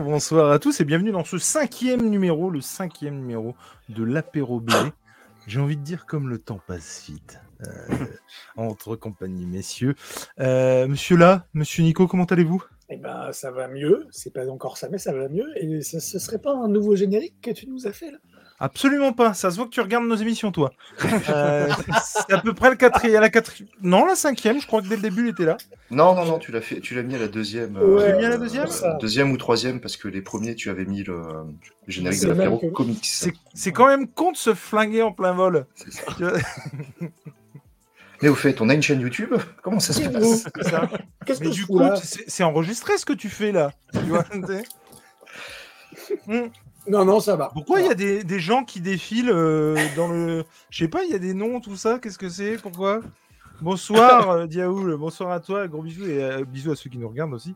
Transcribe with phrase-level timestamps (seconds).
[0.00, 3.56] Bonsoir, à tous et bienvenue dans ce cinquième numéro, le cinquième numéro
[3.88, 4.70] de l'apéro B.
[5.46, 7.40] J'ai envie de dire comme le temps passe vite.
[7.66, 8.06] Euh,
[8.56, 9.96] entre compagnie, messieurs.
[10.38, 12.62] Euh, monsieur là, monsieur Nico, comment allez-vous?
[12.90, 14.06] Eh ben, ça va mieux.
[14.10, 15.50] C'est pas encore ça, mais ça va mieux.
[15.56, 18.18] Et ce, ce serait pas un nouveau générique que tu nous as fait là?
[18.60, 19.34] Absolument pas.
[19.34, 20.72] Ça se voit que tu regardes nos émissions, toi.
[21.30, 21.68] Euh,
[22.04, 23.68] c'est à peu près le quatrième, la quatrième.
[23.82, 24.60] Non, la cinquième.
[24.60, 25.56] Je crois que dès le début, il était là.
[25.90, 26.38] Non, non, non.
[26.38, 26.80] Tu l'as fait.
[26.80, 27.76] Tu l'as mis à la deuxième.
[27.76, 28.36] Ouais, Tu l'as mis à la
[28.98, 29.30] deuxième?
[29.32, 32.66] ou troisième parce que les premiers, tu avais mis le, le générique de l'apéro que-
[32.66, 33.06] comics.
[33.54, 35.66] C'est quand même con de se flinguer en plein vol.
[35.74, 36.02] C'est ça.
[38.22, 39.32] Mais au fait, on a une chaîne YouTube?
[39.62, 40.48] Comment ça se passe?
[40.62, 40.88] ça.
[41.28, 41.80] Mais que du coup,
[42.26, 43.70] c'est enregistré ce que tu fais là.
[43.92, 44.24] Tu vois.
[46.26, 46.46] Hmm.
[46.88, 47.50] Non, non, ça va.
[47.52, 50.44] Pourquoi il y a des, des gens qui défilent euh, dans le.
[50.70, 51.98] Je sais pas, il y a des noms, tout ça.
[51.98, 53.00] Qu'est-ce que c'est Pourquoi?
[53.60, 54.96] Bonsoir, euh, Diaoul.
[54.96, 55.66] Bonsoir à toi.
[55.68, 57.54] Gros bisous et euh, bisous à ceux qui nous regardent aussi.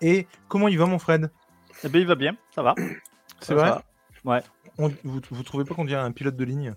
[0.00, 1.30] Et comment il va, mon Fred?
[1.84, 2.74] Eh ben, il va bien, ça va.
[3.40, 3.70] C'est vrai?
[3.70, 3.82] Va.
[4.24, 4.42] Ouais.
[4.78, 6.74] On- vous, vous trouvez pas qu'on dirait un pilote de ligne?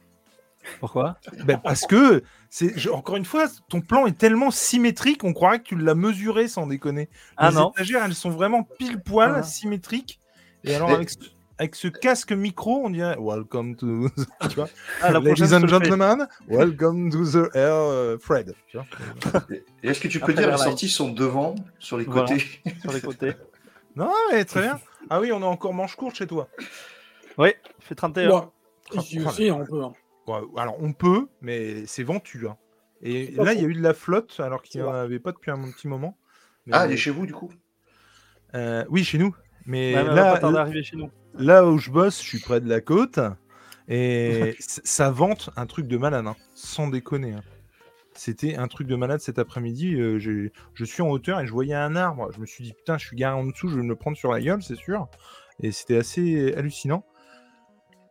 [0.80, 1.18] Pourquoi?
[1.46, 5.58] Ben, Parce que, c'est je- encore une fois, ton plan est tellement symétrique, on croirait
[5.60, 7.10] que tu l'as mesuré sans déconner.
[7.36, 7.72] Ah Les non.
[7.72, 9.44] étagères, elles sont vraiment pile poil Ah.
[9.44, 10.20] symétriques.
[10.64, 11.18] Et alors, Mais- avec ce,
[11.62, 14.10] avec ce casque micro, on dirait Welcome to.
[14.50, 14.68] tu vois
[15.00, 18.56] Ah, la Ladies and gentlemen, welcome to the air, euh, Fred.
[19.84, 22.30] Est-ce que tu peux Après, dire les sorties sont devant, sur les Voilà.
[22.30, 22.44] côtés
[22.82, 23.34] sur les côtés.
[23.96, 24.80] non, mais très bien.
[25.12, 26.48] Ah oui, on a encore manche courte chez toi.
[27.38, 28.30] Oui, fait 31.
[28.30, 28.52] Bon,
[28.96, 29.84] Ah, ici ah, aussi, on peut.
[29.84, 29.94] hein.
[30.26, 32.48] Ouais, alors, on peut, mais c'est ventu.
[32.48, 32.58] hein.
[33.04, 35.32] Et là, il y a eu de la flotte, alors qu'il n'y en avait pas
[35.32, 36.18] depuis un petit moment.
[36.66, 37.52] Mais- Ah, elle est chez vous du coup?
[38.56, 39.36] Euh, oui, chez nous.
[39.68, 41.12] Mais Ouais, mais on va là, pas tarder à arriver chez nous.
[41.34, 43.20] Là où je bosse, je suis près de la côte.
[43.88, 47.34] Et ça vente un truc de malade, hein, sans déconner.
[47.34, 47.42] hein.
[48.14, 49.96] C'était un truc de malade cet après-midi.
[49.96, 50.20] euh,
[50.74, 52.32] je suis en hauteur et je voyais un arbre.
[52.34, 54.18] Je me suis dit, putain, je suis garé en dessous, je vais me le prendre
[54.18, 55.10] sur la gueule, c'est sûr.
[55.62, 57.06] Et c'était assez hallucinant.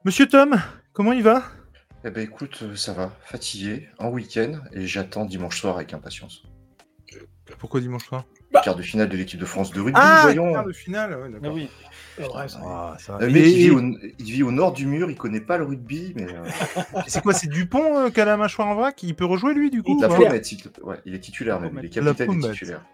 [0.04, 0.56] Monsieur Tom,
[0.92, 1.44] comment il va?
[2.04, 6.42] Eh ben écoute, euh, ça va, fatigué, en week-end, et j'attends dimanche soir avec impatience.
[7.59, 8.25] Pourquoi dimanche soir?
[8.65, 10.53] Quart de finale de l'équipe de France de rugby, Ah, voyons.
[10.53, 11.12] quart de finale.
[11.15, 11.55] ouais, Ah d'accord.
[11.55, 11.69] oui.
[12.49, 12.61] Ça.
[12.65, 15.41] Ah, ça Et- mec, il vit, au, il vit au nord du mur, il connaît
[15.41, 16.43] pas le rugby, mais euh,
[17.06, 19.03] C'est quoi C'est Dupont euh, qui a la mâchoire en vrac?
[19.03, 20.28] Il peut rejouer lui du coup ou la plaît.
[20.83, 22.84] Ouais, il est titulaire même, il est capitaine et titulaire.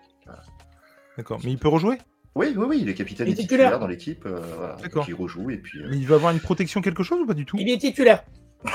[1.17, 1.99] D'accord, mais il peut rejouer?
[2.35, 3.79] Oui, oui, oui, il est capitaine Il est titulaire, titulaire.
[3.81, 5.07] dans l'équipe, euh, voilà, D'accord.
[5.09, 5.81] il rejoue, et puis...
[5.81, 7.57] euh, Mais il va avoir une protection quelque chose ou pas du tout?
[7.59, 8.23] Il est titulaire.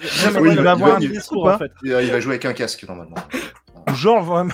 [0.00, 1.72] Jamais Oui, il il va va- avoir un il va- discours ou en pas fait.
[1.82, 3.16] il il va jouer avec un casque, normalement.
[3.94, 4.52] Genre vraiment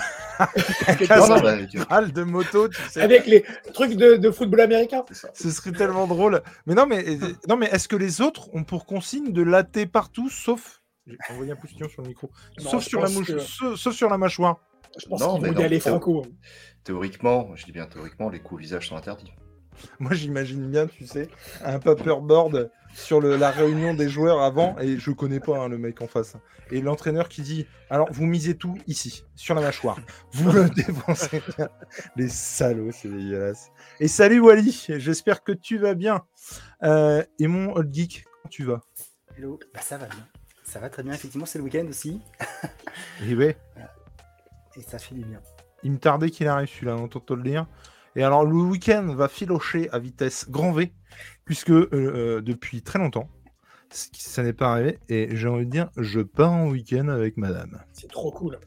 [1.90, 3.00] Hal de moto, tu sais.
[3.02, 5.04] Avec les trucs de, de football américain.
[5.34, 6.42] Ce serait tellement drôle.
[6.66, 7.04] Mais non, mais
[7.48, 11.50] non, mais est-ce que les autres ont pour consigne de latter partout, sauf j'ai envoyé
[11.50, 12.30] un poussillon sur le micro,
[12.62, 14.58] Non, sauf sur la pense mouche, que- sauf, sauf sur la mâchoire.
[14.98, 16.24] Je pense Non, qu'ils mais vont y aller franco.
[16.84, 19.32] Théoriquement, je dis bien théoriquement, les coups au visage sont interdits.
[19.98, 21.28] Moi, j'imagine bien, tu sais,
[21.64, 25.78] un paperboard sur le- la réunion des joueurs avant, et je connais pas hein, le
[25.78, 26.36] mec en face.
[26.72, 29.98] Et l'entraîneur qui dit Alors, vous misez tout ici, sur la mâchoire.
[30.32, 31.68] Vous le dépensez bien.
[32.16, 33.70] Les salauds, c'est dégueulasse.
[34.00, 36.22] Et salut Wally, j'espère que tu vas bien.
[36.82, 38.80] Euh, et mon old geek, comment tu vas?
[39.36, 40.26] Hello, bah, ça va bien.
[40.64, 42.20] Ça va très bien, effectivement, c'est le week-end aussi.
[43.26, 43.56] Eh ouais,
[44.76, 45.40] Et ça fait du bien.
[45.82, 47.66] il me tardait qu'il arrive celui-là, on entend te le dire.
[48.16, 50.92] Et alors, le week-end va filocher à vitesse grand V,
[51.44, 53.28] puisque euh, euh, depuis très longtemps,
[53.90, 54.98] ça n'est pas arrivé.
[55.08, 57.80] Et j'ai envie de dire, je pars en week-end avec madame.
[57.92, 58.58] C'est trop cool.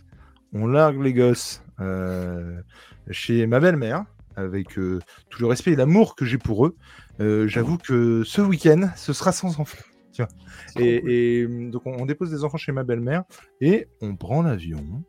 [0.54, 2.62] On largue les gosses euh,
[3.10, 4.06] chez ma belle-mère,
[4.36, 5.00] avec euh,
[5.30, 6.76] tout le respect et l'amour que j'ai pour eux.
[7.20, 9.78] J'avoue que ce week-end, ce sera sans enfants.
[10.14, 10.32] tu vois.
[10.80, 13.24] Et, et, hum, donc, on, on dépose des enfants chez ma belle-mère
[13.62, 15.04] et on prend l'avion.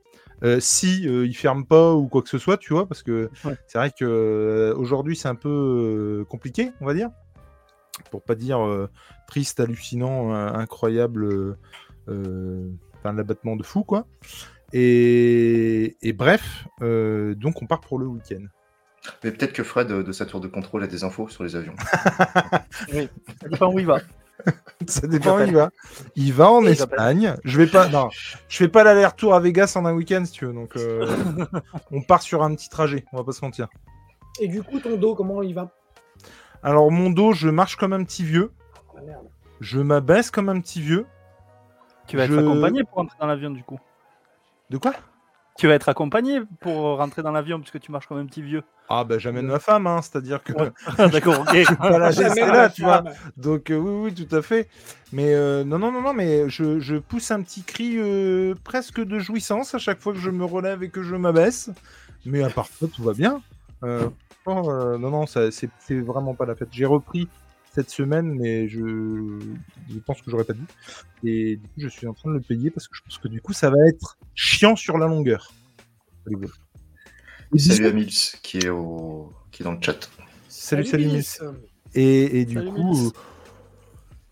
[0.45, 3.31] Euh, si euh, ils ferment pas ou quoi que ce soit, tu vois, parce que
[3.45, 3.57] Ouais.
[3.67, 7.09] c'est vrai que euh, aujourd'hui c'est un peu euh, compliqué, on va dire,
[8.11, 8.91] pour pas dire euh,
[9.27, 11.57] triste, hallucinant, euh, incroyable,
[12.09, 14.07] enfin l'abattement de fou, quoi.
[14.73, 18.45] Et, et bref, euh, donc on part pour le week-end.
[19.23, 21.75] Mais peut-être que Fred, de sa tour de contrôle, a des infos sur les avions.
[21.79, 23.99] Ça dépend où il va.
[24.89, 25.71] Ça dépend où il va.
[26.17, 26.65] Il va en.
[26.65, 27.37] Espagne.
[27.45, 30.47] Je vais pas, non, je fais pas l'aller-retour à Vegas en un week-end si tu
[30.47, 30.53] veux.
[30.53, 31.07] Donc euh,
[31.91, 33.05] on part sur un petit trajet.
[33.13, 33.69] On va pas se mentir.
[34.41, 35.71] Et du coup, ton dos, comment il va?
[36.63, 38.51] Alors mon dos, je marche comme un petit vieux.
[38.97, 39.27] Ah, merde.
[39.61, 41.07] Je m'abaisse comme un petit vieux.
[42.07, 43.81] Tu vas être accompagné pour rentrer dans l'avion, du coup.
[44.71, 44.93] De quoi?
[45.57, 48.63] Tu vas être accompagné pour rentrer dans l'avion, puisque tu marches comme un petit vieux.
[48.89, 50.71] Ah bah j'amène ma femme, hein, c'est-à-dire que Ouais.
[51.11, 51.55] D'accord, ok.
[51.55, 53.03] je pas la laisser là, tu vois.
[53.37, 54.69] Donc euh, oui, oui, tout à fait.
[55.13, 59.01] Mais euh, non, non, non, non, mais je, je pousse un petit cri euh, presque
[59.01, 61.71] de jouissance à chaque fois que je me relève et que je m'abaisse.
[62.27, 63.43] Mais à part ça, tout va bien.
[63.85, 64.09] Euh,
[64.47, 66.69] non, non, ça, c'est, c'est vraiment pas la fête.
[66.71, 67.29] J'ai repris
[67.73, 68.81] cette semaine, mais je,
[69.89, 70.65] je pense que j'aurais pas dû.
[71.25, 73.29] Et du coup, je suis en train de le payer parce que je pense que
[73.29, 75.53] du coup, ça va être chiant sur la longueur.
[76.27, 76.53] Allez, voilà.
[77.57, 78.11] Salut Mills
[78.43, 79.33] qui est, au...
[79.53, 80.11] qui est dans le chat.
[80.49, 81.07] Salut, salut.
[81.07, 81.41] Miss.
[81.95, 83.11] Et, et du Salut, coup, euh,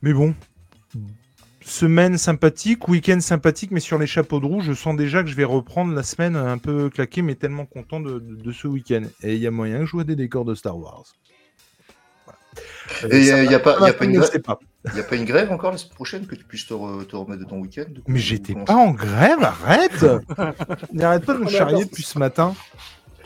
[0.03, 0.35] mais bon,
[1.65, 5.37] semaine sympathique, week-end sympathique, mais sur les chapeaux de roue, je sens déjà que je
[5.37, 9.03] vais reprendre la semaine un peu claquée, mais tellement content de, de- de ce week-end.
[9.23, 11.05] Et il y a moyen que je joue à des décors de Star Wars.
[12.27, 13.15] Voilà.
[13.15, 14.59] Et il n'y a, pas- va, y a, pas une grève- sais pas.
[14.97, 17.15] y a pas une grève encore la semaine prochaine que tu puisses te, re- te
[17.15, 20.05] remettre de ton week-end Mais j'étais pas en grève, arrête
[20.93, 22.55] N'arrête pas de me charrier depuis ce matin.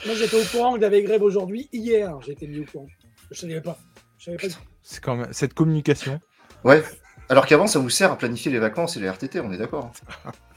[0.05, 1.69] Moi, j'étais au courant qu'il y avait grève aujourd'hui.
[1.73, 2.87] Hier, j'ai été mis au courant.
[3.31, 3.79] Je savais pas.
[4.19, 4.55] Je savais pas.
[4.83, 6.21] C'est quand même cette communication.
[6.65, 6.83] Ouais.
[7.29, 9.93] Alors qu'avant, ça vous sert à planifier les vacances et les RTT, on est d'accord.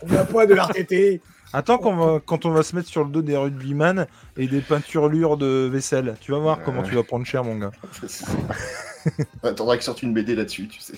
[0.03, 1.19] On n'a pas de l'RTT.
[1.51, 4.05] Attends qu'on va- quand on va se mettre sur le dos des rugbyman
[4.37, 6.15] et des peinturlures de vaisselle.
[6.21, 7.71] Tu vas voir comment tu vas prendre cher, mon gars.
[9.43, 10.95] Attendra qu'ils sortent une BD là-dessus, tu sais.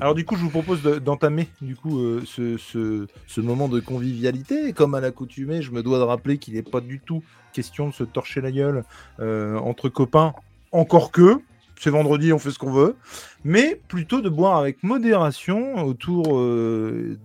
[0.00, 3.68] Alors du coup, je vous propose de- d'entamer du coup euh, ce, ce- ce moment
[3.68, 4.72] de convivialité.
[4.74, 7.22] Comme à l'accoutumée, je me dois de rappeler qu'il n'est pas du tout
[7.58, 8.84] question de se torcher la gueule
[9.18, 10.32] euh, entre copains.
[10.70, 11.40] Encore que,
[11.80, 12.94] c'est vendredi, on fait ce qu'on veut,
[13.42, 17.18] mais plutôt de boire avec modération autour euh,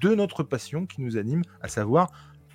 [0.00, 2.10] de notre passion qui nous anime, à savoir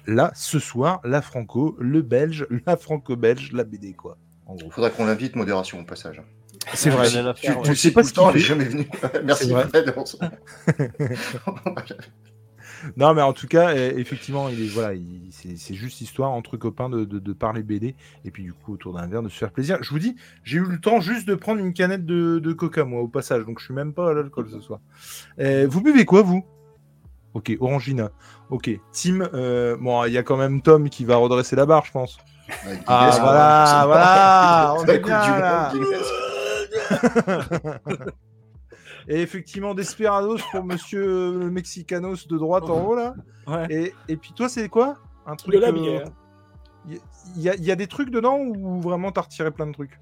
[0.07, 4.17] là ce soir la franco, le belge, la franco-belge, la BD quoi.
[4.45, 4.69] En gros.
[4.71, 6.21] Faudra qu'on l'invite, modération au passage.
[6.73, 7.07] C'est vrai.
[7.35, 8.89] Tu, tu le sais pas pas ce temps, qu'il elle est jamais venue.
[9.23, 9.50] Merci.
[9.50, 9.95] Fred.
[12.98, 16.31] Non, mais en tout cas, euh, effectivement, il est voilà, il- c'est c'est juste histoire
[16.31, 17.95] entre copains de, de- de parler BD
[18.25, 19.77] et puis du coup autour d'un verre de se faire plaisir.
[19.81, 22.86] Je vous dis, j'ai eu le temps juste de prendre une canette de, de Coca
[22.86, 24.80] moi au passage, donc je suis même pas à l'alcool ce soir.
[25.39, 26.45] Euh, vous buvez quoi vous?
[27.33, 28.12] Ok, Orangina.
[28.50, 29.22] Ok, Tim.
[29.33, 32.18] euh, bon, il y a quand même Tom qui va redresser la barre, je pense.
[32.88, 33.10] Ah,
[33.86, 35.74] voilà, voilà, on est bien, là.
[39.07, 43.13] Et effectivement, Desperados pour Monsieur le Mexicanos de droite en haut là.
[43.47, 43.67] Ouais.
[43.69, 44.97] Et, et puis toi, c'est quoi?
[45.27, 46.07] Un truc De la euh, bière.
[46.87, 49.99] Il y, a- y a des trucs dedans ou vraiment t'as retiré plein de trucs?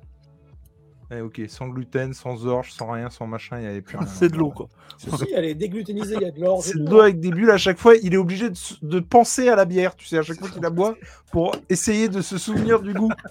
[1.12, 4.08] Eh, Ok, sans gluten, sans orge, sans rien, sans machin, il n'y avait plus rien.
[4.14, 4.68] C'est de l'eau, quoi.
[4.98, 6.64] C'est Si, elle est dégluténisée, il y a de l'or.
[6.64, 7.96] c'est de l'eau avec des bulles à chaque fois.
[7.96, 10.62] Il est obligé de, de penser à la bière, tu sais, à chaque fois qu'il
[10.62, 10.96] la boit,
[11.32, 13.12] pour essayer de se souvenir du goût.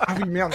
[0.00, 0.52] Ah oui, merde.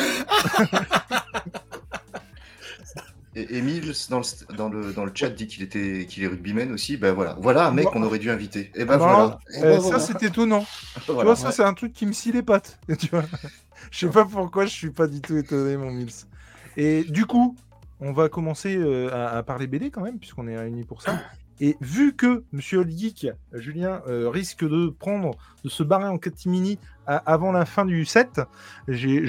[3.35, 6.71] Et Emile, dans le, dans, le, dans le chat, dit qu'il était qu'il est rugbyman
[6.71, 6.97] aussi.
[6.97, 8.71] Ben voilà, voilà un mec qu'on aurait dû inviter.
[8.75, 9.39] Et ben Non, voilà.
[9.55, 9.99] Et Euh, ben ça, voilà.
[9.99, 10.65] c'est étonnant.
[11.05, 12.79] Tu vois, ça, c'est un truc qui me scie les pattes.
[12.99, 13.25] Tu vois
[13.91, 16.11] je sais pas pourquoi je suis pas du tout étonné, mon Mills.
[16.77, 17.55] Et du coup,
[17.99, 21.21] on va commencer euh, à, à parler BD quand même, puisqu'on est réunis pour ça.
[21.65, 25.31] Et vu que Monsieur Old Geek, Julien, euh, risque de prendre,
[25.63, 26.77] de se barrer en catimini
[27.07, 28.41] à- avant la fin du set,
[28.89, 29.21] j'ai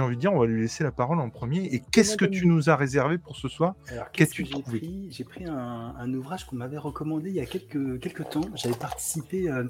[0.00, 1.64] envie de dire, on va lui laisser la parole en premier.
[1.74, 3.74] Et qu'est-ce que tu nous as réservé pour ce soir?
[3.86, 5.08] Qu'as-tu qu'est-ce que j'ai trouvé pris?
[5.10, 8.48] J'ai pris un, un ouvrage qu'on m'avait recommandé il y a quelques, quelques temps.
[8.54, 9.64] J'avais participé euh,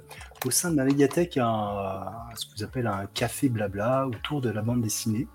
[0.46, 4.50] au sein de ma médiathèque à, ce que vous appelez un café blabla autour de
[4.50, 5.26] la bande dessinée.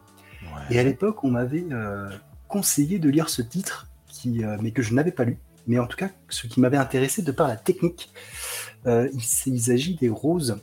[0.69, 2.09] Et à l'époque, on m'avait euh,
[2.47, 5.37] conseillé de lire ce titre, qui, mais que je n'avais pas lu.
[5.67, 8.11] Mais en tout cas, ce qui m'avait intéressé de par la technique,
[8.85, 10.59] euh, il, s'agit des roses,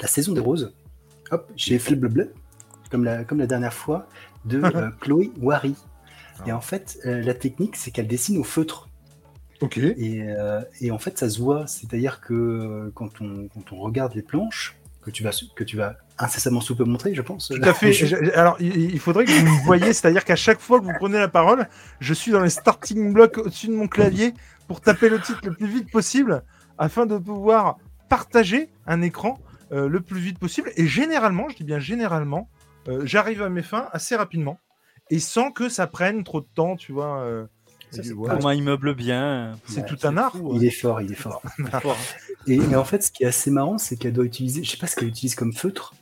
[0.00, 0.74] la saison des roses.
[1.30, 2.32] Hop, j'ai fait le bleu,
[2.90, 4.08] comme la, comme la dernière fois,
[4.44, 5.74] de euh, Chloé Wary.
[6.46, 8.88] Et en fait, euh, la technique, c'est qu'elle dessine au feutre.
[9.60, 9.78] Ok.
[9.78, 10.22] Et,
[10.82, 11.66] et en fait, ça se voit.
[11.66, 14.75] C'est-à-dire que quand on, quand on regarde les planches,
[15.06, 17.48] que tu vas, que tu vas incessamment sous peu montrer, je pense.
[17.48, 17.92] Tout à fait.
[17.94, 20.84] Je- Je- Alors, il, il faudrait que vous me voyiez, c'est-à-dire qu'à chaque fois que
[20.84, 21.68] vous prenez la parole,
[22.00, 24.34] je suis dans les starting blocks au-dessus de mon clavier
[24.68, 26.42] pour taper le titre le plus vite possible
[26.76, 29.38] afin de pouvoir partager un écran
[29.72, 30.70] euh, le plus vite possible.
[30.76, 32.48] Et généralement, je dis bien généralement,
[32.88, 34.58] euh, j'arrive à mes fins assez rapidement
[35.10, 37.20] et sans que ça prenne trop de temps, tu vois.
[37.20, 37.46] euh,
[37.92, 38.36] Ça, et c'est voilà.
[38.36, 39.56] Comment il meuble bien.
[39.66, 40.32] C'est Ouais, tout un art.
[40.32, 41.42] fou, Il est fort, il est fort.
[41.80, 41.96] Fort.
[42.46, 44.76] Et, et en fait, ce qui est assez marrant, c'est qu'elle doit utiliser, je sais
[44.76, 45.94] pas ce qu'elle utilise comme feutre,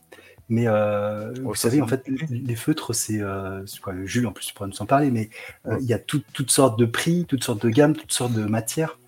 [0.48, 4.32] mais euh, Oh, vous savez, en fait, les les feutres, c'est euh, quoi, Jules, en
[4.32, 5.30] plus, tu pourrais nous en parler, mais
[5.66, 5.78] euh, Ouais.
[5.80, 8.44] il y a tout- toutes sortes de prix, toutes sortes de gammes, toutes sortes de
[8.44, 8.98] matières.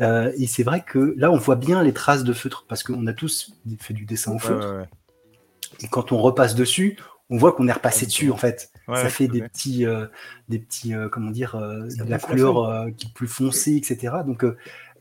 [0.00, 3.06] Euh, et c'est vrai que là, on voit bien les traces de feutre, parce qu'on
[3.08, 4.88] a tous fait du dessin au feutre, ouais, ouais.
[5.82, 6.96] et quand on repasse dessus,
[7.30, 8.70] on voit qu'on est repassé dessus, en fait.
[8.86, 10.06] Ouais, ça ouais, fait des petits, euh,
[10.48, 14.16] des petits, euh, comment dire, euh, de la couleur euh, qui est plus foncée, etc.
[14.26, 14.54] Donc, euh, euh,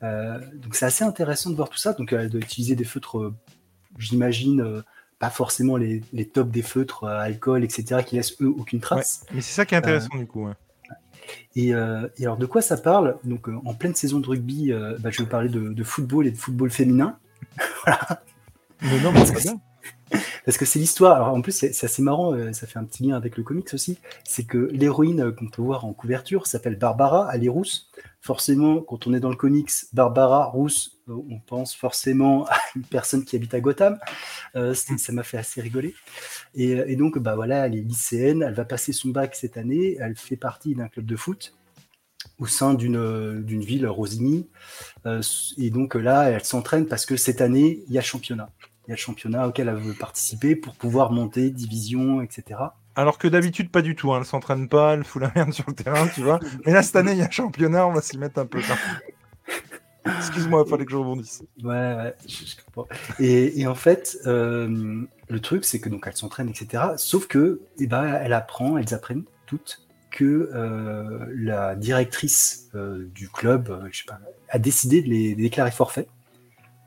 [0.03, 1.93] donc c'est assez intéressant de voir tout ça.
[1.93, 3.35] Donc, elle doit utiliser des feutres, euh,
[3.97, 4.81] j'imagine, euh,
[5.19, 9.25] pas forcément les, les tops des feutres alcool, etc., qui laissent eux aucune trace.
[9.33, 10.47] Mais c'est ça qui est intéressant du coup.
[10.47, 10.53] ouais.
[11.55, 13.17] Et, euh, et alors, de quoi ça parle?
[13.23, 15.83] Donc, euh, en pleine saison de rugby, euh, bah, je vais vous parler de, de
[15.83, 17.17] football et de football féminin.
[18.81, 19.61] Mais non, mais c'est bien.
[20.45, 21.15] Parce que c'est l'histoire.
[21.15, 23.73] Alors en plus, c'est assez marrant, euh, ça fait un petit lien avec le comics
[23.73, 23.99] aussi.
[24.23, 27.89] C'est que l'héroïne euh, qu'on peut voir en couverture s'appelle Barbara, elle est rousse.
[28.21, 32.83] Forcément, quand on est dans le comics, Barbara rousse, euh, on pense forcément à une
[32.83, 33.97] personne qui habite à Gotham.
[34.53, 35.95] Ça m'a fait assez rigoler.
[36.55, 40.15] Et, donc, bah voilà, elle est lycéenne, elle va passer son bac cette année, elle
[40.15, 41.53] fait partie d'un club de foot
[42.39, 44.47] au sein d'une ville, Rosigny.
[45.57, 48.49] Et donc là, elle s'entraîne parce que cette année, il y a championnat.
[48.87, 52.59] Il y a le championnat auquel elle veut participer pour pouvoir monter, division, etc.
[52.95, 54.13] Alors que d'habitude, pas du tout.
[54.13, 54.19] Hein.
[54.19, 56.39] Elle s'entraîne pas, elle fout la merde sur le terrain, tu vois.
[56.65, 58.59] Mais là, cette année, il y a championnat, on va s'y mettre un peu.
[60.05, 61.43] Excuse-moi, il fallait que je rebondisse.
[61.63, 62.87] Ouais, ouais, je, je comprends.
[63.19, 66.83] Et, et en fait, euh, le truc, c'est que donc elle s'entraîne, etc.
[66.97, 73.29] Sauf que, eh ben, elle apprend, elles apprennent toutes que euh, la directrice euh, du
[73.29, 76.07] club, je sais pas, a décidé de les, de les déclarer forfait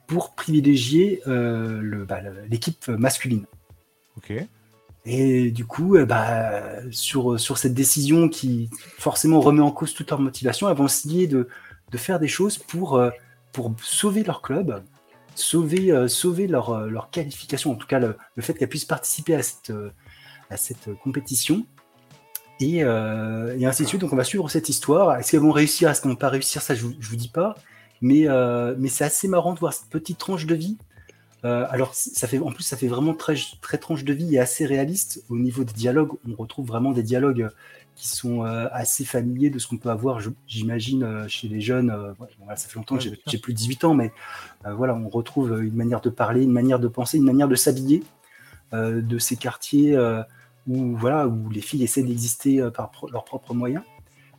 [0.06, 3.46] pour privilégier euh, bah, l'équipe masculine.
[4.16, 4.32] Ok.
[5.04, 10.10] Et du coup, euh, bah, sur, sur cette décision qui forcément remet en cause toute
[10.10, 11.48] leur motivation, elles vont essayer de,
[11.90, 13.10] de faire des choses pour, euh,
[13.52, 14.82] pour sauver leur club,
[15.34, 19.42] sauver, sauver leur, leur qualification, en tout cas le, le fait qu'elles puissent participer à
[19.42, 19.72] cette,
[20.50, 21.66] à cette compétition.
[22.58, 24.00] Et, euh, et ainsi de suite.
[24.00, 25.18] Donc on va suivre cette histoire.
[25.18, 25.90] Est-ce qu'elles vont réussir?
[25.90, 26.62] Est-ce qu'elles vont pas réussir?
[26.62, 27.54] Ça, je vous, je vous dis pas.
[28.00, 30.76] Mais, euh, mais c'est assez marrant de voir cette petite tranche de vie
[31.44, 34.40] euh, alors, ça fait, en plus, ça fait vraiment très, très tranche de vie et
[34.40, 35.22] assez réaliste.
[35.28, 37.50] Au niveau des dialogues, on retrouve vraiment des dialogues
[37.94, 41.90] qui sont euh, assez familiers de ce qu'on peut avoir, j'imagine, euh, chez les jeunes.
[41.90, 42.26] euh, bon,
[42.56, 44.12] ça fait longtemps que j'ai plus de 18 ans, mais
[44.66, 47.54] euh, voilà, on retrouve une manière de parler, une manière de penser, une manière de
[47.54, 48.02] s'habiller
[48.72, 50.22] euh, de ces quartiers euh,
[50.66, 53.84] où, voilà, où les filles essaient d'exister euh, par pro- leurs propres moyens.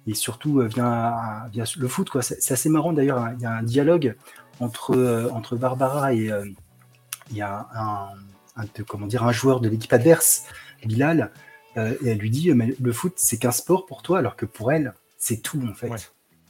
[0.08, 1.14] Et surtout, euh, vient
[1.78, 2.10] le foot.
[2.10, 2.22] quoi.
[2.22, 4.16] C'est assez marrant d'ailleurs, hein, il y a un dialogue
[4.60, 6.46] entre, euh, entre Barbara et, euh,
[7.30, 10.46] il y a un, comment dire, un joueur de l'équipe adverse,
[10.86, 11.32] Bilal,
[11.76, 14.46] euh, et elle lui dit mais le foot c'est qu'un sport pour toi, alors que
[14.46, 15.90] pour elle c'est tout en fait.
[15.90, 15.98] Ouais.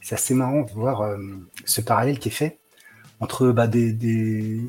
[0.00, 1.18] C'est assez marrant de voir euh,
[1.64, 2.58] ce parallèle qui est fait
[3.20, 4.62] entre bah, des, des-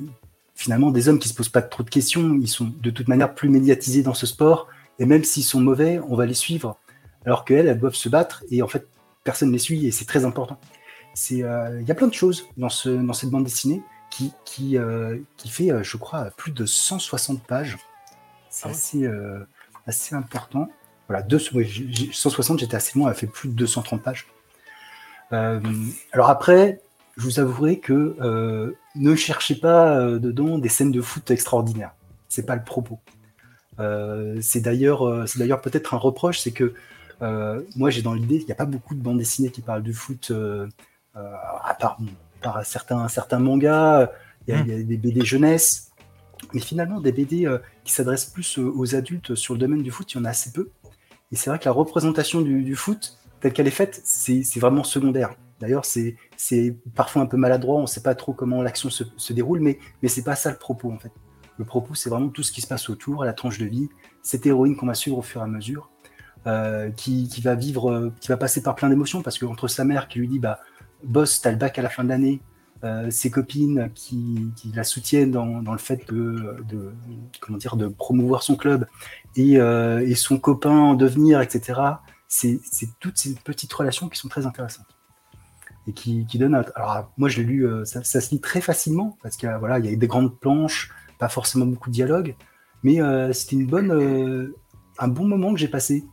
[0.56, 3.36] finalement des hommes qui se posent pas trop de questions, ils sont de toute manière
[3.36, 4.68] plus médiatisés dans ce sport,
[4.98, 6.78] et même s'ils sont mauvais, on va les suivre,
[7.26, 8.88] alors qu'elles, elles doivent se battre, et en fait
[9.24, 10.60] personne ne les suit, et c'est très important.
[11.32, 14.78] Euh, Il y a plein de choses dans, ce, dans cette bande dessinée qui, qui,
[14.78, 17.78] euh, qui fait, euh, je crois, plus de 160 pages.
[18.50, 19.40] C'est Ah assez, euh,
[19.86, 20.70] assez important.
[21.08, 24.28] Voilà, deux, oui, j'ai- j'ai- 160, j'étais assez loin, elle fait plus de 230 pages.
[25.32, 26.82] Alors après,
[27.18, 28.16] je vous avouerai que
[28.96, 31.94] ne cherchez pas dedans des scènes de foot extraordinaires.
[32.30, 33.00] C'est pas le propos.
[34.42, 36.74] C'est d'ailleurs, c'est d'ailleurs peut-être un reproche, c'est que
[37.76, 39.94] moi j'ai dans l'idée qu'il n'y a pas beaucoup de bandes dessinées qui parlent du
[39.94, 40.68] foot, euh,
[41.16, 41.34] euh,
[41.64, 41.98] à part,
[42.42, 44.10] par certains, certains mangas,
[44.48, 44.68] il y, a- Mm.
[44.68, 45.92] il y a des BD jeunesse,
[46.54, 49.92] mais finalement des BD euh, qui s'adressent plus euh, aux adultes sur le domaine du
[49.92, 50.70] foot, il y en a assez peu.
[51.32, 54.84] Et c'est vrai que la représentation du, du foot, telle qu'elle est faite, c'est vraiment
[54.84, 55.36] secondaire.
[55.60, 59.04] D'ailleurs, c'est c'est parfois un peu maladroit, on ne sait pas trop comment l'action se,
[59.18, 61.12] se déroule, mais, mais c'est pas ça le propos en fait.
[61.58, 63.90] Le propos, c'est vraiment tout ce qui se passe autour, la tranche de vie,
[64.24, 65.90] cette héroïne qu'on va suivre au fur et à mesure,
[66.48, 69.84] euh, qui, va vivre, euh, qui va passer par plein d'émotions, parce que entre sa
[69.84, 70.62] mère qui lui dit, bah,
[71.04, 72.40] boss, t'as le bac à la fin de l'année,
[72.86, 76.56] euh, ses copines qui, la soutiennent dans, le fait de,
[77.42, 78.88] comment dire, de promouvoir son club,
[79.36, 79.60] et,
[80.16, 81.82] son copain en devenir, etc.
[82.30, 82.62] C'est
[83.02, 84.96] toutes ces petites relations qui sont très intéressantes
[85.88, 89.54] et qui, qui Alors moi je l'ai lu, ça, se lit très facilement parce qu'il
[89.60, 92.36] voilà, il y a des grandes planches, pas forcément beaucoup de dialogue,
[92.84, 93.00] mais
[93.34, 94.54] c'était une bonne,
[95.00, 96.06] un bon moment que j'ai passé.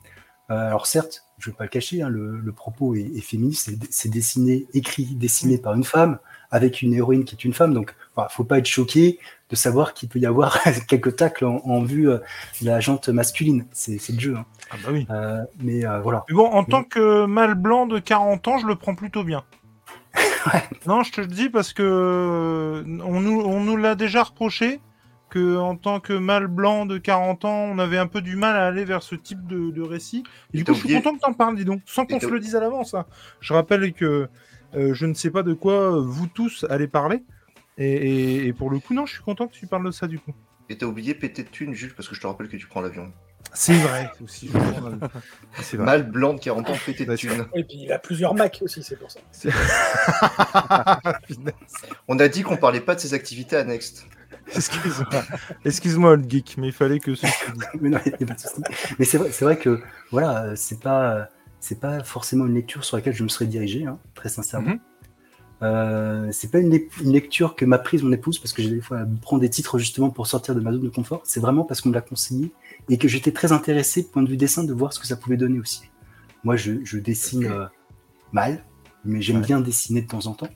[0.51, 3.71] Euh, alors certes, je vais pas le cacher, hein, le, le propos est, est féministe,
[3.91, 6.19] c'est- dessiné, écrit, dessiné par une femme
[6.53, 9.19] avec une héroïne qui est une femme, donc voilà, faut pas être choqué
[9.51, 12.19] de savoir qu'il peut y avoir quelques tacles en, en vue euh,
[12.61, 13.67] de la jante masculine.
[13.73, 14.37] C'est le jeu.
[14.37, 14.45] hein.
[14.71, 15.07] Ah bah oui.
[15.11, 16.25] Euh, mais euh, voilà.
[16.29, 19.45] Mais bon, en tant que mâle blanc de 40 ans, je le prends plutôt bien.
[20.87, 24.81] Non, je te le dis parce que on nous, on nous l'a déjà reproché
[25.37, 28.57] que en tant que mâle blanc de 40 ans, on avait un peu du mal
[28.57, 30.25] à aller vers ce type de, de récit.
[30.55, 32.41] Et du coup, je suis content que t'en parles, dis donc, sans qu'on se le
[32.41, 32.95] dise à l'avance.
[32.95, 33.05] hein.
[33.41, 34.29] Je rappelle que
[34.75, 37.23] euh, je ne sais pas de quoi euh, vous tous allez parler.
[37.79, 40.07] Et, et- et pour le coup, non, je suis content que tu parles de ça
[40.07, 40.33] du coup.
[40.71, 42.81] Et t'as oublié péter de thunes, Jules, parce que je te rappelle que tu prends
[42.81, 43.13] l'avion.
[43.53, 44.51] C'est vrai aussi.
[45.63, 45.87] C'est vrai.
[45.87, 47.47] Mal blanc de 40 ans, péter de Bah, thunes.
[47.55, 49.21] Et puis il a plusieurs Macs aussi, c'est pour ça.
[52.09, 54.05] On a dit qu'on parlait pas de ses activités annexes.
[54.55, 55.23] Excuse-moi,
[55.65, 57.27] excuse-moi, old geek, mais il fallait que ce.
[57.81, 58.61] Mais non, y a pas de souci.
[58.99, 59.81] Mais c'est vrai, c'est vrai que
[60.13, 61.25] voilà, euh, c'est pas, euh,
[61.61, 64.71] c'est pas forcément une lecture sur laquelle je me serais dirigé, hein, très sincèrement.
[64.71, 64.81] Mhm.
[65.63, 68.69] Euh, c'est pas une, lec- une lecture que m'a prise mon épouse parce que j'ai
[68.71, 71.23] des fois à prendre des titres justement pour sortir de ma zone de confort.
[71.25, 72.53] C'est vraiment parce qu'on me l'a conseillé
[72.91, 75.39] et que j'étais très intéressé, point de vue dessin, de voir ce que ça pouvait
[75.39, 75.91] donner aussi.
[76.45, 77.65] Moi, je, je dessine euh,
[78.33, 78.65] mal,
[79.05, 80.49] mais j'aime bien dessiner de temps en temps.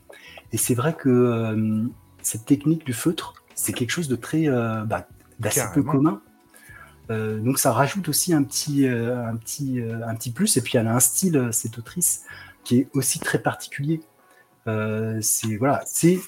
[0.52, 1.86] Et c'est vrai que euh,
[2.20, 5.06] cette technique du feutre, c'est quelque chose de très euh, bah,
[5.38, 6.20] d'assez peu commun.
[7.10, 10.56] Euh, donc ça rajoute aussi un petit, euh, un, petit, un petit plus.
[10.56, 12.22] Et puis elle a un style, cette autrice,
[12.64, 14.00] qui est aussi très particulier.
[15.20, 16.20] C'est voilà, c'est,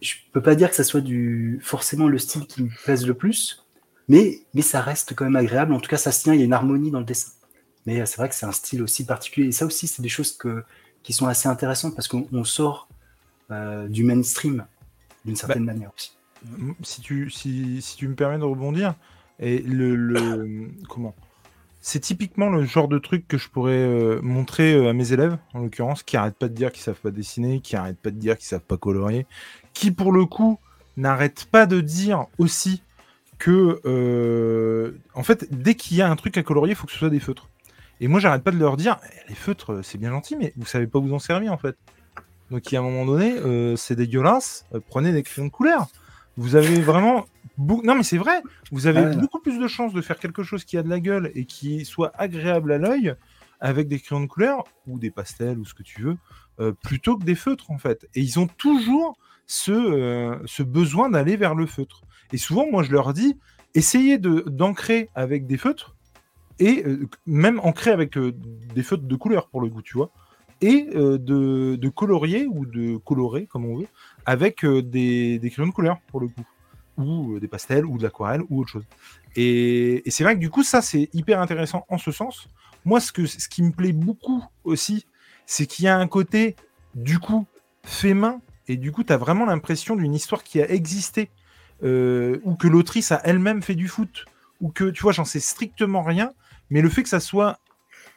[0.00, 3.14] je peux pas dire que ça soit du forcément le style qui me plaise le
[3.14, 3.66] plus,
[4.06, 5.72] mais mais ça reste quand même agréable.
[5.72, 6.34] En tout cas, ça se tient.
[6.34, 7.32] Il y a une harmonie dans le dessin.
[7.86, 9.48] Mais c'est vrai que c'est un style aussi particulier.
[9.48, 10.64] Et ça aussi, c'est des choses que,
[11.02, 12.88] qui sont assez intéressantes parce qu'on on sort
[13.50, 14.64] euh, du mainstream
[15.24, 16.12] d'une certaine manière aussi.
[16.82, 18.94] Si tu, si, si tu me permets de rebondir,
[19.40, 21.14] et le, le- comment?
[21.80, 25.36] C'est typiquement le genre de truc que je pourrais euh, montrer euh, à mes élèves,
[25.52, 28.18] en l'occurrence, qui arrêtent pas de dire qu'ils savent pas dessiner, qui arrêtent pas de
[28.18, 29.26] dire qu'ils savent pas colorier,
[29.74, 30.58] qui pour le coup
[30.96, 32.82] n'arrêtent pas de dire aussi
[33.38, 36.92] que, euh, en fait, dès qu'il y a un truc à colorier, il faut que
[36.92, 37.50] ce soit des feutres.
[38.00, 40.64] Et moi, j'arrête pas de leur dire, Eh, les feutres, c'est bien gentil, mais vous
[40.66, 41.76] savez pas vous en servir en fait.
[42.50, 45.88] Donc, il y a un moment donné, euh, c'est dégueulasse, prenez des crayons de couleur.
[46.36, 47.26] Vous avez vraiment.
[47.58, 50.64] Non, mais c'est vrai, vous avez Ah beaucoup plus de chances de faire quelque chose
[50.64, 53.14] qui a de la gueule et qui soit agréable à l'œil
[53.60, 56.16] avec des crayons de couleur ou des pastels ou ce que tu veux,
[56.60, 58.08] euh, plutôt que des feutres en fait.
[58.14, 59.16] Et ils ont toujours
[59.46, 62.02] ce, euh, ce besoin d'aller vers le feutre.
[62.32, 63.38] Et souvent, moi, je leur dis,
[63.74, 65.94] essayez de- d'ancrer avec des feutres
[66.58, 70.10] et euh, même ancrer avec des feutres de couleur pour le goût, tu vois,
[70.60, 73.86] et de, de colorier ou de colorer, comme on veut,
[74.26, 76.44] avec euh, des, crayons de couleur pour le coup,
[76.96, 78.84] ou euh, des pastels, ou de l'aquarelle, ou autre chose.
[79.36, 82.48] Et, c'est vrai que du coup, ça, c'est hyper intéressant en ce sens.
[82.84, 85.06] Moi, ce, que, ce qui me plaît beaucoup aussi,
[85.46, 86.56] c'est qu'il y a un côté,
[86.94, 87.46] du coup,
[87.84, 91.30] fait main, et du coup, tu as vraiment l'impression d'une histoire qui a existé,
[91.82, 94.24] euh, ou que l'autrice a elle-même fait du foot,
[94.60, 96.32] ou que, tu vois, j'en sais strictement rien,
[96.70, 97.58] mais le fait que ça soit,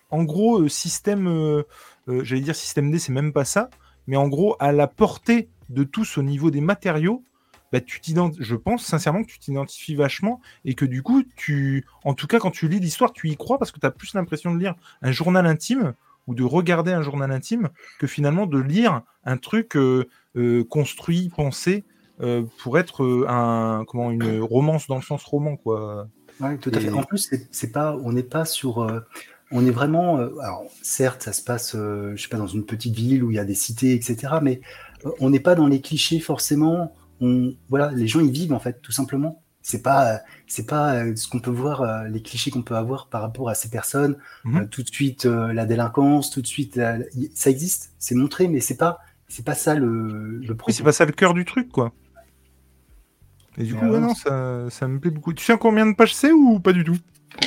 [0.10, 1.64] en gros, système,
[2.08, 3.70] j'allais dire système D, c'est même pas ça,
[4.06, 7.24] mais en gros, à la portée de tous au niveau des matériaux,
[7.72, 8.00] bah, tu
[8.40, 12.40] je pense sincèrement que tu t'identifies vachement et que du coup, tu, en tout cas,
[12.40, 14.76] quand tu lis l'histoire, tu y crois parce que tu as plus l'impression de lire
[15.02, 15.94] un journal intime
[16.28, 21.30] ou de regarder un journal intime que finalement de lire un truc euh, euh, construit,
[21.36, 21.84] pensé
[22.22, 26.08] euh, pour être un, comment, une romance dans le sens roman, quoi.
[26.40, 26.92] Ouais, tout à fait.
[26.92, 28.88] En plus, c'est- pas, on n'est pas sur,
[29.52, 30.20] on est vraiment.
[30.20, 33.32] euh, alors, certes, ça se passe, euh, je sais pas, dans une petite ville où
[33.32, 34.34] il y a des cités, etc.
[34.42, 34.62] Mais
[35.20, 36.94] on n'est pas dans les clichés forcément.
[37.22, 39.42] On, voilà, les gens y vivent en fait, tout simplement.
[39.64, 43.08] C'est pas, c'est pas euh, ce qu'on peut voir, euh, les clichés qu'on peut avoir
[43.08, 44.16] par rapport à ces personnes.
[44.46, 44.58] Mhm.
[44.58, 47.00] Euh, tout de suite euh, la délinquance, tout de suite, la-
[47.34, 50.72] ça existe, c'est montré, mais c'est pas, c'est pas ça le, le Oui, propos.
[50.72, 51.92] c'est pas ça le cœur du truc, quoi.
[53.58, 55.34] Et du coup, ouais, non, ça, ça me plaît beaucoup.
[55.34, 56.98] Tu sais combien de pages c'est ou pas du tout?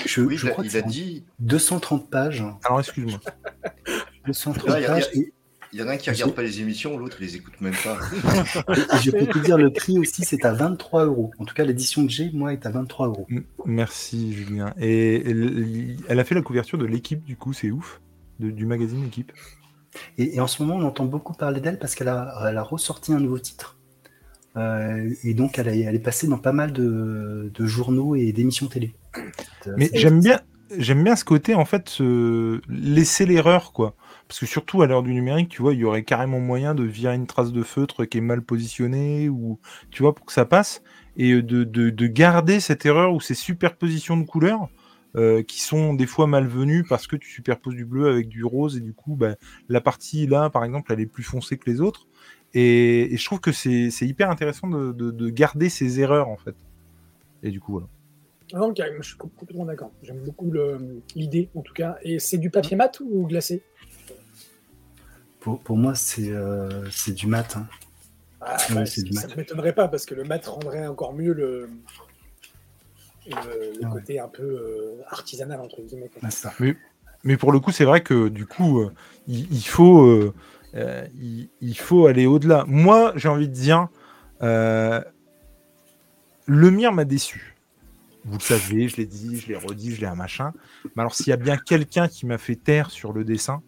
[0.05, 1.25] Je, Oui, je crois que il a dit.
[1.39, 2.45] 230 pages.
[2.65, 3.21] Alors, excuse-moi.
[4.27, 5.09] 230 Là, il y a- pages.
[5.15, 5.33] et-
[5.73, 7.75] Il y en a un qui regarde pas les émissions, l'autre il les écoute même
[7.85, 7.97] pas.
[8.75, 11.31] Et je peux te dire, le prix aussi, c'est à 23 euros.
[11.39, 13.29] En tout cas, l'édition que j'ai, moi, est à 23 euros.
[13.67, 14.75] Merci, Julien.
[14.81, 15.23] Et
[16.09, 18.01] elle, a fait la couverture de l'équipe, du coup, c'est ouf.
[18.41, 19.31] de- du magazine Équipe.
[20.19, 22.63] Et, et en ce moment, on entend beaucoup parler d'elle parce qu'elle a, elle a
[22.63, 23.77] ressorti un nouveau titre.
[24.57, 28.33] Euh, et donc, elle, a- elle est passée dans pas mal de, de journaux et
[28.33, 28.95] d'émissions télé.
[29.77, 30.41] Mais j'aime bien,
[30.79, 33.95] j'aime bien ce côté, en fait, se laisser l'erreur, quoi.
[34.31, 36.85] Parce que surtout à l'heure du numérique, tu vois, il y aurait carrément moyen de
[36.85, 39.59] virer une trace de feutre qui est mal positionnée, ou
[39.91, 40.85] tu vois, pour que ça passe,
[41.17, 44.69] et de, de, de garder cette erreur ou ces superpositions de couleurs
[45.17, 48.77] euh, qui sont des fois malvenues parce que tu superposes du bleu avec du rose,
[48.77, 49.35] et du coup, bah,
[49.69, 52.07] la partie là, par exemple, elle est plus foncée que les autres.
[52.55, 56.55] Et, je trouve que c'est hyper intéressant de, de, de garder ces erreurs, en fait.
[57.43, 57.89] Et du coup, voilà.
[58.53, 59.91] Non, carrément, je suis complètement d'accord.
[60.03, 60.53] J'aime beaucoup
[61.17, 61.97] l'idée, en tout cas.
[62.03, 63.63] Et c'est du papier mat ou glacé?
[65.41, 67.57] Pour, pour moi, c'est euh, c'est du mat.
[67.57, 67.67] hein.
[68.41, 71.69] Ah, Ouais, du Ça ne m'étonnerait pas, parce que le mat rendrait encore mieux le,
[73.27, 73.35] le,
[73.81, 73.91] le Ouais.
[73.91, 76.11] côté un peu euh, artisanal, entre guillemets.
[76.31, 76.55] ça.
[77.23, 78.93] Mais pour le coup, c'est vrai que du coup, euh,
[79.27, 80.33] il, il faut, euh,
[80.75, 82.65] euh, il, il faut aller au-delà.
[82.67, 83.89] Moi, j'ai envie de dire,
[84.43, 85.03] euh,
[86.47, 87.57] le mire m'a déçu.
[88.25, 90.53] Vous le savez, je l'ai dit, je l'ai redit, je l'ai un machin.
[90.95, 93.63] Mais alors, s'il y a bien quelqu'un qui m'a fait taire sur le dessin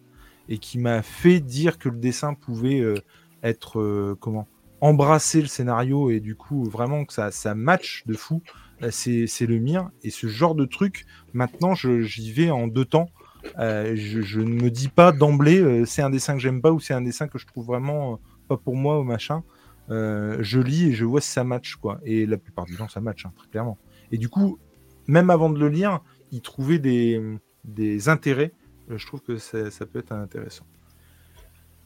[0.49, 2.95] et qui m'a fait dire que le dessin pouvait euh,
[3.43, 4.47] être euh, comment
[4.81, 8.41] embrasser le scénario et du coup vraiment que ça, ça match de fou,
[8.81, 9.89] euh, c'est le mire.
[10.03, 13.09] Et ce genre de truc, maintenant, j'y vais en deux temps.
[13.57, 16.93] Je, je ne me dis pas d'emblée c'est un dessin que j'aime pas ou c'est
[16.93, 19.43] un dessin que je trouve vraiment pas pour moi ou machin.
[19.89, 21.99] Je lis et je vois si ça match, quoi.
[22.03, 23.77] Et la plupart du temps, ça match, hein, très clairement.
[24.11, 24.59] Et du coup,
[25.07, 26.01] même avant de le lire,
[26.31, 27.21] y trouver des,
[27.63, 28.53] des intérêts,
[28.89, 30.65] je trouve que ça, ça peut être intéressant.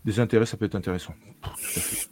[0.06, 1.14] Des intérêts, ça peut être intéressant.
[1.42, 2.08] Tout à fait.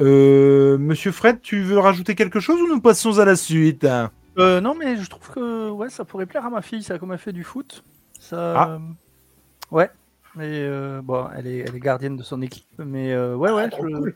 [0.00, 3.86] Euh, Monsieur Fred, tu veux rajouter quelque chose ou nous passons à la suite?
[4.38, 7.12] Euh, non, mais je trouve que ouais, ça pourrait plaire à ma fille, ça, comme
[7.12, 7.84] elle fait du foot.
[8.18, 8.70] Ça, Ah.
[8.72, 8.78] euh,
[9.70, 9.90] Ouais,
[10.34, 13.64] mais euh, bon, elle est, elle est gardienne de son équipe, mais euh, ouais, ouais.
[13.66, 14.14] Ah, je- cool.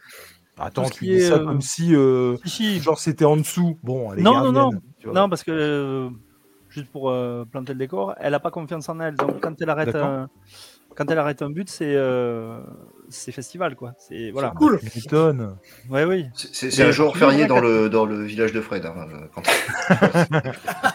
[0.58, 2.80] Attends, tu dis est, ça euh, comme si, euh, Si, si.
[2.80, 3.78] genre, c'était en dessous.
[3.84, 5.14] Bon, elle est Non, non, gardienne, vois.
[5.14, 6.10] Non, parce que euh,
[6.78, 9.14] juste pour euh, planter le décor, elle a pas confiance en elle.
[9.14, 10.28] Donc quand elle arrête, un,
[10.96, 12.60] quand elle arrête un but, c'est euh,
[13.08, 13.92] c'est festival quoi.
[13.98, 14.50] C'est voilà.
[14.56, 14.78] Cool.
[15.90, 16.26] Ouais, oui.
[16.34, 18.84] C'est- un jour férié dans le, dans le village de Fred.
[18.86, 19.42] hein, euh, quand-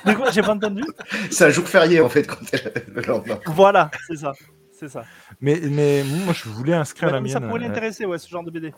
[0.05, 0.83] De quoi J'ai pas entendu.
[1.31, 3.37] C'est un jour férié en fait quand elle, le lendemain.
[3.47, 4.33] Voilà, c'est ça,
[4.71, 5.03] c'est ça.
[5.41, 7.33] Mais, mais moi, je voulais inscrire Ouais, la mais mienne.
[7.33, 8.73] ça pourrait Euh, l'intéresser, ouais, ce genre de BD.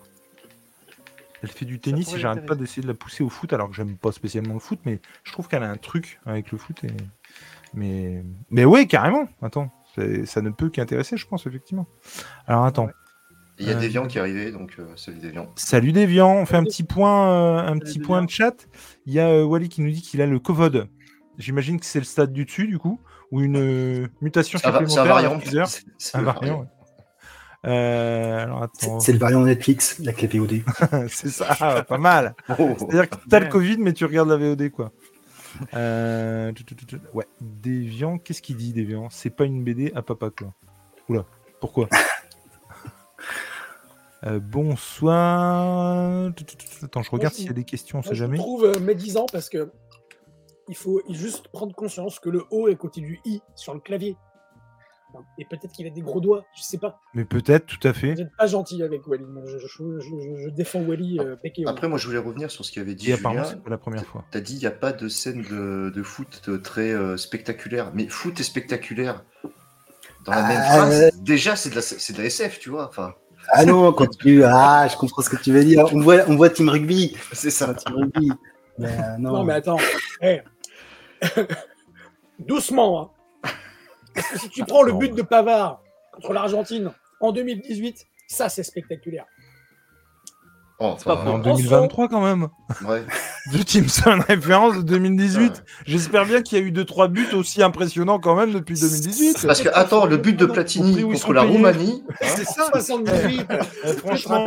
[1.43, 3.75] Elle fait du tennis et j'arrête pas d'essayer de la pousser au foot alors que
[3.75, 6.83] j'aime pas spécialement le foot, mais je trouve qu'elle a un truc avec le foot.
[6.83, 6.91] Et...
[7.73, 9.27] Mais, mais ouais, carrément.
[9.41, 11.87] Attends, c'est- ça ne peut qu'intéresser, je pense, effectivement.
[12.47, 12.89] Alors attends.
[13.57, 13.79] Il y a Euh.
[13.81, 15.49] Deviant qui est arrivé, donc euh, salut Deviant.
[15.55, 18.67] Salut Deviant, on fait un petit point, euh, un Salut petit point de chat.
[19.05, 20.87] Il y a euh, Wally qui nous dit qu'il a le Covod.
[21.37, 22.99] J'imagine que c'est le stade du dessus, du coup,
[23.31, 25.29] ou une euh, mutation C'est un, va- c'est un supplémentaire.
[25.29, 25.67] variant.
[25.97, 26.65] C'est- Un variant.
[27.65, 28.67] Euh,
[28.99, 30.61] C'est le variant Netflix, la clé VOD.
[31.09, 32.35] c'est ça, ah, pas mal.
[32.59, 32.69] Oh.
[32.77, 33.47] C'est-à-dire que t'as le.
[33.47, 34.91] Covid, mais tu regardes la VOD, quoi.
[35.73, 36.51] Euh,
[37.13, 40.53] Ouais, Déviant, qu'est-ce qu'il dit, Déviant C'est pas une BD à papa, quoi.
[41.09, 41.25] Oula,
[41.59, 41.87] pourquoi?
[44.25, 46.31] Euh, Bonsoir.
[46.83, 48.37] Attends, je regarde je- s'il y a des questions, on sait je jamais.
[48.37, 49.71] trouve euh, médisant parce que
[50.67, 54.17] il faut juste prendre conscience que le O est côté du I sur le clavier.
[55.37, 56.99] Et peut-être qu'il a des gros doigts, je sais pas.
[57.13, 58.11] Mais peut-être, tout à fait.
[58.13, 59.23] Vous n'êtes pas gentil avec Wally.
[59.45, 61.35] Je, je- je- je- je défends Wally euh.
[61.67, 63.55] Après, moi, je voulais revenir sur ce qu'avait dit Et apparemment, Julien.
[63.57, 64.23] c'est pas la première fois.
[64.31, 67.91] T'as dit il n'y a pas de scène de, de foot très euh, spectaculaire.
[67.93, 69.23] Mais foot et spectaculaire
[70.25, 72.87] dans la même Ah, phrase, déjà c'est de, la- c'est de la SF, tu vois.
[72.89, 73.13] Enfin,
[73.51, 74.43] Ah non, quand tu.
[74.43, 75.85] Ah, je comprends ce que tu veux dire.
[75.93, 77.15] On voit, on voit Team Rugby.
[77.33, 77.73] c'est ça.
[77.73, 78.31] Team Rugby.
[78.79, 79.31] Mais, euh, non.
[79.33, 79.77] Non, mais attends.
[82.39, 83.01] Doucement.
[83.01, 83.09] Hein.
[84.37, 85.81] Si tu prends le but de Pavard
[86.13, 89.25] contre l'Argentine en 2018, ça c'est spectaculaire.
[90.77, 91.37] Oh, pas En faux.
[91.39, 92.49] 2023, quand même.
[92.85, 93.03] ouais.
[93.53, 95.63] De Team Sun référence de 2018.
[95.85, 99.45] J'espère bien qu'il y a eu 2-3 buts aussi impressionnants quand même depuis 2018.
[99.45, 101.43] Parce que, attends, le but de Platini contre la.
[101.43, 102.65] Roumanie, hein, C'est ça.
[102.73, 103.45] 78.
[103.49, 104.45] Eh, te franchement,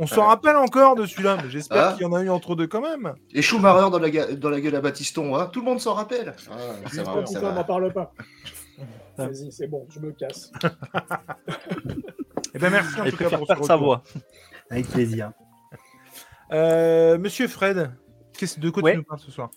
[0.00, 1.92] on s'en rappelle encore de celui-là, mais j'espère Ah.
[1.92, 3.12] qu'il y en a eu entre deux quand même.
[3.34, 5.92] et Schumacher dans la, ga- dans la gueule à Batiston, hein, tout le monde s'en
[5.92, 6.34] rappelle.
[6.50, 6.56] Ah,
[6.90, 7.52] ça va, ça va.
[7.52, 8.12] m'en parle pas?
[9.16, 10.50] Vas-y, c'est bon, je me casse.
[12.54, 14.02] Eh ben merci en Elle tout cas pour ce perdre sa voix.
[14.70, 15.32] Avec plaisir.
[16.52, 17.92] Euh, Monsieur Fred,
[18.36, 18.92] qu'est-ce de quoi Ouais.
[18.92, 19.50] tu nous parles ce soir?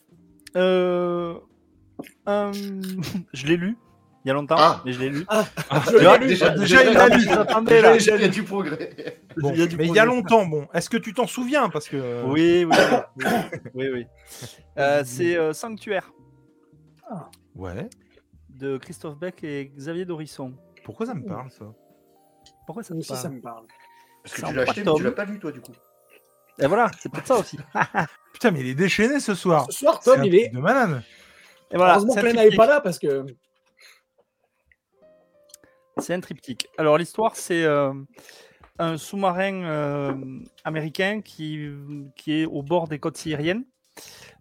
[0.56, 1.36] Euh,
[2.28, 2.52] euh,
[3.34, 3.78] je l'ai lu
[4.26, 4.82] il y a longtemps, Ah.
[4.86, 5.26] mais je l'ai lu.
[5.28, 6.28] Ah, Ah, je l'ai déjà- lu.
[6.28, 7.20] déjà- déjà, il l'a lu.
[7.24, 7.92] J'attendais, là.
[7.94, 9.20] Déjà, il y a du progrès.
[9.36, 10.66] Bon, Il y a du mais il y a longtemps, bon.
[10.74, 11.68] Est-ce que tu t'en souviens?
[11.70, 12.24] Parce que.
[12.26, 12.78] Oui, oui,
[13.18, 13.26] oui.
[13.74, 14.06] oui, oui.
[14.78, 16.14] Euh, c'est euh, Sanctuaire
[17.56, 17.90] Ouais.
[18.54, 20.54] De Christophe Beck et Xavier Dorisson.
[20.84, 21.66] Pourquoi ça me parle ça?
[22.66, 23.66] Pourquoi ça aussi, parle ça me parle.
[24.24, 25.74] Parce que tu l'as acheté, mais tu l'as pas lu, toi, du coup.
[26.60, 27.58] Et voilà, c'est peut-être ça aussi.
[28.34, 29.66] Putain, mais il est déchaîné ce soir.
[29.72, 30.50] Ce soir, C'est Tom, un il est.
[30.50, 31.02] de malade.
[31.72, 32.58] Et voilà, Heureusement que n'est triptyque.
[32.58, 33.26] pas là parce que.
[35.98, 36.68] C'est un triptyque.
[36.78, 37.94] Alors l'histoire, c'est euh,
[38.80, 40.14] un sous-marin euh,
[40.64, 41.70] américain qui,
[42.16, 43.64] qui est au bord des côtes syriennes.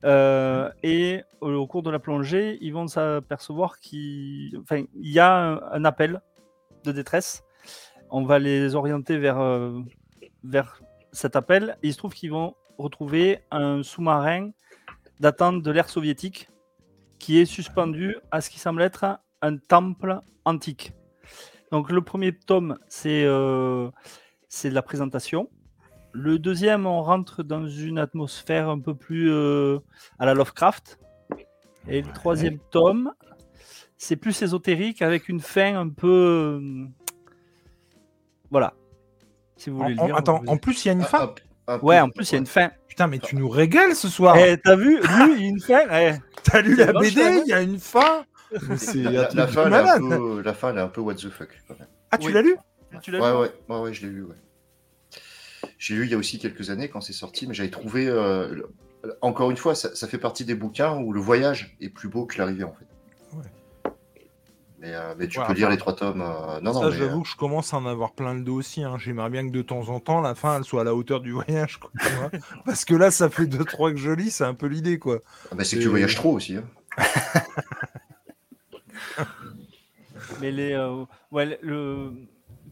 [0.04, 4.60] Euh, et au, cours de la plongée, ils vont s'apercevoir qu'il
[4.96, 6.20] y a un, appel
[6.84, 7.44] de détresse.
[8.10, 9.80] On va les orienter vers, euh,
[10.44, 11.76] vers cet appel.
[11.82, 14.50] Il se trouve qu'ils vont retrouver un sous-marin
[15.20, 16.48] datant de l'ère soviétique
[17.18, 20.92] qui est suspendu à ce qui semble être un temple antique.
[21.70, 23.90] Donc le premier tome, c'est euh,
[24.64, 25.48] la présentation.
[26.12, 29.79] Le deuxième, on rentre dans une atmosphère un peu plus euh,
[30.18, 30.98] à la Lovecraft.
[31.88, 33.12] Et le troisième tome,
[33.96, 36.61] c'est plus ésotérique avec une fin un peu...
[36.61, 36.87] euh,
[38.51, 38.75] Voilà.
[39.57, 40.16] Si vous En- voulez le en- lire.
[40.16, 41.35] attends, vous- en plus, il y a une Un- fin.
[41.83, 42.70] Ouais, en plus, il y a une fin.
[42.88, 44.37] Putain, mais tu nous régales ce soir.
[44.37, 46.12] Eh, T'as vu Lui, il y a une fin eh.
[46.44, 48.25] T'as lu la BD, il y a une fin.
[48.53, 51.48] La, fin, elle est un peu, la fin, elle est un peu what the fuck.
[51.66, 51.88] quand même.
[52.11, 52.33] Ah, tu Oui.
[52.35, 52.55] l'as lu
[53.01, 54.35] Tu l'as Ouais, vu ouais, ouais, ouais, je l'ai lu, ouais.
[55.84, 58.06] J'ai lu il y a aussi quelques années quand c'est sorti, mais j'avais trouvé.
[58.06, 58.62] euh,
[59.20, 62.24] encore une fois, ça, ça fait partie des bouquins où le voyage est plus beau
[62.24, 62.86] que l'arrivée, en fait.
[64.78, 66.22] Mais, euh, mais tu Ouais, peux lire les trois tomes.
[66.22, 68.54] euh, Non, non, Ça, mais, j'avoue que je commence à en avoir plein le dos
[68.54, 68.84] aussi.
[68.84, 68.96] hein.
[68.96, 71.32] J'aimerais bien que de temps en temps, la fin, elle soit à la hauteur du
[71.32, 71.78] voyage.
[71.78, 72.30] quoi, tu vois.
[72.64, 75.14] Parce que là, ça fait deux, trois que je lis, c'est un peu l'idée, quoi.
[75.16, 76.58] euh, bah, c'est que tu voyages trop aussi.
[76.58, 76.64] hein.
[80.40, 82.12] Mais les, euh, ouais, le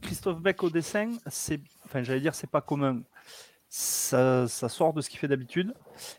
[0.02, 3.02] Christophe Beck au dessin, c'est, enfin, j'allais dire, c'est pas commun.
[3.68, 5.74] Ça, ça sort de ce qu'il fait d'habitude.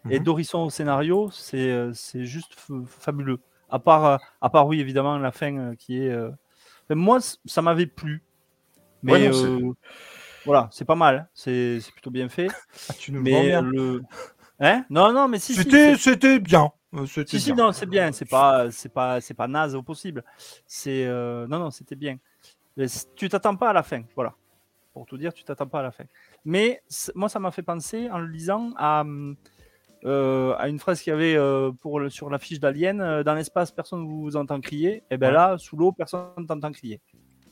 [0.09, 0.25] Et Mhm.
[0.25, 2.55] Dorisson au scénario, c'est, euh, c'est juste
[2.87, 3.39] fabuleux.
[3.69, 6.15] À part, euh, à part, oui, évidemment, la fin euh, qui est.
[6.15, 8.23] enfin, moi, ça m'avait plu.
[9.03, 9.73] Mais Ouais, non, c'est- euh,
[10.45, 11.29] voilà, c'est pas mal.
[11.33, 12.47] C'est, c'est plutôt bien fait.
[12.89, 13.61] Ah, tu nous Mais bien.
[13.61, 14.01] le.
[14.59, 14.85] Hein?
[14.89, 15.53] Non, non, mais si.
[15.53, 16.71] si, C'était c'est- c'était bien.
[17.07, 17.65] C'était si, si, bien.
[17.65, 18.11] non, c'est bien.
[18.11, 20.23] C'est pas, c'est pas, c'est pas naze au possible.
[20.67, 22.17] C'est, euh, non, non, c'était bien.
[22.77, 24.33] Mais c- tu t'attends pas à la fin, voilà.
[24.93, 26.03] Pour tout dire, tu t'attends pas à la fin.
[26.45, 26.81] Mais
[27.15, 29.03] moi, ça m'a fait penser en le lisant à,
[30.03, 32.99] euh, à une phrase qu'il y avait euh, pour le- sur la fiche d'Alien.
[33.01, 35.03] euh, dans l'espace, personne ne vous entend crier.
[35.11, 35.33] Et ben Ouais.
[35.33, 36.99] là, sous l'eau, personne ne t'entend crier.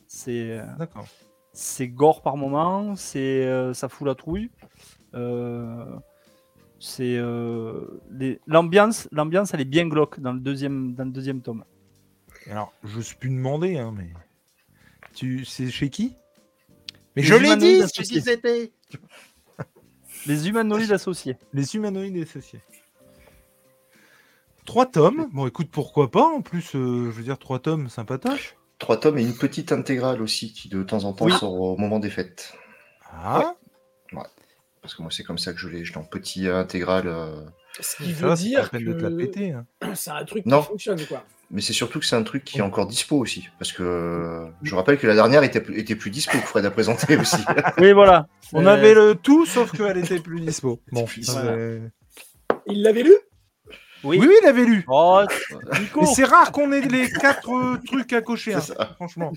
[0.08, 1.06] C'est, euh, D'accord.
[1.54, 4.50] c'est gore par moment, c'est euh, ça fout la trouille.
[5.14, 5.86] Euh,
[6.80, 11.42] c'est euh, les- l'ambiance, l'ambiance elle est bien glauque dans le deuxième dans le deuxième
[11.42, 11.64] tome.
[12.50, 14.08] Alors, je suis plus demandé, hein, mais.
[15.20, 15.44] Tu...
[15.44, 16.16] C'est chez qui?
[17.18, 18.18] Mais je l'ai dit, c'est associés.
[18.20, 18.72] qui c'était
[20.26, 21.38] Les humanoïdes associés.
[21.54, 22.62] Les humanoïdes associés.
[24.66, 25.28] Trois tomes.
[25.34, 28.56] Bon, écoute, pourquoi pas En plus, euh, je veux dire, trois tomes, sympatoche.
[28.78, 31.34] Trois tomes et une petite intégrale aussi qui de temps en temps Oui.
[31.34, 32.54] sort au moment des fêtes.
[33.12, 33.56] Ah,
[34.82, 35.84] Parce que moi, c'est comme ça que je l'ai.
[35.84, 37.08] Je l'ai en petit intégral.
[37.08, 37.44] euh,
[37.82, 39.52] Ce qui veut dire la peine de te la que péter.
[39.52, 39.66] hein.
[39.96, 40.62] c'est un truc Non.
[40.62, 41.26] qui fonctionne, quoi.
[41.52, 43.50] Mais c'est surtout que c'est un truc qui est encore dispo aussi.
[43.58, 46.72] Parce que euh, je rappelle que la dernière était, était plus dispo que Fred a
[46.72, 47.38] présenté aussi.
[47.80, 48.28] Oui voilà.
[48.54, 50.80] On Euh, avait le tout, sauf qu'elle était plus dispo.
[50.92, 51.40] Bon, Plus dispo.
[51.42, 51.82] c'est-
[52.68, 53.14] Il l'avait lu?
[54.02, 54.18] Oui.
[54.18, 54.86] oui, oui, il avait lu.
[54.88, 55.24] Oh,
[56.16, 58.62] c'est rare qu'on ait les quatre euh, trucs à cocher, hein,
[58.96, 59.34] franchement.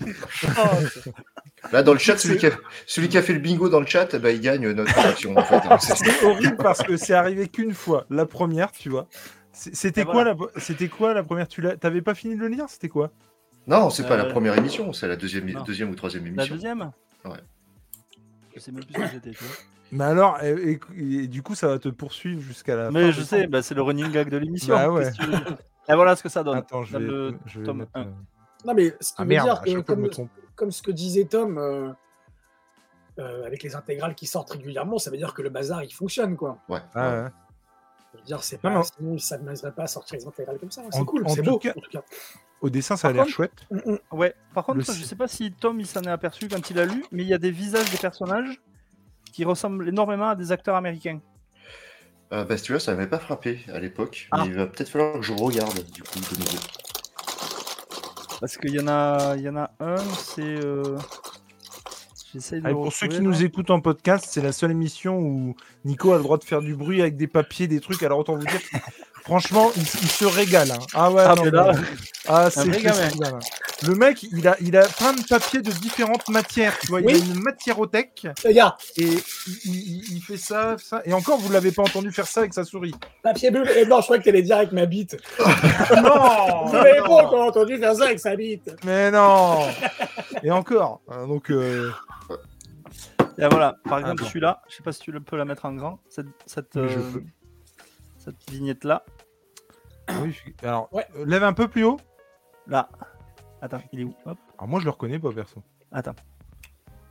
[1.71, 2.51] Là, dans le chat, celui qui, a,
[2.85, 5.35] celui qui a fait le bingo dans le chat, bah, il gagne notre action.
[5.37, 5.55] En fait.
[5.69, 5.77] hein.
[5.79, 9.07] C'est horrible parce que c'est arrivé qu'une fois, la première, tu vois.
[9.53, 10.35] C'est- C'était quoi, voilà.
[10.35, 10.87] la...
[10.89, 13.11] quoi la première Tu t'avais pas fini de le lire C'était quoi?
[13.67, 15.63] Non, c'est pas la Euh, première émission, c'est la deuxième, non.
[15.63, 16.55] deuxième ou troisième La émission.
[16.55, 16.91] deuxième?
[17.23, 17.37] Ouais.
[18.55, 19.31] Je sais même plus ce que c'était.
[19.31, 19.55] tu vois.
[19.91, 22.91] Mais alors, et, et- et du coup, ça va te poursuivre jusqu'à la.
[22.91, 24.73] Mais fin je sais, bah, c'est le running gag de l'émission.
[24.75, 25.09] Bah ouais.
[25.87, 26.57] Et voilà ce que ça donne.
[26.57, 28.01] Attends, je vais, le je vais tome mettre, 1.
[28.01, 28.05] euh,
[28.65, 30.09] Non, mais ce qui Ah veut merde, dire que, comme,
[30.55, 31.89] comme ce que disait Tom, euh,
[33.19, 36.35] euh, avec les intégrales qui sortent régulièrement, ça veut dire que le bazar, il fonctionne,
[36.37, 36.57] quoi.
[36.69, 36.79] Ouais.
[36.95, 37.29] Ah, ouais.
[38.13, 38.83] Je veux dire, c'est pas, non.
[38.83, 40.81] sinon, ça ne pas à sortir les intégrales comme ça.
[40.81, 42.03] En- C'est cool, en c'est beau, cas- en tout cas.
[42.61, 43.65] Au dessin, ça a l'air chouette.
[43.71, 43.97] Mm, mm.
[44.11, 44.35] Ouais.
[44.53, 46.85] Par contre, Le je sais pas si Tom il s'en est aperçu quand il a
[46.85, 48.61] lu, mais il y a des visages des personnages
[49.33, 51.19] qui ressemblent énormément à des acteurs américains.
[52.31, 54.27] Euh, bah, si tu vois, ça m'avait pas frappé à l'époque.
[54.31, 54.41] Ah.
[54.43, 56.57] Mais il va peut-être falloir que je regarde, du coup, de nouveau.
[58.39, 60.41] Parce qu'il y en a, il y en a un, c'est.
[60.41, 60.97] euh,
[62.33, 62.73] De.
[62.73, 66.23] Pour ceux qui nous écoutent en podcast, c'est la seule émission où Nico a le
[66.23, 68.01] droit de faire du bruit avec des papiers, des trucs.
[68.01, 68.59] Alors autant vous dire,
[69.23, 70.71] franchement, il, il se régale.
[70.71, 70.79] hein.
[70.93, 71.71] Ah ouais, Ah, non, là-
[72.27, 72.65] ah, c'est.
[73.85, 76.77] Le mec, il a, il a plein de papiers de différentes matières.
[76.79, 79.19] Tu vois, il a une mathierothèque Regarde, et il,
[79.65, 81.01] il- il fait ça, ça.
[81.03, 82.93] Et encore, vous l'avez pas entendu faire ça avec sa souris.
[83.23, 83.65] papier bleu.
[83.77, 85.17] Et non, je crois que t'allais dire avec ma bite.
[85.39, 88.73] non, Vous n'avez pas encore entendu faire ça avec sa bite.
[88.85, 89.67] mais non.
[90.43, 91.01] Et encore.
[91.09, 91.91] hein, Donc, euh,
[93.37, 94.27] Et voilà, par exemple, bon.
[94.29, 96.27] celui-là, je sais pas si tu peux la mettre en grand, cette,
[96.75, 97.23] je euh, peux.
[98.23, 99.03] Cette vignette-là.
[100.21, 100.31] oui,
[100.61, 101.05] je- alors, Ouais.
[101.17, 101.99] euh, lève un peu plus haut.
[102.67, 102.89] Là.
[103.61, 104.13] Attends, il est où?
[104.25, 105.61] Hop, Alors moi, je le reconnais pas perso.
[105.91, 106.15] attends.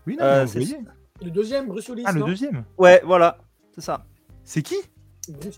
[0.07, 0.79] Oui, non, Euh, vous c'est- voyez.
[1.23, 2.03] Le deuxième, Bruce Willis.
[2.07, 2.27] Ah, le non?
[2.27, 2.65] deuxième.
[2.79, 3.39] Ouais, voilà,
[3.75, 4.05] c'est ça.
[4.45, 4.77] C'est qui?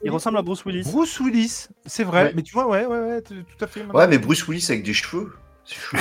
[0.03, 0.47] Il ressemble à oui.
[0.47, 0.83] Bruce Willis.
[0.93, 2.25] Bruce Willis, c'est vrai.
[2.25, 2.33] Ouais.
[2.37, 3.83] Mais tu vois, ouais, ouais, ouais, tout à fait.
[3.87, 5.33] Ouais, mais Bruce Willis avec des cheveux.
[5.65, 5.97] C'est chou.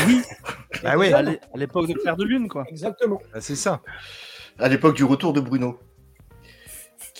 [0.84, 2.66] Ah ouais, À l'é- à l'époque de Claire de Lune, quoi.
[2.68, 3.22] Exactement.
[3.34, 3.82] Ah, c'est ça.
[4.60, 5.80] À l'époque du retour de Bruno.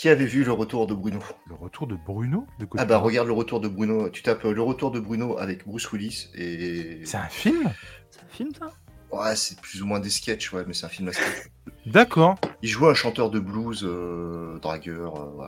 [0.04, 2.82] Qui avait vu le retour de Bruno Le retour de Bruno de côté.
[2.84, 4.10] Ah bah regarde le retour de Bruno.
[4.10, 7.00] Tu tapes euh, le retour de Bruno avec Bruce Willis et.
[7.06, 7.72] C'est un film?
[8.10, 8.66] C'est un film, ça?
[9.14, 11.48] Ouais, c'est plus ou moins des sketchs, ouais, mais c'est un film à sketch.
[11.86, 12.36] D'accord.
[12.62, 15.48] Il joue un chanteur de blues, euh, dragueur, euh.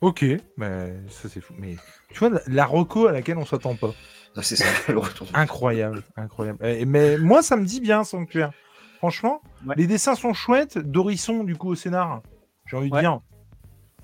[0.00, 0.24] Ok,
[0.56, 1.54] mais ça c'est fou.
[1.56, 1.76] Mais
[2.10, 3.94] tu vois, la, la reco à laquelle on s'attend pas.
[4.34, 6.58] Ah, c'est ça, le retour de Incroyable, incroyable.
[6.64, 8.50] Eh, mais moi, ça me dit bien, Sanctuaire.
[8.98, 9.76] Franchement, Ouais.
[9.78, 10.76] les dessins sont chouettes.
[10.76, 12.22] Dorisson, du coup, au scénar,
[12.66, 13.20] j'ai envie de dire.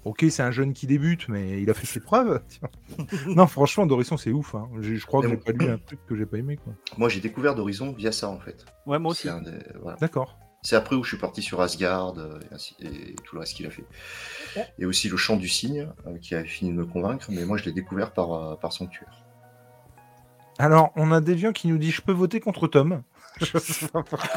[0.05, 2.43] Ok, c'est un jeune qui débute, mais il a fait ses preuves.
[3.29, 4.55] non, franchement, Dorisson, c'est ouf.
[4.57, 4.69] hein.
[4.81, 6.57] Je crois que j'ai pas lu un truc que j'ai pas aimé.
[6.57, 6.73] quoi.
[6.99, 8.65] Moi, j'ai découvert d'Horizon via ça, en fait.
[8.87, 9.23] Ouais, moi aussi.
[9.23, 9.97] C'est un des- voilà.
[10.01, 10.38] D'accord.
[10.65, 13.55] C'est après où je suis parti sur Asgard euh, et, ainsi- et tout le reste
[13.55, 13.85] qu'il a fait.
[14.57, 14.67] Ouais.
[14.79, 17.57] Et aussi le chant du cygne, euh, qui a fini de me convaincre, mais moi
[17.57, 19.25] je l'ai découvert par, euh, par Sanctuaire.
[20.59, 23.03] Alors, on a Deviant qui nous dit Je peux voter contre Tom.
[23.40, 24.29] Je sais pas pourquoi.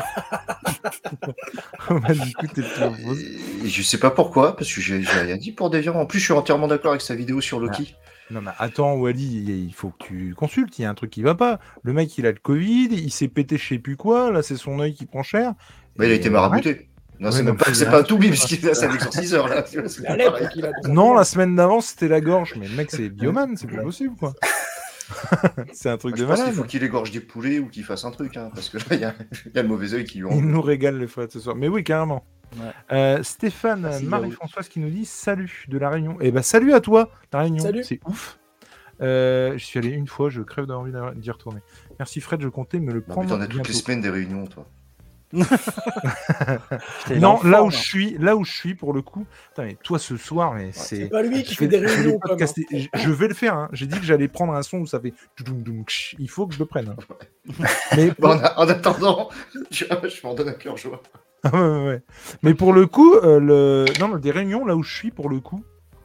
[1.89, 3.21] bah, du coup, t'es pour Rose.
[3.63, 5.95] Et je sais pas pourquoi, parce que j'ai rien dit pour Deviant.
[5.95, 7.95] En plus, je suis entièrement d'accord avec sa vidéo sur Loki.
[8.31, 10.79] Non, mais attends, Wally, il faut que tu consultes.
[10.79, 11.59] Il y a un truc qui va pas.
[11.83, 14.31] Le mec, il a le Covid, il s'est pété je sais plus quoi.
[14.31, 15.53] Là, c'est son œil qui prend cher.
[15.97, 16.87] Mais il a été marabouté.
[17.19, 19.63] Non, Ouais, c'est pas, c'est pas un tout parce qu'il a sa exorciseur là.
[19.63, 20.39] tu vois, c'est La a.
[20.89, 22.55] Non, la semaine d'avant, c'était la gorge.
[22.59, 24.33] Mais le mec, c'est biomane, c'est pas possible, quoi.
[25.73, 26.55] c'est un truc Je de pense qu'il malade.
[26.57, 28.99] faut qu'il égorge des poulets ou qu'il fasse un truc, hein, parce que là, il
[28.99, 29.13] y, a-
[29.45, 31.39] il y a le mauvais œil qui lui en Il nous régale les fois ce
[31.39, 31.55] soir.
[31.55, 32.25] Mais oui, carrément.
[32.57, 32.71] Ouais.
[32.91, 36.17] Euh, Stéphane, Merci, Marie-Françoise qui nous dit salut de la Réunion.
[36.21, 37.65] Eh ben salut à toi, la Réunion.
[37.83, 38.39] C'est ouf.
[39.01, 41.59] Euh, je suis allé une fois, je crève d'avoir envie d'y retourner.
[41.99, 43.29] Merci Fred, je comptais me le Non, mais prendre.
[43.29, 44.69] t'en as toutes les semaines des réunions, toi.
[47.19, 49.25] Non, là forme, où je suis, là où je suis pour le coup.
[49.49, 50.95] Putain, mais toi ce soir, mais c'est.
[50.95, 53.55] C'est pas lui qui Je fait des réunions casser- Je je vais le faire.
[53.55, 53.69] hein.
[53.73, 55.13] J'ai dit que j'allais prendre un son où ça fait.
[56.19, 56.89] Il faut que je le prenne.
[56.89, 56.95] hein.
[57.95, 59.29] Mais Bon, en, a- en attendant,
[59.71, 61.01] je, je m'en donne un cœur joie.
[61.43, 62.01] Ah ouais, ouais, ouais.
[62.43, 63.85] Mais pour le coup, euh, le...
[63.99, 65.63] non, mais des réunions là où je suis, pour le coup,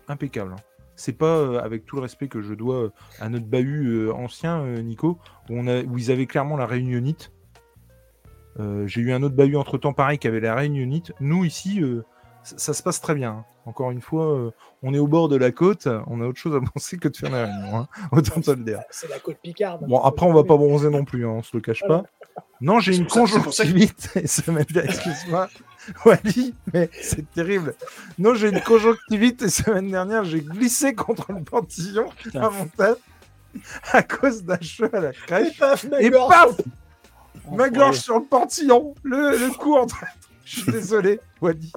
[0.09, 0.53] impeccable.
[0.53, 0.63] hein.
[0.97, 4.13] C'est pas euh, avec tout le respect que je dois euh, à notre bahut euh,
[4.13, 5.81] ancien, euh, Nico, où, on a...
[5.83, 7.33] où ils avaient clairement la réunionite.
[8.59, 11.13] Euh, J'ai eu un autre bahut entre temps pareil qui avait la réunionite.
[11.21, 12.05] Nous ici, euh,
[12.43, 13.31] ça, ça se passe très bien.
[13.31, 13.45] hein.
[13.67, 14.51] Encore une fois, euh,
[14.83, 17.17] on est au bord de la côte, on a autre chose à penser que de
[17.17, 17.77] faire la réunion.
[17.79, 17.89] hein.
[18.11, 18.81] Autant te le dire.
[18.91, 19.87] C'est la côte Picarde.
[19.87, 22.03] Bon, après, on va pas bronzer non plus, hein, on se le cache pas.
[22.61, 24.11] Non, j'ai une conjonctivite.
[24.17, 25.49] excuse-moi,
[26.05, 27.75] Wally, mais c'est terrible.
[28.19, 32.99] Non, j'ai une conjonctivite et semaine dernière, j'ai glissé contre le portillon à mon tête
[33.93, 35.59] à cause d'un cheveu à la Et crèche.
[35.59, 36.57] paf, ma Et paf
[37.53, 40.05] Ma gorge sur le portillon, le, le entre.
[40.45, 41.73] Je suis désolé, Wally.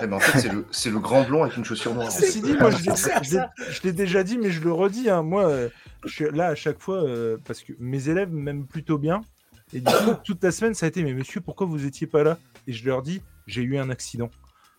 [0.00, 2.12] Eh ben, en fait, c'est le, c'est le grand blond avec une chaussure noire.
[2.12, 4.70] Ceci dit, moi, je l'ai- C'est je l'ai- je l'ai déjà dit, mais je le
[4.72, 5.08] redis.
[5.10, 5.68] hein, moi, euh,
[6.04, 9.22] je suis là à chaque fois euh, parce que mes élèves m'aiment plutôt bien.
[9.72, 12.22] Et du coup, toute la semaine, ça a été Mais monsieur, pourquoi vous étiez pas
[12.22, 12.38] là?
[12.68, 14.30] Et je leur dis J'ai eu un accident.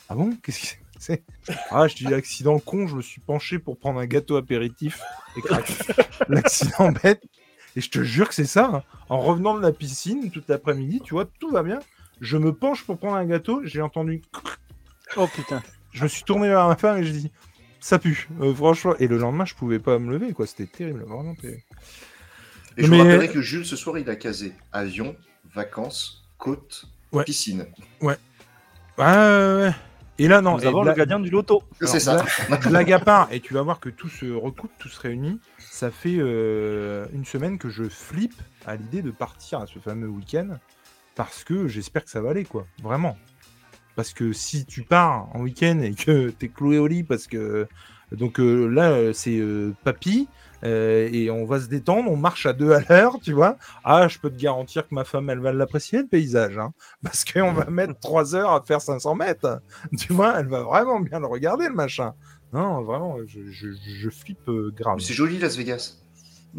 [0.07, 0.29] Ah bon?
[0.43, 1.23] Qu'est-ce qui s'est passé
[1.71, 5.01] Ah, je dis L'accident con, je me suis penché pour prendre un gâteau apéritif
[5.35, 5.73] et crac.
[6.29, 7.21] L'accident bête.
[7.77, 8.71] Et je te jure que c'est ça.
[8.73, 8.83] hein.
[9.07, 11.77] En revenant de la piscine toute l'après-midi, tu vois, tout va bien.
[12.21, 14.23] Je me penche pour prendre un gâteau, j'ai entendu
[15.15, 15.61] Oh putain.
[15.93, 17.31] je me suis tourné vers ma femme et je dis
[17.79, 18.95] ça pue, euh, franchement.
[18.99, 20.47] Et le lendemain, je pouvais pas me lever, quoi.
[20.47, 21.61] C'était terrible, vraiment terrible.
[22.77, 25.15] Et je Mais- vous rappellerai que Jules, ce soir, il a casé avion,
[25.53, 27.23] vacances, côte, Ouais.
[27.25, 27.67] piscine.
[28.01, 28.17] Ouais,
[28.97, 29.71] ouais, ouais.
[30.19, 31.61] Et là, non, Nous et avons le gardien du loto.
[31.81, 32.25] C'est ça.
[32.65, 35.39] blague à part, et tu vas voir que tout se recoupe, tout se réunit.
[35.77, 40.07] Ça fait euh, une semaine que je flippe à l'idée de partir à ce fameux
[40.07, 40.57] week-end
[41.13, 42.65] parce que j'espère que ça va aller, quoi.
[42.81, 43.15] Vraiment.
[43.95, 47.67] Parce que si tu pars en week-end et que t'es cloué au lit, parce que.
[48.11, 50.27] Donc euh, là, c'est euh, papy,
[50.63, 53.57] et on va se détendre, on marche à deux à l'heure, tu vois.
[53.83, 57.23] Ah, je peux te garantir que ma femme, elle va l'apprécier, le paysage, hein, parce
[57.23, 59.61] qu'on va mettre trois heures à faire 500 mètres.
[59.99, 62.15] Tu vois, elle va vraiment bien le regarder, le machin.
[62.53, 64.99] Non, vraiment, je, je, je flippe euh, grave.
[64.99, 65.97] C'est joli, Las Vegas.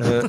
[0.00, 0.26] Euh,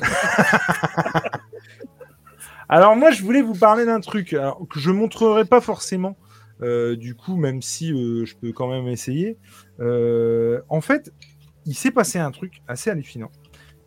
[2.68, 6.16] Alors moi, je voulais vous parler d'un truc alors, que je montrerai pas forcément,
[6.62, 9.38] euh, du coup, même si euh, je peux quand même essayer.
[9.80, 11.12] En fait,
[11.66, 13.30] il s'est passé un truc assez hallucinant.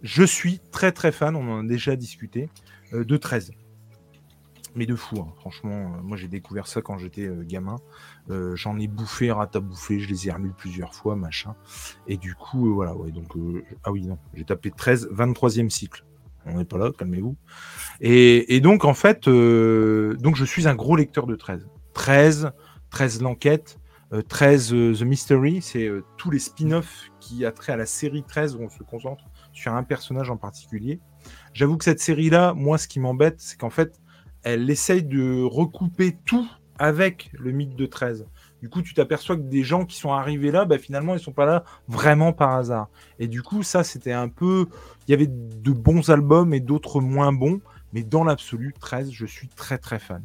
[0.02, 2.50] Je suis très très fan, on en a déjà discuté,
[2.92, 3.52] de 13.
[4.76, 5.32] Mais de fou, hein.
[5.38, 5.94] franchement.
[5.96, 7.76] euh, moi, j'ai découvert ça quand j'étais euh, gamin.
[8.30, 11.56] Euh, J'en ai bouffé, rat à bouffer, je les ai relus plusieurs fois, machin.
[12.08, 13.34] Et du coup, voilà, ouais, donc,
[13.84, 16.06] ah oui, non, j'ai tapé 13, 23e cycle.
[16.46, 17.38] On n'est pas là, calmez-vous.
[18.02, 21.68] Et, donc, en fait, donc je suis un gros lecteur de 13.
[21.94, 22.52] 13,
[22.90, 23.80] 13 l'enquête,
[24.14, 28.24] euh, 13 euh, The Mystery, c'est tous les spin-offs qui a trait à la série
[28.24, 31.00] 13 où on se concentre sur un personnage en particulier.
[31.54, 34.02] J'avoue que cette série-là, moi, ce qui m'embête, c'est qu'en fait,
[34.44, 36.48] elle essaye de recouper tout
[36.80, 38.26] avec le mythe de 13.
[38.62, 41.34] Du coup, tu t'aperçois que des gens qui sont arrivés là, bah, finalement, ils sont
[41.34, 42.88] pas là vraiment par hasard.
[43.20, 44.68] Et du coup, ça, c'était un peu.
[45.08, 47.60] Il y avait de bons albums et d'autres moins bons,
[47.92, 50.24] mais dans l'absolu, 13, je suis très très fan.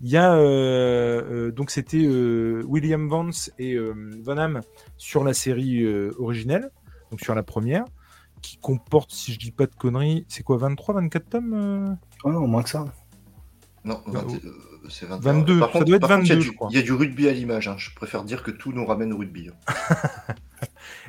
[0.00, 3.76] Il y a euh, euh, donc c'était euh, William Vance et
[4.22, 4.60] Van Hamme
[4.96, 5.84] sur la série
[6.18, 6.70] originelle,
[7.10, 7.84] donc sur la première,
[8.40, 12.46] qui comporte, si je dis pas de conneries, c'est quoi, 23, 24 tomes Oh non,
[12.46, 12.84] moins que ça.
[13.84, 14.50] Non, Bah, 20, euh,
[14.88, 15.32] c'est 23.
[15.32, 16.68] 22, Par ça contre, doit être par contre, il y a 22, du- je crois.
[16.70, 17.68] Il y a du rugby à l'image.
[17.68, 17.74] hein.
[17.78, 19.50] Je préfère dire que tout nous ramène au rugby.
[19.50, 19.74] hein.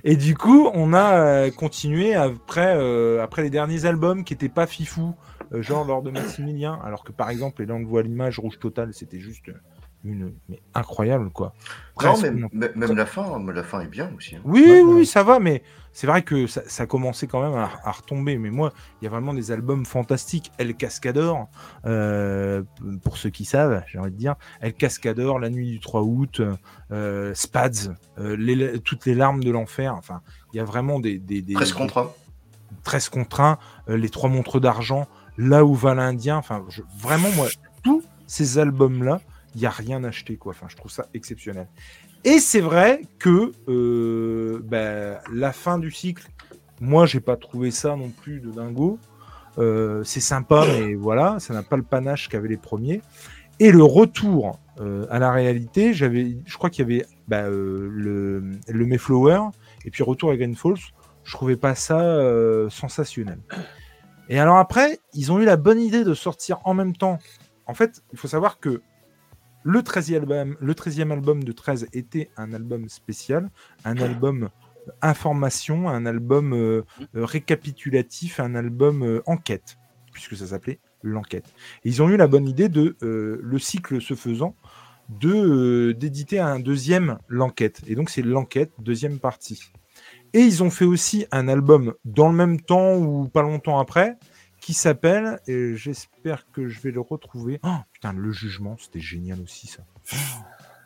[0.04, 4.50] Et du coup, on a euh, continué après, euh, après les derniers albums qui étaient
[4.50, 5.16] pas fifou,
[5.54, 8.94] euh, genre lors de Maximilien, alors que par exemple, les langues voient l'image Rouge Total,
[8.94, 9.54] c'était juste euh,
[10.06, 11.54] une mais incroyable quoi.
[12.04, 12.48] Non, même,
[12.96, 14.36] la fin, la fin est bien aussi.
[14.36, 14.42] hein.
[14.44, 15.06] Oui, Ouais, oui, ouais.
[15.06, 18.38] ça va, mais c'est vrai que ça, ça commençait quand même à, à retomber.
[18.38, 20.52] Mais moi, il y a vraiment des albums fantastiques.
[20.58, 21.48] El Cascador,
[21.86, 22.64] euh,
[23.04, 24.36] pour ceux qui savent, j'ai envie de dire.
[24.62, 26.42] El Cascador, La Nuit du 3 août,
[26.92, 29.96] euh, Spads, euh, les- toutes les larmes de l'enfer.
[29.96, 30.22] Enfin,
[30.54, 31.18] il y a vraiment des.
[31.18, 32.10] des, des 13 contre 1.
[32.84, 33.58] 13 contre 1,
[33.90, 36.38] euh, les trois montres d'argent, là où va l'Indien.
[36.38, 37.48] Enfin, je- vraiment, moi,
[37.84, 39.22] tous ces albums-là,
[39.56, 40.52] il n'y a rien acheté, quoi.
[40.52, 41.68] Enfin, je trouve ça exceptionnel.
[42.24, 46.28] Et c'est vrai que euh, bah, la fin du cycle,
[46.82, 49.00] moi, j'ai pas trouvé ça non plus de dingo.
[49.58, 53.02] Euh, c'est sympa, mais voilà, ça n'a pas le panache qu'avaient les premiers.
[53.60, 57.90] Et le retour euh, à la réalité, j'avais, je crois qu'il y avait bah, euh,
[57.90, 59.40] le, le Mayflower
[59.86, 60.76] et puis retour à Green Falls.
[61.24, 62.20] Je trouvais pas ça
[62.70, 63.40] sensationnel.
[64.30, 67.18] Et alors après, ils ont eu la bonne idée de sortir en même temps.
[67.66, 68.84] En fait, il faut savoir que
[69.66, 73.50] le 13e album, le 13e album de 13 était un album spécial,
[73.84, 74.50] un album
[75.02, 76.84] information, un album euh,
[77.16, 79.78] euh, récapitulatif, un album euh, enquête,
[80.14, 81.52] puisque ça s'appelait l'enquête.
[81.84, 84.56] Ils ont eu la bonne idée de, le cycle se faisant,
[85.10, 87.82] d'éditer un deuxième l'enquête.
[87.88, 89.72] Et donc c'est l'enquête, deuxième partie.
[90.34, 94.18] Et ils ont fait aussi un album dans le même temps ou pas longtemps après,
[94.66, 97.60] qui s'appelle, et j'espère que je vais le retrouver.
[97.64, 99.84] Oh, putain, le jugement, c'était génial aussi ça.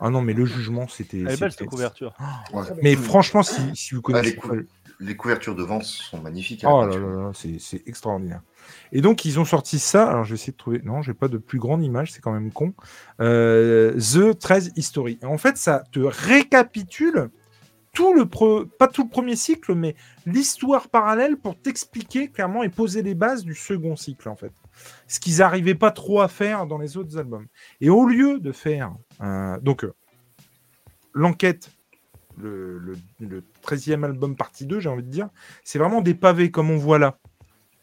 [0.00, 1.20] Ah non, mais le jugement, c'était.
[1.20, 2.14] Elle est belle cette couverture.
[2.52, 2.62] Ouais.
[2.82, 4.68] Mais franchement, si, si vous Ah, connaissez les, pas cou- le-
[5.00, 6.62] les couvertures de vente sont magnifiques.
[6.62, 8.42] la Oh là là là, c'est c'est extraordinaire.
[8.92, 10.10] Et donc, ils ont sorti ça.
[10.10, 10.82] Alors, je vais essayer de trouver.
[10.84, 12.74] Non, j'ai pas de plus grande image, c'est quand même con.
[13.22, 15.18] Euh, The 13 History.
[15.22, 17.30] Et en fait, ça te récapitule
[17.92, 22.68] tout le pre- pas tout le premier cycle, mais l'histoire parallèle pour t'expliquer clairement et
[22.68, 24.52] poser les bases du second cycle, en fait.
[25.08, 27.46] Ce qu'ils n'arrivaient pas trop à faire dans les autres albums.
[27.80, 28.92] Et au lieu de faire.
[29.18, 29.92] un- donc, euh,
[31.14, 31.70] l'enquête,
[32.38, 35.28] le, le, le 13e album partie 2, j'ai envie de dire,
[35.64, 37.18] c'est vraiment des pavés comme on voit là.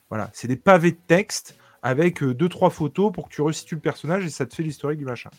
[0.09, 3.75] Voilà, c'est des pavés de texte avec euh, deux trois photos pour que tu resitues
[3.75, 5.29] le personnage et ça te fait l'historique du machin.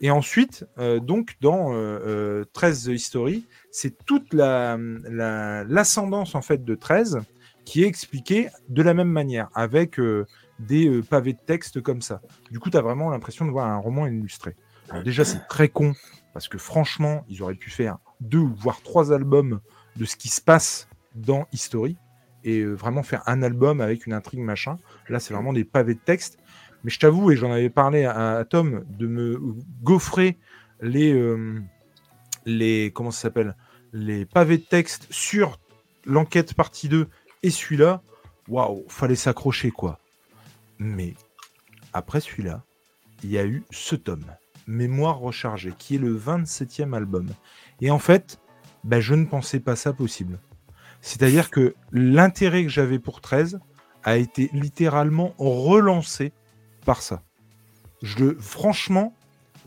[0.00, 1.76] Et ensuite, euh, donc dans euh,
[2.06, 4.78] euh, 13 The History, c'est toute la
[5.08, 7.18] la- l'ascendance en fait de 13
[7.64, 10.24] qui est expliquée de la même manière avec euh,
[10.60, 12.20] des euh, pavés de texte comme ça.
[12.50, 14.54] Du coup, tu as vraiment l'impression de voir un roman illustré.
[15.04, 15.94] Déjà, c'est très con
[16.32, 19.60] parce que franchement, ils auraient pu faire deux voire trois albums
[19.96, 21.96] de ce qui se passe dans History
[22.44, 24.78] et euh, vraiment faire un album avec une intrigue machin.
[25.08, 26.38] Là, c'est vraiment des pavés de texte.
[26.84, 29.40] Mais je t'avoue, et j'en avais parlé à, Tom, de me
[29.82, 30.38] gaufrer
[30.80, 31.60] les, euh,
[32.46, 33.56] les comment ça s'appelle,
[33.92, 35.58] les pavés de texte sur
[36.04, 37.08] l'enquête partie 2
[37.42, 38.02] et celui-là.
[38.48, 39.98] Waouh, fallait s'accrocher quoi.
[40.78, 41.14] Mais
[41.92, 42.62] après celui-là,
[43.22, 44.24] il y a eu ce tome,
[44.66, 47.28] Mémoire rechargée, qui est le 27e album.
[47.80, 48.38] Et en fait,
[48.84, 50.38] bah, je ne pensais pas ça possible.
[51.00, 53.60] C'est-à-dire que l'intérêt que j'avais pour 13
[54.04, 56.32] a été littéralement relancé
[56.88, 57.22] par ça.
[58.00, 59.14] Je, le- franchement,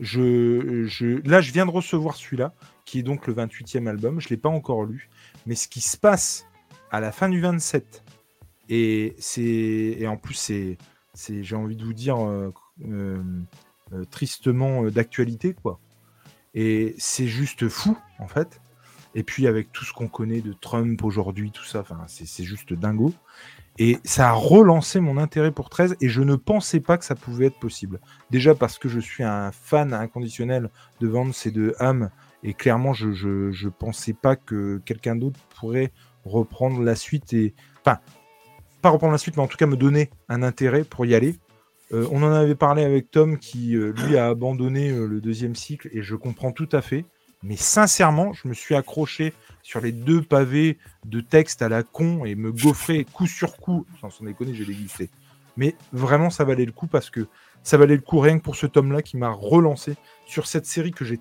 [0.00, 2.52] je, je, là, je viens de recevoir celui-là,
[2.84, 4.20] qui est donc le 28e album.
[4.20, 5.08] Je l'ai pas encore lu.
[5.46, 6.46] Mais ce qui se passe
[6.90, 8.02] à la fin du 27,
[8.70, 10.78] et, c'est, et en plus, c'est,
[11.44, 12.52] j'ai envie de vous dire, euh,
[12.88, 13.22] euh,
[13.92, 15.78] euh, tristement d'actualité, quoi.
[16.54, 18.60] Et c'est juste fou, en fait.
[19.14, 23.14] Et puis avec tout ce qu'on connaît de Trump aujourd'hui, tout ça, c'est juste dingo.
[23.78, 27.14] Et ça a relancé mon intérêt pour 13 et je ne pensais pas que ça
[27.14, 28.00] pouvait être possible.
[28.30, 30.68] Déjà parce que je suis un fan inconditionnel
[31.00, 32.10] de Vance et de Ham
[32.42, 35.90] et clairement je, je pensais pas que quelqu'un d'autre pourrait
[36.24, 37.98] reprendre la suite et enfin
[38.82, 41.36] pas reprendre la suite mais en tout cas me donner un intérêt pour y aller.
[41.92, 45.54] Euh, on en avait parlé avec Tom qui euh, lui a abandonné euh, le deuxième
[45.54, 47.04] cycle et je comprends tout à fait.
[47.42, 49.32] Mais sincèrement, je me suis accroché
[49.62, 53.86] sur les deux pavés de texte à la con et me gaufrer coup sur coup.
[54.00, 55.10] Sans s'en déconner, j'ai déglissé.
[55.56, 57.26] Mais vraiment, ça valait le coup parce que
[57.62, 60.92] ça valait le coup rien que pour ce tome-là qui m'a relancé sur cette série
[60.92, 61.20] que j'ai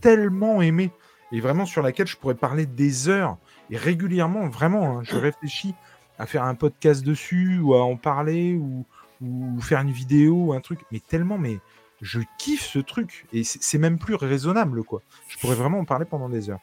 [0.00, 0.90] tellement aimée
[1.32, 3.36] et vraiment sur laquelle je pourrais parler des heures
[3.70, 4.48] et régulièrement.
[4.48, 5.74] Vraiment, hein, je réfléchis
[6.18, 8.86] à faire un podcast dessus ou à en parler ou,
[9.20, 10.80] ou faire une vidéo ou un truc.
[10.92, 11.58] Mais tellement, mais
[12.04, 15.00] je kiffe ce truc et c'est même plus raisonnable quoi.
[15.26, 16.60] Je pourrais vraiment en parler pendant des heures.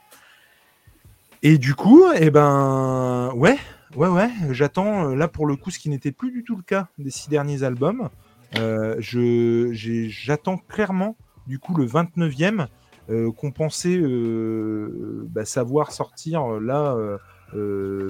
[1.41, 3.57] Et du coup, eh ben, ouais,
[3.95, 6.61] ouais, ouais, j'attends euh, là pour le coup ce qui n'était plus du tout le
[6.61, 8.09] cas des six derniers albums.
[8.57, 11.15] Euh, j'attends clairement
[11.47, 12.67] du coup le 29e
[13.09, 16.95] euh, qu'on pensait bah, savoir sortir là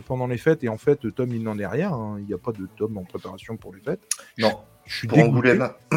[0.05, 1.93] pendant les fêtes et en fait Tom il n'en est rien.
[1.93, 2.17] hein.
[2.19, 4.01] Il n'y a pas de Tom en préparation pour les fêtes.
[4.37, 4.51] Non,
[4.91, 5.19] Je suis pour.
[5.19, 5.69] Angoulême.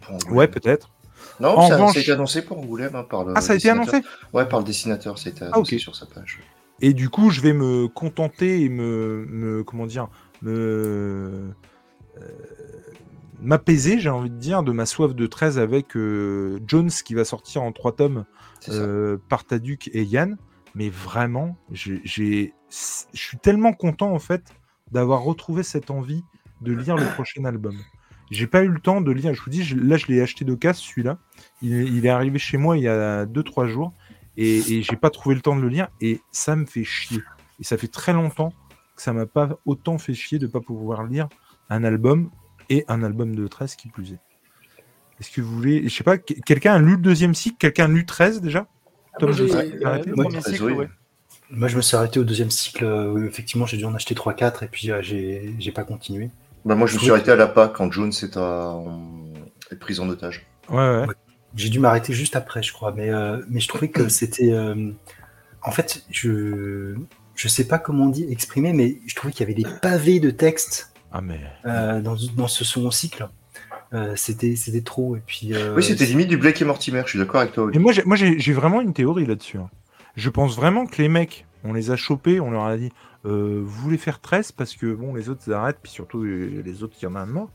[0.00, 0.36] pour Angoulême.
[0.36, 0.90] Ouais, peut-être.
[1.40, 3.32] Non, En ça, revanche- ça a été annoncé pour Angoulême hein, par le.
[3.36, 4.00] Ah, ça a été annoncé
[4.32, 5.80] Ouais, par le dessinateur, ça a été Ah, annoncé ok.
[5.80, 6.38] sur sa page.
[6.80, 10.08] Et du coup, je vais me contenter et me, me comment dire,
[10.42, 10.52] me
[12.18, 12.22] euh,
[13.40, 17.24] m'apaiser, j'ai envie de dire, de ma soif de 13 avec euh, Jones qui va
[17.24, 18.24] sortir en trois tomes
[18.68, 20.36] euh, par Taduk et Yann.
[20.74, 24.42] Mais vraiment, je suis tellement content en fait
[24.92, 26.22] d'avoir retrouvé cette envie
[26.60, 27.76] de lire le prochain album.
[28.30, 29.32] J'ai pas eu le temps de lire.
[29.34, 31.18] Je vous dis, je- là, je l'ai acheté de casse celui-là.
[31.62, 33.92] Il, est- il est arrivé chez moi il y a 2-3 jours
[34.36, 37.22] et, et j'ai pas trouvé le temps de le lire et ça me fait chier.
[37.60, 38.52] Et ça fait très longtemps
[38.96, 41.28] que ça m'a pas autant fait chier de pas pouvoir lire
[41.70, 42.30] un album
[42.68, 44.18] et un album de 13 qui plus est.
[45.20, 47.84] Est-ce que vous voulez, je sais pas, que- quelqu'un a lu le deuxième cycle, quelqu'un
[47.84, 48.66] a lu 13 déjà?
[49.18, 50.72] Tom, Moi, je j'ai- sais, euh, arrêté Moi, premier très cycle, oui.
[50.72, 50.88] ouais.
[51.50, 52.84] Moi, je me suis arrêté au deuxième cycle.
[52.84, 56.28] euh, où effectivement, j'ai dû en acheter 3-4 et puis euh, j'ai j'ai pas continué.
[56.66, 59.32] Bah, moi, je me suis arrêté à la PA quand Jones est, à- en-
[59.70, 60.44] est pris en otage.
[60.68, 61.06] Ouais, ouais.
[61.06, 61.14] Ouais.
[61.54, 62.92] J'ai dû m'arrêter juste après, je crois.
[62.92, 64.52] Mais, euh, mais je trouvais que c'était.
[64.52, 64.90] euh,
[65.62, 66.94] En fait, je
[67.34, 70.20] je sais pas comment on dit exprimer, mais je trouvais qu'il y avait des pavés
[70.20, 73.28] de texte Ah mais euh, dans, dans ce second cycle.
[73.92, 75.16] Euh, c'était c'était trop.
[75.16, 75.54] Et puis.
[75.54, 77.68] euh, Oui, c'était limite du Blake et Mortimer, je suis d'accord avec toi.
[77.72, 79.58] Et moi, j'ai, moi, j'ai, j'ai vraiment une théorie là-dessus.
[79.58, 79.70] hein.
[80.16, 82.90] Je pense vraiment que les mecs, on les a chopés, on leur a dit,
[83.24, 86.82] euh, vous voulez faire 13 parce que bon, les autres arrêtent, puis surtout euh, les
[86.84, 87.50] autres, il y en a un mort.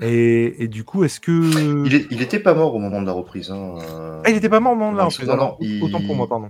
[0.00, 3.06] Et, et du coup, est-ce que Il, est- il était pas mort au moment de
[3.06, 3.50] la reprise.
[3.50, 3.74] Hein.
[3.82, 4.22] euh.
[4.24, 6.16] ah, il était pas mort au moment de la reprise, non, non, il- Autant pour
[6.16, 6.48] moi, pardon.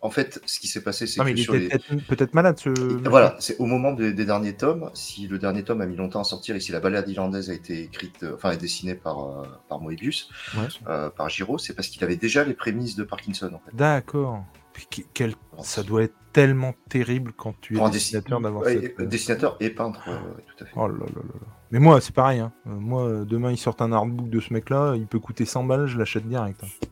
[0.00, 1.96] En fait, ce qui s'est passé, c'est que il sur était les...
[1.98, 2.58] peut-être, malade.
[2.58, 2.70] Ce...
[2.70, 4.90] Voilà, c'est au moment des, des derniers tomes.
[4.94, 7.54] Si le dernier tome a mis longtemps à sortir et si la balade irlandaise a
[7.54, 10.68] été écrite, euh, enfin, est dessinée par, euh, par Moebius, Ouais.
[10.88, 13.76] euh, par Giro, c'est parce qu'il avait déjà les prémices de Parkinson, en fait.
[13.76, 14.42] D'accord.
[14.76, 19.00] Puis que- quel- Ça doit être tellement terrible quand tu es dessinateur d'avoir Ouais, cette...
[19.00, 20.72] et- dessinateur et peintre, ouais, ouais, tout à fait.
[20.76, 21.46] Oh là là là là.
[21.70, 22.40] Mais moi, c'est pareil.
[22.40, 22.52] Hein.
[22.66, 25.64] Euh, moi, euh, demain, ils sortent un artbook de ce mec-là, il peut coûter 100
[25.64, 26.60] balles, je l'achète direct.
[26.62, 26.86] hein.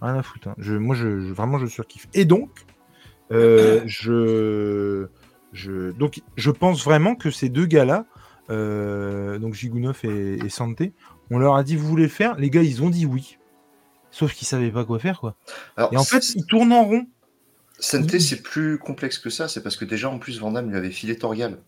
[0.00, 0.48] Rien à foutre.
[0.48, 0.54] hein.
[0.56, 2.08] Je, moi, je, je- vraiment, je surkiffe.
[2.14, 2.48] Et donc,
[3.32, 5.08] euh, je,
[5.52, 8.06] je, donc, je pense vraiment que ces deux gars-là,
[8.48, 10.94] euh, donc Gigounov et, et Santé,
[11.30, 12.36] on leur a dit, vous voulez le faire?
[12.36, 13.36] Les gars, ils ont dit oui.
[14.10, 15.34] Sauf qu'ils savaient pas quoi faire, quoi.
[15.76, 17.06] Alors, Et en fait, ils tournent en rond.
[17.92, 19.48] Il- c'est plus complexe que ça.
[19.48, 21.58] C'est parce que déjà, en plus, Van Damme lui avait filé Toriel.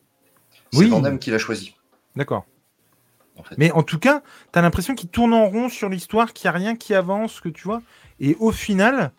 [0.73, 0.89] C'est Oui.
[0.89, 1.75] Van Damme qui l'a choisi,
[2.17, 2.45] D'accord.
[3.37, 3.55] en fait.
[3.59, 6.59] Mais en tout cas, t'as l'impression qu'ils tournent en rond sur l'histoire, qu'il n'y a
[6.59, 7.83] rien qui avance, que tu vois.
[8.21, 9.13] Et au final,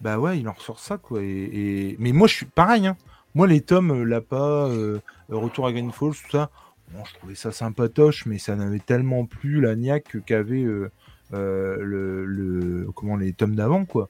[0.00, 1.22] bah ouais, il en ressort ça, quoi.
[1.22, 2.86] Et, et- Mais moi, je suis pareil.
[2.86, 2.96] Hein.
[3.34, 4.98] Moi, les tomes, euh, Lapa, euh,
[5.30, 6.50] euh, Retour à Green Falls, tout ça,
[6.92, 10.90] bon, je trouvais ça sympatoche, mais ça n'avait tellement plus la niaque qu'avait euh,
[11.34, 14.08] euh, le, le- comment, les tomes d'avant, quoi.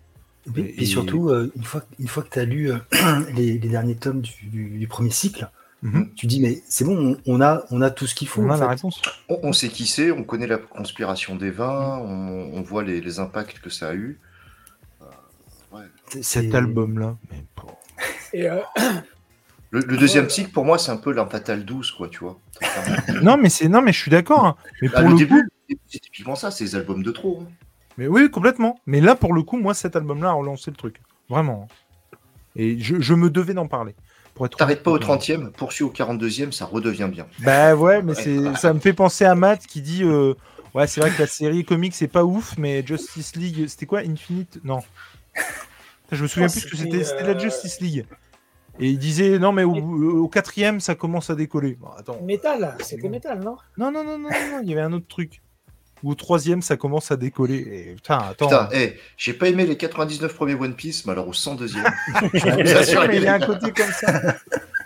[0.57, 2.79] Et, Et- et surtout, euh, une, fois, une fois que tu as lu euh,
[3.35, 5.49] les, les derniers tomes du, du- du premier cycle,
[5.83, 6.11] Mhm.
[6.17, 8.41] tu dis, mais c'est bon, on, on a, on a tout ce qu'il faut.
[8.43, 8.67] On a la fait.
[8.75, 9.03] réponse.
[9.29, 13.01] On, on sait qui c'est, on connaît la conspiration des vins, on, on voit les,
[13.01, 14.19] les impacts que ça a eu.
[16.09, 17.17] C'est- Cet album-là.
[18.33, 18.61] mais euh,
[19.71, 22.39] Le, le deuxième cycle, pour moi, c'est un peu l'Impatale 12, quoi, tu vois.
[23.23, 24.47] Non, mais c'est non, mais je suis d'accord.
[24.47, 24.57] hein.
[24.81, 25.49] Mais Ah, pour le le début,
[25.89, 27.43] c'est typiquement ça, c'est les albums de trop.
[27.43, 27.49] hein.
[27.99, 28.79] Mais oui, complètement.
[28.87, 31.01] Mais là, pour le coup, moi, cet album-là a relancé le truc.
[31.29, 31.69] Vraiment.
[32.55, 33.95] Et je, je me devais d'en parler.
[34.35, 35.09] Pour être T'arrêtes pas au honnête.
[35.09, 37.27] 30e, poursuis au 42e, ça redevient bien.
[37.41, 40.35] Bah ouais, mais c'est, ça me fait penser à Matt qui dit euh,
[40.75, 44.01] Ouais, c'est vrai que la série comique, c'est pas ouf, mais Justice League, c'était quoi
[44.01, 44.59] Infinite?
[44.63, 44.81] Non.
[46.13, 48.07] Je me souviens Oh, plus que c'était, la euh, Justice League.
[48.79, 51.77] Et il disait Non, mais au, au quatrième, ça commence à décoller.
[51.81, 52.21] Bon, attends.
[52.23, 53.57] métal, c'était métal, non?
[53.79, 55.41] Non, non, non, non, non, non, il y avait un autre truc.
[56.07, 57.57] Ou au troisième, ça commence à décoller.
[57.57, 58.47] Et, putain, attends.
[58.47, 62.63] Putain, hey, j'ai pas aimé les 99 premiers One Piece, mais alors au 102e.
[62.63, 64.37] Bien sûr, mais il y a un côté comme ça.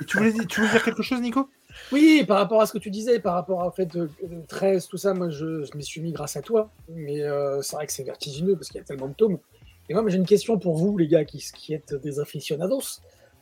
[0.01, 1.51] Et tu, voulais, tu voulais dire quelque chose, Nico?
[1.93, 4.87] Oui, par rapport à ce que tu disais, par rapport au fait de, de 13,
[4.89, 6.71] tout ça, moi je, je m'y suis mis grâce à toi.
[6.89, 9.39] Mais euh, c'est vrai que c'est vertigineux parce qu'il y a tellement de tomes.
[9.91, 12.81] Et moi, j'ai une question pour vous, les gars, qui, qui êtes des aficionados.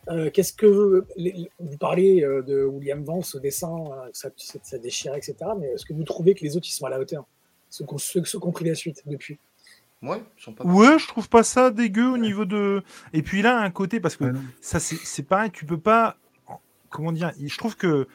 [0.09, 4.59] Euh, Qu'est-ce que les- vous parlez euh, de William Vance, ce dessin, euh, ça, ça,
[4.63, 5.37] ça déchirait, etc.
[5.61, 7.25] Mais est-ce que vous trouvez que les autres ils sont à la hauteur?
[7.71, 9.39] Ceux, qui ont- ceux, ceux qui ont pris la suite depuis
[10.03, 12.83] Ouais, ils sont pas Ouais, je trouve pas ça dégueu au niveau de.
[13.13, 16.17] Et puis là, un côté, parce que Ouais, ça, c'est c'est pareil, tu peux pas.
[16.89, 18.07] Comment dire Je trouve que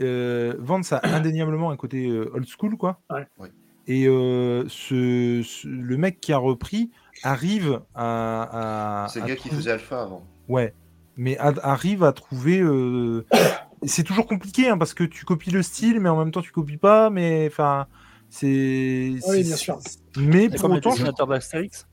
[0.00, 3.00] euh, Vance a indéniablement un côté euh, old school, quoi.
[3.10, 3.26] Ouais.
[3.38, 3.50] Ouais.
[3.88, 6.90] Et euh, ce, ce- le mec qui a repris
[7.24, 9.02] arrive à.
[9.04, 10.24] à- C'est le à gars qui trouver- faisait Alpha avant.
[10.48, 10.72] Ouais,
[11.16, 12.60] mais a- arrive à trouver.
[12.60, 13.26] euh,
[13.84, 16.52] C'est toujours compliqué hein, parce que tu copies le style, mais en même temps tu
[16.52, 17.10] copies pas.
[17.10, 17.88] Mais enfin,
[18.32, 19.10] c'est.
[19.12, 19.78] Oui, c'est- bien sûr.
[20.16, 21.86] Mais pour autant, je- d'Astérix.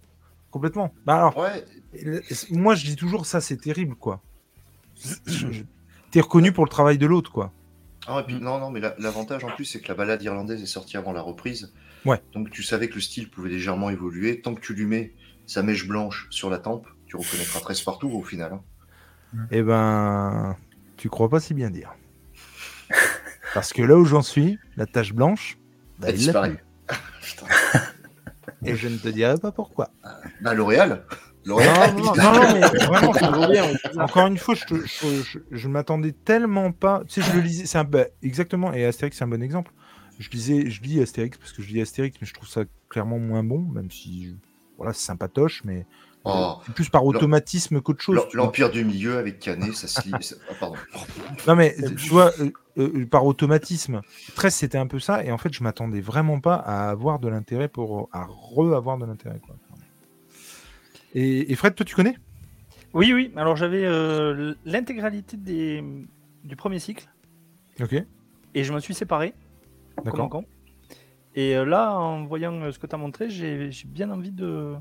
[0.51, 0.93] complètement.
[1.05, 1.65] Bah alors, Ouais,
[2.51, 4.21] moi je dis toujours ça, c'est terrible quoi.
[6.11, 7.51] T'es reconnu pour le travail de l'autre quoi.
[8.07, 8.39] Ah, et puis, Mm.
[8.39, 11.11] non, non, mais la- l'avantage en plus, c'est que la balade irlandaise est sortie avant
[11.11, 11.71] la reprise.
[12.05, 12.19] Ouais.
[12.33, 14.41] Donc tu savais que le style pouvait légèrement évoluer.
[14.41, 15.13] Tant que tu lui mets
[15.45, 18.53] sa mèche blanche sur la tempe, tu reconnaîtras très partout au final.
[18.53, 18.61] hein.
[19.51, 20.55] Eh ben,
[20.97, 21.93] tu crois pas si bien dire.
[23.53, 25.58] Parce que là où j'en suis, la tache blanche,
[25.99, 26.57] bah, Elle il l'a plus.
[28.65, 29.89] Et je ne te dirai pas pourquoi.
[30.41, 31.05] Bah, L'Oréal
[31.45, 35.39] Non, L'Oréal non, non, non, non, mais vraiment, je- encore une fois, je, je, je-
[35.51, 37.03] je m'attendais tellement pas.
[37.07, 39.71] Tu sais, je le lisais, c'est un, bah, exactement, et Astérix, c'est un bon exemple.
[40.19, 43.19] Je lisais, je lis Astérix parce que je lis Astérix, mais je trouve ça clairement
[43.19, 44.35] moins bon, même si,
[44.77, 45.85] voilà, c'est sympatoche, mais
[46.25, 48.19] Oh, c'est plus par automatisme qu'autre chose.
[48.33, 50.13] L'Empire du Milieu avec Canet, ça se lit.
[50.21, 50.75] ça- Ah, pardon.
[51.47, 54.01] Non mais tu vois, euh, euh, par automatisme,
[54.35, 57.29] 13 c'était un peu ça, et en fait je m'attendais vraiment pas à avoir de
[57.29, 59.39] l'intérêt pour à re-avoir de l'intérêt.
[59.39, 59.55] quoi.
[61.15, 62.17] Et, et Fred, toi tu connais?
[62.93, 63.31] Oui, oui.
[63.35, 65.83] Alors j'avais euh, l'intégralité des...
[66.43, 67.07] du premier cycle
[67.81, 67.93] Ok,
[68.55, 69.33] et je me suis séparé.
[70.03, 70.43] d'accord.
[71.35, 74.31] Et euh, là, en voyant euh, ce que tu as montré, j'ai j'ai bien envie
[74.31, 74.75] de,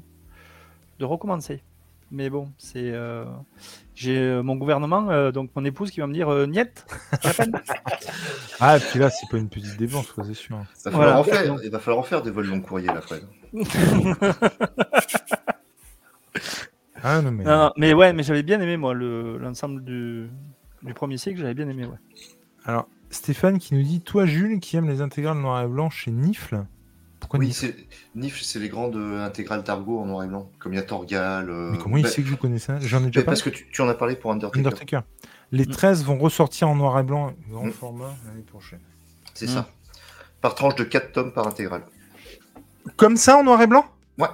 [0.98, 1.62] de recommencer.
[2.10, 3.26] Mais bon, c'est euh,
[3.94, 6.86] j'ai euh, mon gouvernement, euh, donc mon épouse qui va me dire euh, Niet,
[7.22, 7.52] la peine.
[8.60, 10.56] Ah, et puis là c'est pas une petite dépense, quoi, c'est sûr.
[10.86, 11.06] Il va, Voilà.
[11.06, 13.24] falloir en faire, il va falloir en faire des vols long courrier là, Fred.
[17.02, 17.44] Ah non mais.
[17.44, 20.28] Non, non, mais ouais, mais j'avais bien aimé moi le- l'ensemble du,
[20.82, 21.84] du premier cycle, j'avais bien aimé.
[21.86, 21.98] Ouais.
[22.64, 26.10] Alors Stéphane qui nous dit, toi Jules qui aime les intégrales noir et blanc chez
[26.10, 26.64] Nifle,
[27.28, 27.54] pourquoi Oui,
[28.14, 30.82] Nif, c'est les grandes euh, intégrales d'argot en noir et blanc, comme il y a
[30.82, 31.48] Torgal.
[31.50, 33.24] euh, Mais comment il bah, sait que je connais ça J'en ai déjà mais parlé.
[33.26, 34.58] Parce que tu, tu en as parlé pour Undertaker.
[34.60, 35.00] Undertaker.
[35.52, 35.70] Les Mm.
[35.70, 37.72] 13 vont ressortir en noir et blanc, grand Mm.
[37.72, 38.80] format l'année prochaine.
[39.34, 39.54] C'est Mm.
[39.54, 39.68] ça.
[40.40, 41.82] Par tranche de 4 tomes par intégrale.
[42.96, 43.84] Comme ça en noir et blanc
[44.18, 44.28] Ouais.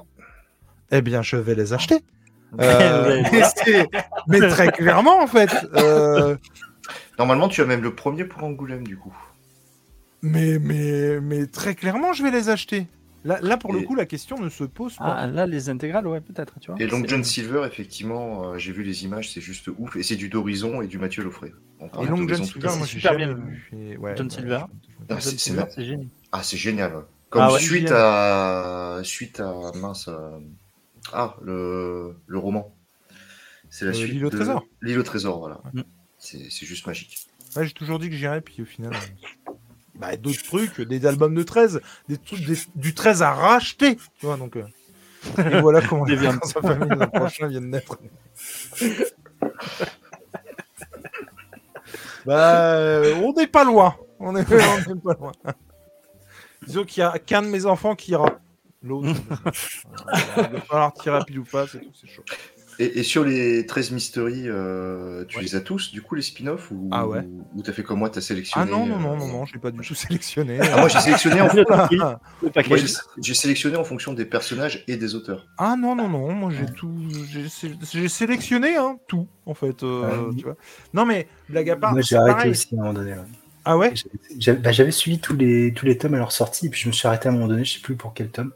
[0.91, 1.99] Eh bien, je vais les acheter.
[2.61, 3.21] Euh,
[4.29, 5.51] mais, très clairement, en fait.
[5.75, 6.37] Euh,
[7.19, 9.13] Normalement, tu as même le premier pour Angoulême, du coup.
[10.25, 12.87] Mais, mais, mais très clairement, je vais les acheter.
[13.25, 15.05] Là, là pour le coup, la question ne se pose pas.
[15.21, 16.83] Ah, là, les intégrales, ouais, peut-être, tu vois.
[16.83, 19.97] Et donc John Silver, effectivement, euh, j'ai vu les images, c'est juste ouf.
[19.97, 21.23] Et c'est du d'Horizon et du Mathieu
[21.89, 23.35] parle et donc, John Silver, moi, c'est j'ai super jamais bien.
[23.35, 23.69] vu.
[23.73, 24.65] Et ouais, John ouais, Silver.
[25.09, 25.39] Ah, c'est-
[25.85, 26.07] génial.
[26.33, 26.97] Ah, c'est génial.
[26.97, 27.03] ouais.
[27.31, 27.59] Comme Ah ouais.
[27.61, 27.97] suite Génial.
[27.97, 30.39] à suite à mince euh,
[31.13, 32.75] ah le, le roman.
[33.71, 34.13] C'est la Euh, suite.
[34.13, 34.65] L'île au de- trésor.
[34.83, 35.61] L'île au trésor, voilà.
[35.73, 35.81] Mm.
[36.19, 37.27] C'est c'est juste magique.
[37.57, 38.93] Ouais, j'ai toujours dit que j'irais, puis au final.
[39.97, 43.97] Bah, d'autres trucs, des albums de 13, des trucs, des- du 13 à racheter.
[44.19, 44.57] Tu vois, donc.
[44.57, 44.65] euh,
[45.39, 47.97] Et voilà comment les dans sa famille l'an prochain viennent naître.
[52.27, 53.97] bah, euh, on n'est pas loin.
[54.19, 55.33] On est, on n'est pas loin.
[56.67, 58.39] Disons qu'il y a qu'un de mes enfants qui ira.
[58.83, 59.09] L'autre,
[60.37, 62.23] il va falloir tirer à pile ou pas, c'est tout, c'est chaud.
[62.79, 65.43] Et, et sur les 13 mysteries, euh, tu Ouais.
[65.45, 67.27] les as tous, du coup, les spin-offs Ou, Ah ouais.
[67.55, 69.55] ou t'as fait comme moi, t'as Ah sélectionné non, non, non, euh, non, non, je
[69.55, 70.59] l'ai pas du tout sélectionné.
[70.61, 71.49] Ah, moi, j'ai sélectionné en
[72.01, 72.19] Ah,
[72.77, 72.87] j'ai-
[73.23, 75.47] j'ai sélectionné fonction des personnages et des auteurs.
[75.59, 76.93] Ah non, non, non, moi j'ai tout.
[77.31, 79.83] J'ai sé- j'ai sélectionné hein, tout, en fait.
[79.83, 80.35] euh, Ouais.
[80.37, 80.57] tu vois.
[80.93, 81.93] Non, mais blague à part.
[81.93, 82.51] Moi, j'ai arrêté pareil.
[82.51, 83.13] aussi à un moment donné.
[83.13, 83.19] ouais.
[83.67, 83.95] Ah ouais?
[84.39, 86.89] J'avais- bah, j'avais suivi tous les, tous les tomes à leur sortie, et puis je
[86.89, 88.51] me suis arrêté à un moment donné, je sais plus pour quel tome.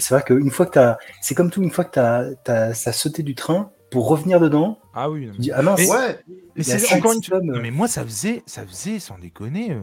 [0.00, 0.96] Mais c'est vrai qu'une fois que t'as.
[1.20, 4.78] C'est comme tout, une fois que t'as as, ça sauté du train, pour revenir dedans,
[4.94, 5.26] Ah oui.
[5.26, 6.20] non, tu mais- dis Ah mince, Mais- Ouais,
[6.56, 7.38] Mais c'est encore une fois.
[7.40, 7.50] tomes.
[7.52, 9.72] Non, mais moi, ça faisait, ça faisait, sans déconner.
[9.72, 9.80] euh,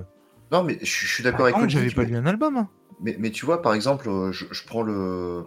[0.51, 2.57] non, mais je, je suis d'accord avec Olivier, j'avais pas mais- lu un album.
[2.57, 2.67] hein.
[2.99, 5.43] Mais, mais tu vois, par exemple, euh, je, je prends le,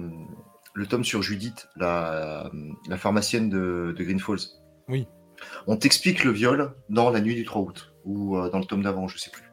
[0.75, 2.49] le tome sur Judith, la,
[2.89, 4.39] la pharmacienne de, de Green Falls.
[4.89, 5.09] Oui.
[5.67, 8.83] On t'explique le viol dans La nuit du 3 août, ou euh, dans le tome
[8.83, 9.50] d'avant, je sais plus.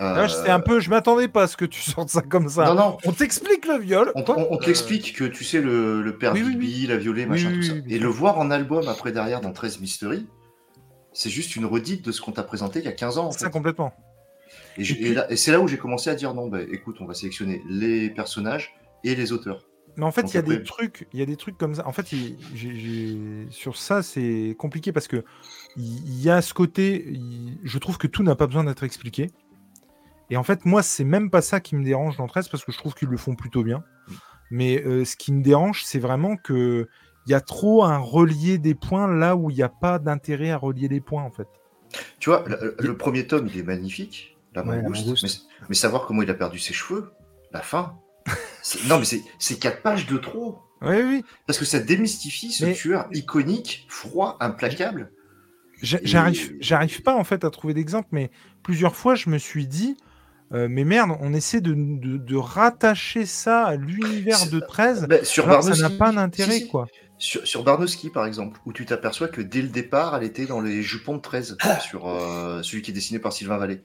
[0.00, 0.80] Euh, Là, c'était un peu.
[0.80, 2.64] Je m'attendais pas à ce que tu sortes ça comme ça.
[2.66, 4.10] Non, non, On t'explique le viol.
[4.14, 4.38] on, quoi.
[4.38, 7.62] on- on te l'explique que tu sais, le, le père oui, l'a violé, machin, tout
[7.62, 7.74] ça.
[7.88, 10.26] Et le voir en album après derrière dans 13 Mystery,
[11.12, 13.30] c'est juste une redite de ce qu'on t'a présenté il y a 15 ans.
[13.30, 13.52] Ça fait.
[13.52, 13.92] complètement.
[14.78, 18.08] Et, c'est là où j'ai commencé à dire non, bah, écoute, on va sélectionner les
[18.10, 18.74] personnages
[19.04, 19.66] et les auteurs.
[19.98, 21.86] Mais en fait, il y a des trucs, il y a des trucs comme ça.
[21.86, 25.22] En fait, il- sur ça, c'est compliqué parce que
[25.76, 27.12] il y a ce côté.
[27.62, 29.30] Je trouve que tout n'a pas besoin d'être expliqué.
[30.32, 32.72] Et en fait, moi, c'est même pas ça qui me dérange dans 13 parce que
[32.72, 33.84] je trouve qu'ils le font plutôt bien.
[34.50, 36.88] Mais euh, ce qui me dérange, c'est vraiment que
[37.26, 40.50] il y a trop un relier des points là où il n'y a pas d'intérêt
[40.50, 41.46] à relier les points en fait.
[42.18, 45.46] Tu vois, le, le premier tome, il est magnifique, la Ouais, la mangouste, mangouste.
[45.60, 47.12] Mais, mais savoir comment il a perdu ses cheveux,
[47.52, 47.98] la fin.
[48.88, 50.58] Non, mais c'est- quatre pages de trop.
[50.80, 51.24] Oui, oui.
[51.46, 55.12] Parce que ça démystifie ce Mais- tueur iconique, froid, implacable.
[55.82, 58.30] Et- J'arrive, j'arrive pas en fait à trouver d'exemple, mais
[58.62, 59.96] plusieurs fois je me suis dit,
[60.52, 65.06] Euh, mais merde, on essaie de, de- de rattacher ça à l'univers de 13.
[65.08, 66.68] Bah, sur alors que ça n'a Barnowski- pas d'intérêt, si, si.
[66.68, 66.86] quoi.
[67.18, 70.60] Sur, sur Barnowski, par exemple, où tu t'aperçois que dès le départ, elle était dans
[70.60, 73.82] les jupons de 13, sur euh, celui qui est dessiné par Sylvain Vallée.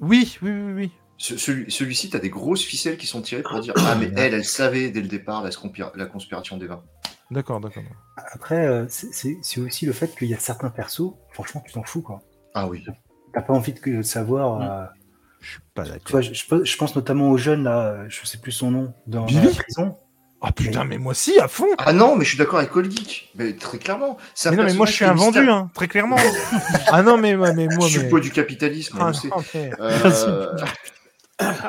[0.00, 0.90] Oui, oui, oui, oui.
[1.16, 4.10] Ce- celui- Celui-ci, tu as des grosses ficelles qui sont tirées pour dire Ah, mais
[4.16, 5.50] elle, elle savait dès le départ la,
[5.94, 6.82] la conspiration des vins.
[7.30, 7.82] D'accord, d'accord.
[8.32, 11.82] Après, euh, c'est- c'est aussi le fait qu'il y a certains persos, franchement, tu t'en
[11.82, 12.20] fous, quoi.
[12.54, 12.84] Ah oui.
[13.34, 14.58] T'as pas envie de savoir.
[14.58, 14.62] Mm.
[14.62, 14.84] euh,
[15.40, 16.20] Je suis pas d'accord.
[16.22, 19.20] je, je pense- je pense notamment au jeune, là, je sais plus son nom, dans,
[19.20, 19.96] dans Billy la prison.
[20.40, 22.90] Ah putain, mais moi si, à fond Ah non, mais je suis d'accord avec Cold
[22.90, 23.32] Geek.
[23.34, 24.16] Mais très clairement.
[24.44, 26.16] Mais non, mais moi je suis un vendu, hein, très clairement.
[26.92, 28.04] ah non, mais, mais moi, Je suis mais...
[28.04, 29.42] le poids du capitalisme, Ah, non,
[29.80, 30.56] Euh,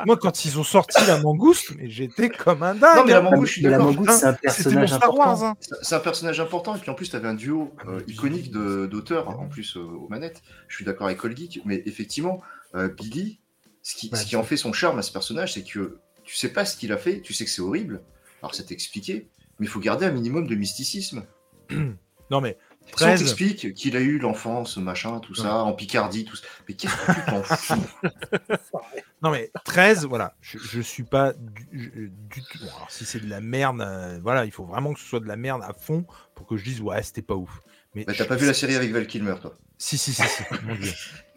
[0.06, 2.96] moi, quand ils ont sorti la mangouste, mais j'étais comme un dingue.
[2.98, 3.22] Non, mais la hein.
[3.22, 5.30] mangouste, je suis la mangouste, c'est un C'était mon personnage Star Wars.
[5.44, 5.46] important.
[5.48, 5.78] hein.
[5.84, 8.52] C'est un personnage important, et puis en plus, tu avais un duo Ah, euh, iconique
[8.52, 10.42] d'auteurs, en plus euh, aux manettes.
[10.68, 12.42] Je suis d'accord avec Cold Geek, mais effectivement,
[12.76, 13.40] euh, Billy,
[13.82, 16.50] ce qui, ce qui en fait son charme à ce personnage, c'est que tu sais
[16.50, 18.02] pas ce qu'il a fait, tu sais que c'est horrible,
[18.42, 21.26] alors c'est expliqué, mais il faut garder un minimum de mysticisme.
[22.32, 26.26] Non, mais Si on 13, t'explique qu'il a eu l'enfance, machin, tout ça, en Picardie,
[26.26, 27.74] tout ça, mais qu'est-ce que tu t'en fous?
[29.24, 32.60] Non, mais 13, voilà, je, je suis pas du, tout.
[32.60, 35.20] Bon, alors si c'est de la merde, euh, voilà, il faut vraiment que ce soit
[35.20, 36.06] de la merde à fond
[36.36, 37.60] pour que je dise, ouais, c'était pas ouf.
[37.96, 39.58] Mais Bah, T'as pas vu la série avec Val Kilmer, toi.
[39.80, 40.92] Si, si, si, si, mon dieu.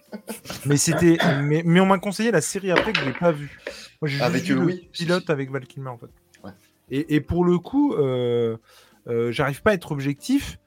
[0.67, 3.59] Mais c'était, mais, mais on m'a conseillé la série après que j'ai pas vue.
[4.01, 6.11] Moi, j'ai Avec, vu le pilote avec Val Kilmer en fait.
[6.45, 6.51] Ouais.
[6.91, 8.57] Et, et pour le coup, euh,
[9.09, 10.59] euh, j'arrive pas à être objectif.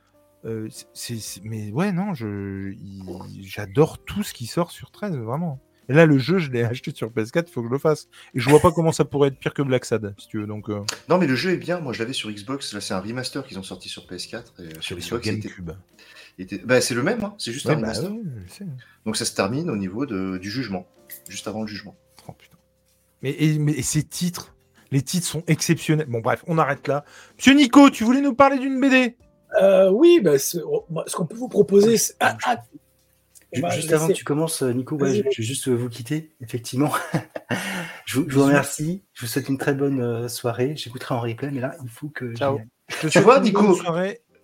[0.46, 5.16] euh, c'est, c'est- mais ouais, non, je, il- j'adore tout ce qui sort sur 13,
[5.18, 5.60] vraiment.
[5.88, 8.08] Et là, le jeu, je l'ai acheté sur PS4, il faut que je le fasse.
[8.34, 10.48] Et je vois pas comment ça pourrait être pire que Black Sad, si tu veux.
[10.48, 11.80] Donc, euh, Non, mais le jeu est bien.
[11.80, 12.74] Moi, je l'avais sur Xbox.
[12.74, 14.44] Là, c'est un remaster qu'ils ont sorti sur PS4.
[14.60, 15.72] Et euh, sur Xbox, GameCube.
[15.72, 15.76] il
[16.44, 17.24] était- Bah, c'est le même.
[17.24, 17.34] hein.
[17.38, 18.12] C'est juste Ouais, un bah, remaster.
[18.12, 18.68] ouais.
[19.06, 20.86] Donc, ça se termine au niveau de- du jugement,
[21.30, 21.96] juste avant le jugement.
[22.28, 22.58] Oh, putain.
[23.22, 24.56] Mais, et, mais et ces titres,
[24.92, 26.08] les titres sont exceptionnels.
[26.08, 27.06] Bon, bref, on arrête là.
[27.38, 29.16] Monsieur Nico, tu voulais nous parler d'une BD
[29.62, 30.34] Euh, oui, bah,
[30.66, 32.16] oh, ce qu'on peut vous proposer, c'est.
[32.20, 32.62] Ah, ah,
[33.62, 36.36] va Juste avant que tu commences, euh, Nico, ouais, je, je vais juste vous quitter,
[36.42, 36.92] effectivement.
[38.06, 39.04] je, vous, je vous remercie.
[39.14, 40.74] Je vous souhaite une très bonne euh, soirée.
[40.76, 42.34] J'écouterai en replay, mais là, il faut que.
[42.36, 42.58] Ciao.
[42.58, 42.66] aille.
[42.90, 43.80] Je te Tu vois, Nico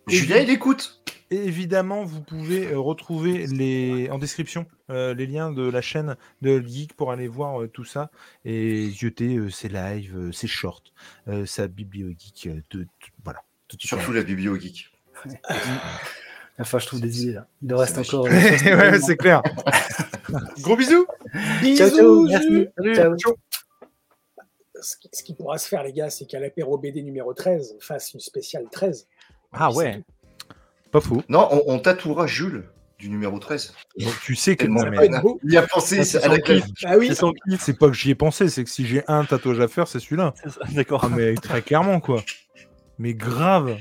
[0.07, 1.03] Julien, il écoute.
[1.31, 4.09] Évidemment, vous pouvez euh, retrouver les...
[4.11, 7.85] en description euh, les liens de la chaîne de Geek pour aller voir euh, tout
[7.85, 8.11] ça
[8.43, 10.83] et zioter euh, ses lives, euh, ses shorts,
[11.29, 12.47] euh, sa bibliogeek.
[12.47, 12.87] euh, de, de-
[13.23, 13.39] voilà.
[13.69, 13.77] Tout.
[13.79, 14.91] Surtout la biblio geek.
[16.59, 17.47] Enfin, je trouve des idées là.
[17.61, 18.25] Il en reste encore.
[18.25, 19.01] euh, ouais, 60 minutes.
[19.05, 19.41] c'est clair.
[20.61, 21.05] Gros bisous.
[21.61, 22.67] Bisous, Ciao, ciao, merci.
[22.93, 23.15] Ciao.
[24.81, 27.75] Ce qui, ce qui pourra se faire, les gars, c'est qu'à l'apéro BD numéro 13,
[27.77, 29.07] on fasse une spéciale 13.
[29.53, 30.03] Ah ouais.
[30.91, 31.23] Pas faux.
[31.29, 32.63] Non, on, on tatouera Jules
[32.99, 33.73] du numéro 13.
[33.99, 35.09] Donc, tu sais que non, mais-.
[35.43, 36.37] Il y a pensé c'est à la.
[36.85, 37.11] Ah oui,
[37.59, 39.99] C'est pas que j'y ai pensé, c'est que si j'ai un tatouage à faire, c'est
[39.99, 40.33] celui-là.
[40.73, 41.01] D'accord.
[41.05, 42.23] Ah, mais très clairement, quoi.
[42.99, 43.77] Mais grave.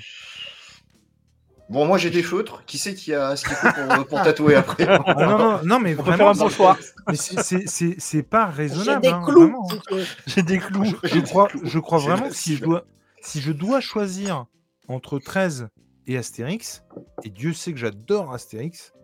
[1.68, 2.64] Bon, moi j'ai des feutres.
[2.66, 5.78] Qui c'est qui a ce qu'il faut pour, pour tatouer après Ah, non, non, non,
[5.78, 6.76] mais On peut faire vraiment, un pochoir.
[7.08, 9.02] mais c'est- c'est- c'est c'est pas j'ai raisonnable.
[9.02, 9.40] des hein, clous.
[9.42, 9.68] vraiment.
[9.68, 9.78] si.
[10.26, 10.84] J'ai des clous.
[10.84, 11.68] Je, J'ai crois, des clous.
[11.68, 12.84] je crois J'ai vraiment que si je, dois,
[13.22, 14.46] si je dois choisir
[14.88, 15.68] entre 13
[16.06, 16.84] et Astérix,
[17.24, 18.94] et Dieu sait que j'adore Astérix,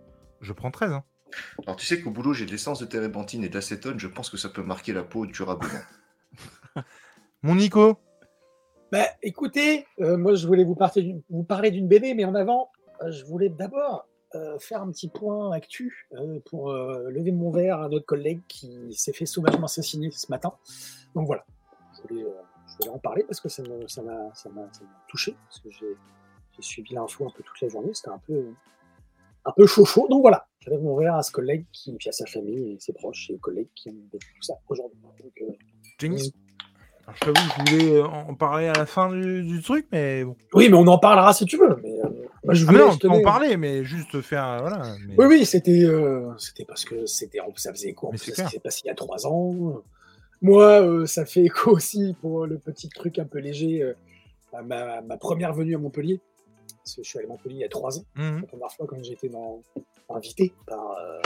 [0.41, 0.93] je prends 13.
[0.93, 1.05] hein.
[1.67, 3.99] Alors tu sais qu'au boulot j'ai de l'essence de térébenthine et de l'acétone.
[3.99, 5.73] Je pense que ça peut marquer la peau durablement.
[7.43, 7.97] Mon Nico,
[8.93, 12.35] Bah, écoutez, euh, moi, je voulais vous, parler d'une- vous parler d'une BD, mais en
[12.35, 12.71] avant,
[13.03, 17.51] euh, je voulais d'abord euh, faire un petit point actu euh, pour euh, lever mon
[17.51, 20.53] verre à notre collègue qui s'est fait sauvagement assassiner ce matin.
[21.15, 21.45] Donc voilà,
[21.97, 22.31] je voulais, euh,
[22.69, 23.49] je voulais en parler parce que
[24.03, 24.69] m'a ça m'a
[25.09, 25.97] touché, parce que j'ai
[26.57, 28.45] j'ai suivi l'info un peu toute la journée, c'était un peu,
[29.45, 30.07] un peu chaud chaud.
[30.09, 32.93] Donc voilà, lève mon verre à ce collègue, qui, puis à sa famille et ses
[32.93, 34.99] proches et aux collègues qui ont vécu tout ça aujourd'hui.
[35.03, 35.53] Donc, euh.
[37.09, 40.25] Alors, je t'avoue, je voulais euh, en parler à la fin du, du truc, mais
[40.25, 40.37] bon.
[40.55, 41.77] Oui, mais on en parlera si tu veux.
[41.81, 42.09] Mais, euh,
[42.45, 44.45] moi, je Ah, mais voulais, non, je on peut tenais- en parler, mais juste faire.
[44.45, 44.83] euh, Voilà.
[45.07, 48.35] mais- Oui, oui, c'était euh, c'était parce que c'était ça faisait écho en ce qui
[48.35, 49.83] s'est passé il y a trois ans.
[50.43, 53.95] Moi, euh, ça fait écho aussi pour le petit truc un peu léger
[54.53, 56.21] à ma, ma première venue à Montpellier.
[56.87, 58.41] Parce que je suis allé à Montpellier il y a trois ans, Mhm.
[58.43, 59.61] la première fois quand j'étais dans,
[60.09, 61.21] invité par, euh,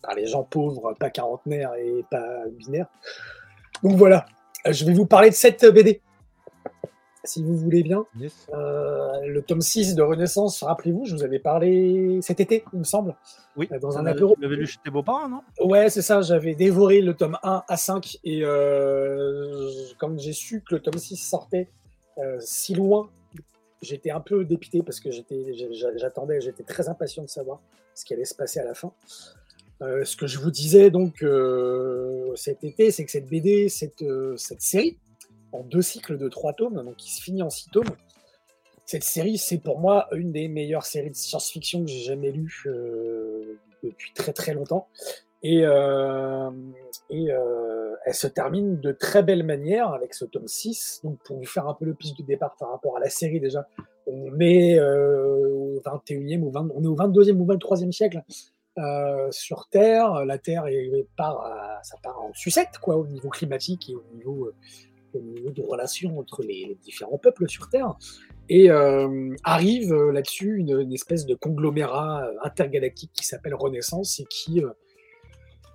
[0.00, 2.86] par les gens pauvres, pas quarantenaires et pas binaires.
[3.82, 4.24] Donc voilà,
[4.64, 6.00] Euh, je vais vous parler de cette BD,
[7.24, 8.06] si vous voulez bien.
[8.16, 8.46] Yes.
[8.54, 12.84] Euh, le tome 6 de Renaissance, rappelez-vous, je vous avais parlé cet été, il me
[12.84, 13.16] semble.
[13.56, 13.68] Oui.
[13.80, 14.36] Dans un apéro.
[14.36, 15.40] Tu l'avais lu chez tes beaux-parents, non?
[15.60, 20.62] Ouais, c'est ça, j'avais dévoré le tome 1 à 5 et euh, comme j'ai su
[20.62, 21.68] que le tome 6 sortait
[22.38, 23.10] si loin,
[23.82, 27.60] j'étais un peu dépité parce que j'attendais, j'étais très impatient de savoir
[27.94, 28.92] ce qui allait se passer à la fin.
[29.82, 34.02] Euh, ce que je vous disais donc euh, cet été, c'est que cette BD, cette,
[34.02, 34.98] euh, cette série,
[35.50, 37.90] en deux cycles de trois tomes, donc qui se finit en six tomes,
[38.86, 42.64] cette série, c'est pour moi une des meilleures séries de science-fiction que j'ai jamais lues
[43.82, 44.88] depuis très très longtemps.
[45.42, 46.50] Et, euh,
[47.10, 51.00] euh, elle se termine de très belle manière avec ce tome 6.
[51.04, 53.40] Donc, pour vous faire un peu le pitch de départ par rapport à la série,
[53.40, 53.66] déjà,
[54.06, 58.22] on est euh, au 21e ou 20, on est au 22e ou 23e siècle
[58.78, 60.24] euh, sur Terre.
[60.24, 60.64] La Terre
[61.16, 64.50] part, ça part en sucette, quoi, au niveau climatique et au niveau,
[65.14, 67.94] au niveau de relations entre les, différents peuples sur Terre.
[68.48, 68.70] Et
[69.44, 74.62] arrive là-dessus une, espèce de conglomérat intergalactique qui s'appelle Renaissance et qui,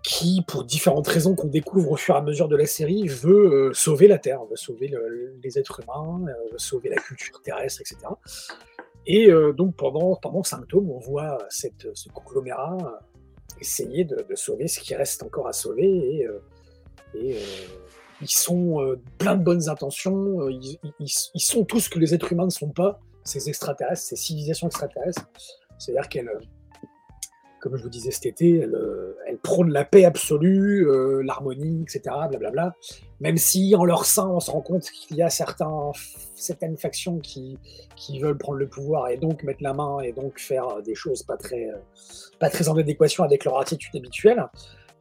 [0.08, 3.68] qui, pour différentes raisons qu'on découvre au fur et à mesure de la série, veut
[3.68, 7.42] euh, sauver la Terre, veut sauver le- les êtres humains, euh, veut sauver la culture
[7.42, 7.98] terrestre, etc.
[9.06, 10.44] Et euh, donc pendant, pendant
[10.74, 13.02] on voit cette, ce conglomérat
[13.60, 16.26] essayer de, sauver ce qui reste encore à sauver.
[17.14, 17.38] Et,
[18.22, 22.50] ils sont plein de bonnes intentions, ils, sont tout ce que les êtres humains ne
[22.50, 25.28] sont pas, ces extraterrestres, ces civilisations extraterrestres.
[25.78, 26.32] C'est-à-dire qu'elles,
[27.60, 31.84] comme je vous disais cet été, elles, euh, elles prônent la paix absolue, euh, l'harmonie,
[31.84, 32.16] etc.
[32.30, 32.76] Blablabla.
[33.20, 35.92] Même si en leur sein, on se rend compte qu'il y a certains,
[36.36, 37.58] certaines factions qui,
[37.96, 41.24] qui veulent prendre le pouvoir et donc mettre la main et donc faire des choses
[41.24, 41.78] pas très, euh,
[42.40, 44.46] pas très en adéquation avec leur attitude habituelle.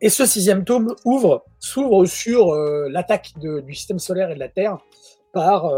[0.00, 4.76] Et ce sixième tome ouvre, s'ouvre sur l'attaque du système solaire et de la Terre
[5.32, 5.70] par,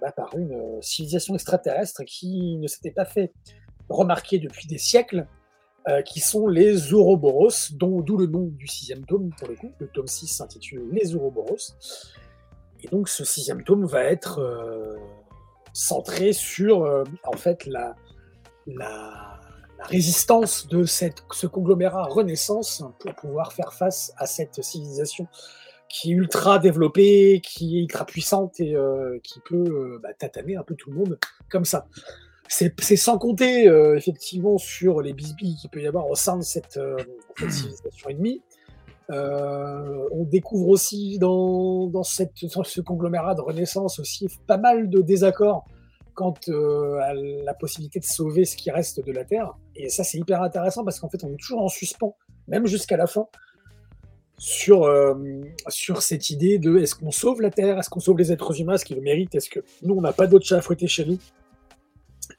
[0.00, 3.32] bah, par une civilisation extraterrestre qui ne s'était pas fait
[3.88, 5.26] remarquer depuis des siècles,
[5.88, 9.72] euh, qui sont les Ouroboros, d'où le nom du sixième tome pour le coup.
[9.80, 11.74] Le tome 6 s'intitule Les Ouroboros.
[12.82, 14.96] Et donc ce sixième tome va être euh,
[15.72, 17.96] centré sur euh, en fait la,
[19.80, 25.26] résistance de ce conglomérat Renaissance pour pouvoir faire face à cette civilisation
[25.88, 28.76] qui est ultra développée, qui est ultra puissante et
[29.24, 31.18] qui peut bah, tataner un peu tout le monde
[31.50, 31.88] comme ça.
[32.52, 36.42] C'est sans compter euh, effectivement sur les bisbilles qu'il peut y avoir au sein de
[36.42, 36.98] cette, euh,
[37.38, 38.42] cette civilisation ennemie.
[39.10, 44.90] Euh, on découvre aussi dans, dans, cette, dans ce conglomérat de Renaissance aussi pas mal
[44.90, 45.64] de désaccords
[46.12, 46.34] quant
[47.00, 49.54] à la possibilité de sauver ce qui reste de la Terre.
[49.74, 52.14] Et ça, c'est hyper intéressant parce qu'en fait, on est toujours en suspens,
[52.48, 53.28] même jusqu'à la fin,
[54.36, 55.14] sur, euh,
[55.68, 58.74] sur cette idée de est-ce qu'on sauve la Terre, est-ce qu'on sauve les êtres humains,
[58.74, 61.06] est-ce qu'ils le méritent, est-ce que nous, on n'a pas d'autre chat à fouetter chez
[61.06, 61.18] nous?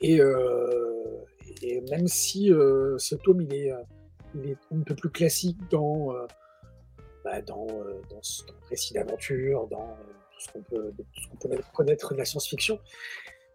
[0.01, 1.25] Et, euh,
[1.61, 3.77] et même si euh, ce tome, il est, euh,
[4.35, 6.13] il est un peu plus classique dans,
[7.23, 7.67] bah, dans,
[8.09, 9.97] dans, ce, dans le récit d'aventure, dans
[10.31, 10.93] tout ce qu'on peut,
[11.73, 12.79] connaître de la science-fiction,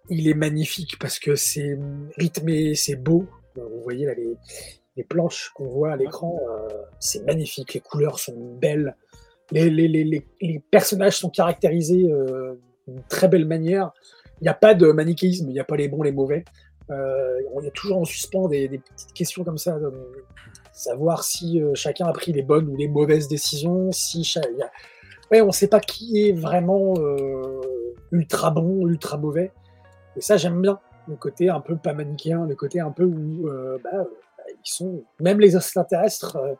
[0.09, 1.78] il est magnifique parce que c'est
[2.16, 3.26] rythmé, c'est beau.
[3.57, 4.36] Vous voyez là les,
[4.99, 6.68] les planches qu'on voit à l'écran, euh,
[6.99, 7.74] c'est magnifique.
[7.74, 8.97] Les couleurs sont belles.
[9.53, 12.55] Les, les, les, les, les personnages sont caractérisés euh,
[12.86, 13.93] d'une très belle manière.
[14.41, 16.45] Il n'y a pas de manichéisme, il n'y a pas les bons, les mauvais.
[16.91, 19.93] Euh, on est toujours en suspens des, petites questions comme ça, de
[20.72, 23.93] savoir si euh, chacun a pris les bonnes ou les mauvaises décisions.
[23.93, 24.70] Si il y a-
[25.30, 27.61] ouais, on ne sait pas qui est vraiment euh,
[28.12, 29.53] ultra bon, ultra mauvais.
[30.16, 33.49] Et ça, j'aime bien le côté un peu pas manichéen, le côté un peu où
[33.49, 34.05] euh, bah, euh,
[34.49, 36.55] ils sont, même les extraterrestres, euh,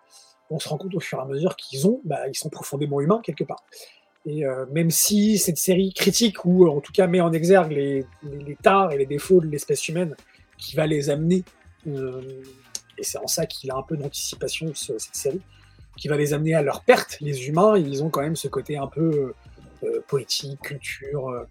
[0.51, 3.01] on se rend compte au fur et à mesure qu'ils ont, bah, ils sont profondément
[3.01, 3.63] humains quelque part.
[4.27, 7.73] Et euh, même si cette série critique ou euh, en tout cas met en exergue
[7.73, 10.15] les, les, tares et les défauts de l'espèce humaine
[10.59, 11.45] qui va les amener,
[11.87, 12.21] euh,
[12.99, 15.41] et c'est en ça qu'il a un peu d'anticipation ce- cette série,
[15.97, 17.17] qui va les amener à leur perte.
[17.21, 19.33] Les humains, ils ont quand même ce côté un peu
[19.85, 21.47] euh, poétique, culture,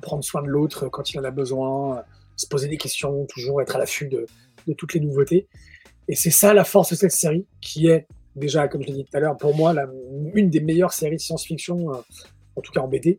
[0.00, 2.04] prendre soin de l'autre quand il en a besoin,
[2.36, 4.26] se poser des questions, toujours être à l'affût de
[4.74, 5.48] toutes les nouveautés.
[6.08, 8.06] Et c'est ça la force de cette série, qui est
[8.36, 9.86] déjà, comme je l'ai dit tout à l'heure, pour moi, la-
[10.34, 11.96] une des meilleures séries de science-fiction, euh,
[12.56, 13.18] en tout cas en BD,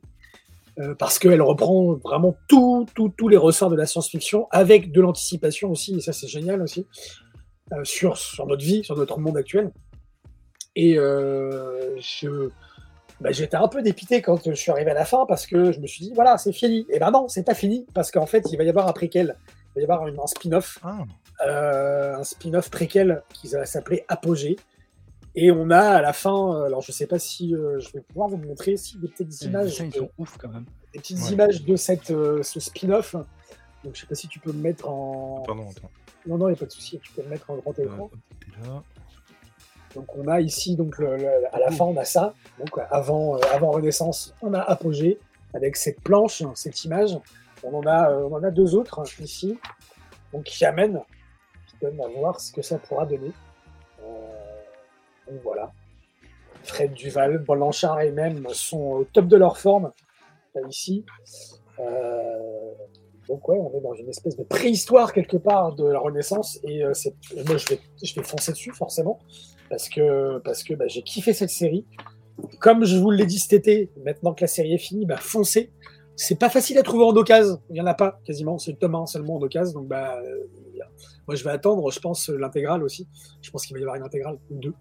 [0.79, 5.01] euh, parce qu'elle reprend vraiment tout, tout- tous les ressorts de la science-fiction, avec de
[5.01, 6.85] l'anticipation aussi, et ça c'est génial aussi,
[7.73, 9.71] euh, sur, sur notre vie, sur notre monde actuel.
[10.75, 12.49] Et je,
[13.19, 15.79] bah, j'étais un peu dépité quand je suis arrivé à la fin, parce que je
[15.79, 16.85] me suis dit, voilà, c'est fini.
[16.89, 19.35] Et ben non, c'est pas fini, parce qu'en fait, il va y avoir un préquel,
[19.75, 21.03] il va y avoir un spin-off, Ah,
[22.19, 24.55] un spin-off préquel qui va s'appeler Apogée.
[25.35, 28.01] Et on a à la fin, euh, alors je sais pas si euh, je vais
[28.01, 30.65] pouvoir vous montrer si des petites Les images, dessins, ils de, sont ouf quand même.
[30.93, 31.31] des petites Ouais.
[31.31, 33.15] images de cette, euh, ce spin-off.
[33.83, 35.41] Donc je sais pas si tu peux me mettre en.
[35.45, 35.89] pardon, attends.
[36.27, 38.11] Non, non, il n'y a pas de souci, tu peux me mettre en grand écran.
[38.63, 38.83] là.
[39.95, 42.33] Donc on a ici, donc le- le- à la fin, on a ça.
[42.59, 45.17] Donc avant, euh, avant Renaissance, on a Apogée
[45.53, 47.17] avec cette planche, cette image.
[47.63, 49.57] On en a, euh, on en a deux autres ici,
[50.33, 51.01] donc qui amènent
[51.83, 53.31] à voir ce que ça pourra donner.
[54.03, 54.40] Euh,
[55.43, 55.71] voilà.
[56.63, 59.91] Fred Duval, Blanchard et même sont au top de leur forme
[60.69, 61.05] ici.
[61.79, 62.71] Euh,
[63.27, 66.83] donc ouais, on est dans une espèce de préhistoire quelque part de la Renaissance et
[66.83, 66.93] euh,
[67.47, 69.19] moi je vais je vais foncer dessus forcément
[69.69, 71.85] parce que parce que bah, j'ai kiffé cette série.
[72.59, 75.71] Comme je vous l'ai dit cet été, maintenant que la série est finie, bah foncez.
[76.15, 78.77] C'est pas facile à trouver en occasion, il y en a pas quasiment, c'est le
[78.77, 80.47] tome 1 seulement en occasion donc bah euh,
[81.27, 83.07] moi je vais attendre, je pense l'intégrale aussi.
[83.41, 84.73] Je pense qu'il va y avoir une intégrale ou deux.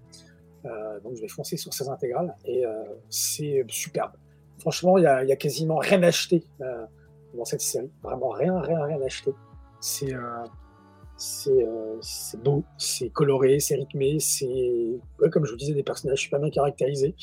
[0.64, 2.72] Euh, donc je vais foncer sur ces intégrales et euh,
[3.08, 4.12] c'est superbe.
[4.58, 6.84] Franchement, il y a, a quasiment rien à acheter euh,
[7.34, 7.90] dans cette série.
[8.02, 9.32] Vraiment rien, rien, rien à acheter.
[9.80, 10.14] C'est
[11.20, 12.00] c'est euh,
[12.42, 14.46] beau, c'est coloré, c'est rythmé, c'est
[15.20, 17.14] ouais, comme je vous disais des personnages super bien caractérisés.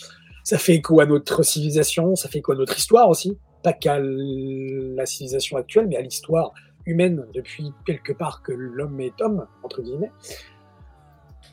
[0.43, 3.99] Ça fait écho à notre civilisation, ça fait écho à notre histoire aussi, pas qu'à
[3.99, 6.53] la civilisation actuelle, mais à l'histoire
[6.85, 10.11] humaine depuis quelque part que l'homme est homme entre guillemets.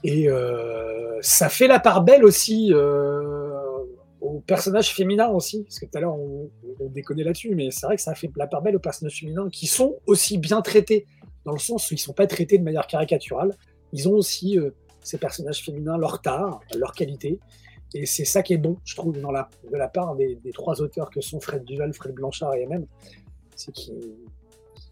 [0.05, 3.59] Et euh, ça fait la part belle aussi euh,
[4.21, 7.87] aux personnages féminins aussi, parce que tout à l'heure on, on déconnait là-dessus, mais c'est
[7.87, 11.07] vrai que ça fait la part belle aux personnages féminins qui sont aussi bien traités,
[11.47, 13.57] dans le sens où ils sont pas traités de manière caricaturale.
[13.93, 14.71] Ils ont aussi euh,
[15.03, 17.41] ces personnages féminins leur tard, leur qualité,
[17.95, 21.23] et c'est ça qui est bon, je trouve, de la part des, trois auteurs que
[21.23, 22.87] sont Fred Duval, Fred Blanchard et MM,
[23.57, 24.17] c'est qu'ils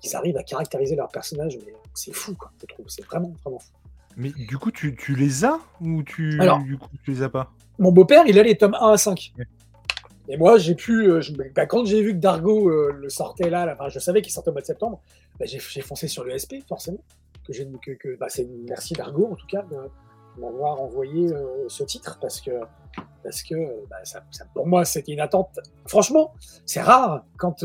[0.00, 3.58] qu'ils arrivent à caractériser leurs personnages, mais c'est fou, quoi, je trouve, c'est vraiment, vraiment
[3.58, 3.72] fou.
[4.16, 6.58] Mais du coup, tu, tu les as ou tu, Alors.
[6.62, 7.52] du coup, tu les as pas?
[7.78, 9.32] Mon beau-père, il a les tomes 1 à 5.
[9.38, 9.46] Ouais.
[10.28, 11.08] Et moi, j'ai pu.
[11.10, 13.98] euh, je- bah, quand j'ai vu que Dargo euh, le sortait là, là, enfin, je
[13.98, 15.00] savais qu'il sortait au mois de septembre,
[15.40, 17.02] bah, j'ai foncé sur le SP, forcément.
[17.46, 18.28] Que que, que- bah,
[18.68, 19.76] merci Dargo, en tout cas, de
[20.40, 22.52] m'avoir envoyé euh, ce titre, parce que,
[23.24, 23.54] parce que
[23.90, 25.58] bah, ça, ça- pour moi, c'était une attente.
[25.86, 26.34] Franchement,
[26.66, 27.64] c'est rare quand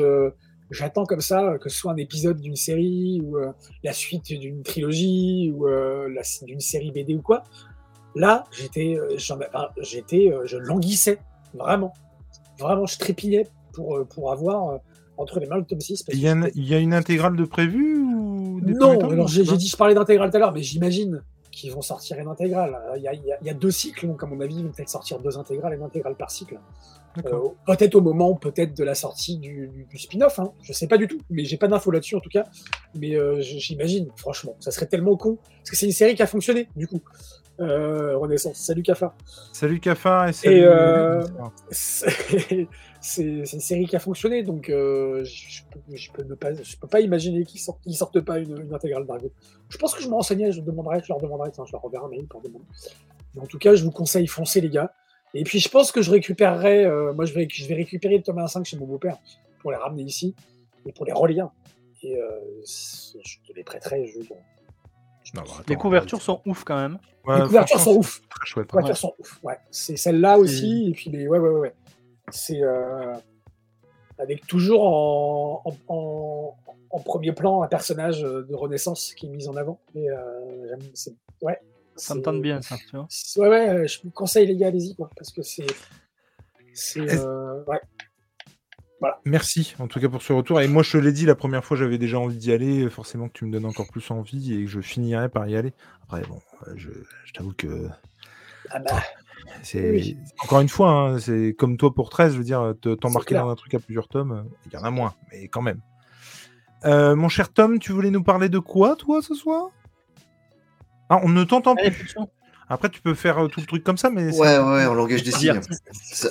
[0.71, 3.51] j'attends comme ça, que ce soit un épisode d'une série, ou euh,
[3.83, 6.07] la suite d'une trilogie, ou euh,
[6.43, 7.43] d'une série BD ou quoi.
[8.15, 9.17] Là, j'étais, euh,
[9.81, 11.19] j'étais, je languissais,
[11.53, 11.93] vraiment.
[12.59, 14.79] Vraiment, je trépignais pour, pour avoir
[15.17, 16.03] entre les mains le tome 6.
[16.03, 18.73] parce Il y, a une- j'étais- il y a une intégrale de prévu ou des
[18.73, 22.17] Non, alors j'ai dit, je parlais d'intégrale tout à l'heure, mais j'imagine qu'ils vont sortir
[22.19, 22.77] une intégrale.
[22.97, 24.55] Il y a, il y a- il y a deux cycles, donc à mon avis,
[24.57, 26.59] ils vont peut-être sortir deux intégrales et une intégrale par cycle.
[27.25, 30.51] Euh, peut-être au moment peut-être de la sortie du, du- du spin-off, hein.
[30.61, 32.45] je sais pas du tout, mais j'ai pas d'infos là-dessus en tout cas.
[32.95, 36.27] Mais euh, j'imagine, franchement, ça serait tellement con parce que c'est une série qui a
[36.27, 37.01] fonctionné du coup.
[37.59, 39.15] Euh, Renaissance, salut Cafard.
[39.51, 40.61] Salut Cafard et salut.
[40.63, 41.25] euh,
[42.99, 46.75] C'est une série qui a fonctionné, donc euh, je, peux, je, peux ne pas, je
[46.77, 49.31] peux pas imaginer qu'ils sortent, qu'ils sortent pas une, une intégrale d'Argo.
[49.69, 52.05] Je pense que je me renseignais, je demanderai, je leur demanderai, tiens, je leur enverrai
[52.05, 52.65] un mail pour demander.
[53.35, 54.91] Mais en tout cas, je vous conseille, foncez les gars.
[55.33, 58.23] Et puis je pense que je récupérerai, euh, moi je vais, je vais récupérer le
[58.23, 59.17] tome 1 5 chez mon beau-père
[59.61, 60.35] pour les ramener ici
[60.85, 61.49] et pour les relire.
[62.03, 62.29] Et euh,
[62.65, 64.05] je te les prêterai.
[64.07, 64.27] Je, Non,
[65.35, 66.97] bah, attends, Les couvertures sont ouf quand même.
[67.25, 68.21] ouais, les couvertures sont ouf.
[68.23, 68.65] c'est Très chouette.
[68.65, 69.39] Les couvertures sont ouf.
[69.43, 69.57] Ouais.
[69.71, 70.89] C'est celle-là aussi.
[70.89, 71.59] Et puis les, ouais, ouais, ouais.
[71.59, 71.73] ouais.
[72.29, 73.13] C'est euh,
[74.19, 76.57] avec toujours en, en, en-
[76.89, 79.79] en premier plan un personnage de Renaissance qui est mis en avant.
[79.95, 81.59] Et euh, j'aime- ouais.
[81.97, 83.05] Ça me tente bien ça, tu vois.
[83.09, 85.65] c'est- Ouais, ouais, je vous conseille les gars, allez-y, quoi, parce que c'est.
[86.73, 87.09] C'est.
[87.19, 87.79] Euh, ouais.
[89.25, 90.59] Merci en tout cas pour ce retour.
[90.59, 92.89] Et moi, je te l'ai dit la première fois, j'avais déjà envie d'y aller.
[92.89, 95.73] Forcément que tu me donnes encore plus envie et que je finirai par y aller.
[96.03, 96.89] Après, bon, euh, je,
[97.25, 97.87] je t'avoue que
[98.71, 98.99] Ah bah,
[99.61, 100.17] c'est Oui.
[100.43, 103.49] encore une fois, hein, c'est comme toi pour 13, je veux dire, te- t'embarquer dans
[103.49, 105.79] un truc à plusieurs tomes, euh, il y en a moins, mais quand même.
[106.85, 109.69] Euh, mon cher Tom, tu voulais nous parler de quoi, toi, ce soir?
[111.09, 112.15] Ah, on ne t'entend Allez, plus.
[112.69, 114.93] Après, tu peux faire euh, tout le truc comme ça, mais c'est- Ouais, ouais, en
[114.93, 115.59] langage des signes.
[115.93, 116.29] Ça-.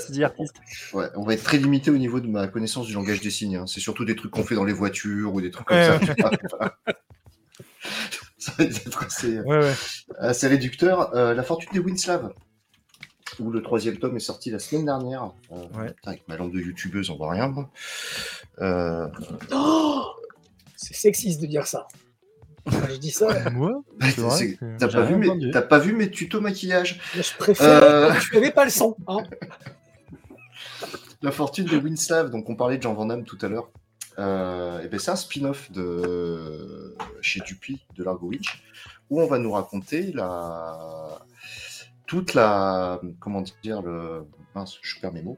[0.93, 3.57] Ouais, on va être très limité au niveau de ma connaissance du langage des signes.
[3.57, 3.66] hein.
[3.66, 5.99] C'est surtout des trucs qu'on fait dans les voitures ou des trucs comme Ouais, ça.
[5.99, 6.93] ouais.
[8.39, 9.72] ça va être assez, Ouais, ouais.
[10.18, 11.14] assez réducteur.
[11.16, 12.33] Euh, la fortune des Winslav,
[13.41, 15.33] où le troisième tome est sorti la semaine dernière.
[15.53, 15.87] Euh, Ouais.
[15.95, 17.53] putain, avec ma langue de youtubeuse, on voit rien.
[18.61, 19.09] Euh,
[19.53, 20.05] oh
[20.77, 21.87] c'est sexiste de dire ça.
[22.71, 25.51] Quand je dis ça, Moi que- T'as pas, vu mes- entendu.
[25.53, 28.12] t'as pas vu mes tutos maquillage je préfère Euh.
[28.21, 28.97] tu n'avais pas le son.
[29.07, 29.19] Hein.
[31.23, 33.71] La fortune de Winslav, donc on parlait de Jean Van Damme tout à l'heure.
[34.19, 38.62] Euh, et ben c'est un spin-off de chez Dupuis de Largo Witch
[39.11, 41.19] où on va nous raconter la
[42.07, 45.37] toute la comment dire le mince je perds mes mots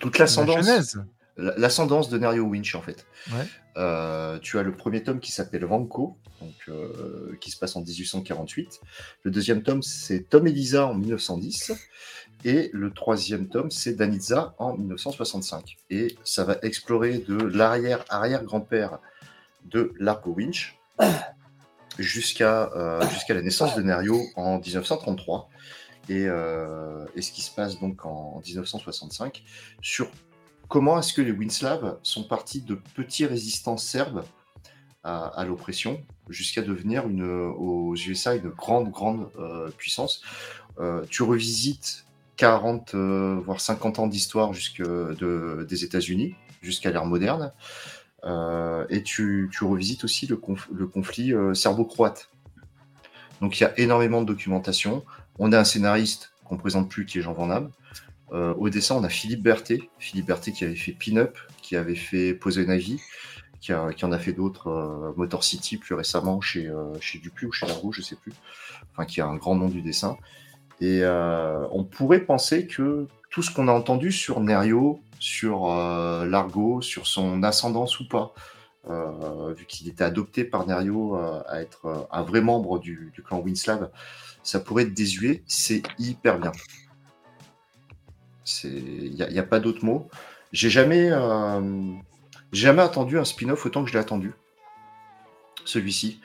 [0.00, 0.96] toute La l'ascendance
[1.36, 3.06] l'ascendance de Nerio Winch en fait.
[3.32, 3.46] Ouais.
[3.76, 7.80] Euh, tu as le premier tome qui s'appelle Vanko, donc, euh, qui se passe en
[7.80, 8.80] 1848.
[9.22, 11.72] Le deuxième tome, c'est Tom et Lisa en 1910.
[12.44, 15.76] Et le troisième tome, c'est Danitza en 1965.
[15.90, 18.98] Et ça va explorer de l'arrière-arrière-grand-père
[19.64, 20.76] de Largo Winch
[21.98, 25.48] jusqu'à jusqu'à la naissance de Nerio en 1933
[26.08, 29.44] et, ce qui se passe donc en 1965
[29.80, 30.10] sur
[30.72, 34.24] comment est-ce que les Winslav sont partis de petits résistants serbes
[35.04, 40.22] à, l'oppression jusqu'à devenir aux USA une grande, grande euh, puissance?
[40.80, 42.06] Euh, tu revisites
[42.38, 47.52] 40, euh, voire 50 ans d'histoire des États-Unis, jusqu'à l'ère moderne.
[48.88, 50.40] et tu, revisites aussi le,
[50.72, 52.30] le conflit serbo-croate.
[53.42, 55.04] Donc il y a énormément de documentation.
[55.38, 57.70] On a un scénariste qu'on présente plus qui est Jean Van Damme.
[58.32, 59.80] Euh, au dessin, on a Philippe Berthet.
[59.98, 63.00] Philippe Berthet qui avait fait Pin-Up, qui avait fait Poser Navy,
[63.60, 67.46] qui, qui, en a fait d'autres, euh, Motor City plus récemment chez, euh, chez Dupuis
[67.46, 68.32] ou chez Largo, je sais plus.
[68.92, 70.16] Enfin, qui a un grand nom du dessin.
[70.80, 77.06] Et on pourrait penser que tout ce qu'on a entendu sur Nerio, sur Largo, sur
[77.06, 78.34] son ascendance ou pas,
[79.56, 83.90] vu qu'il était adopté par Nerio à être un vrai membre du, du clan Winslav,
[84.42, 85.44] ça pourrait être désuet.
[85.46, 86.50] C'est hyper bien.
[88.64, 90.08] Il n'y a, pas d'autre mot.
[90.52, 91.94] J'ai jamais, euh,
[92.52, 94.32] jamais attendu un spin-off autant que je l'ai attendu.
[95.64, 96.20] Celui-ci.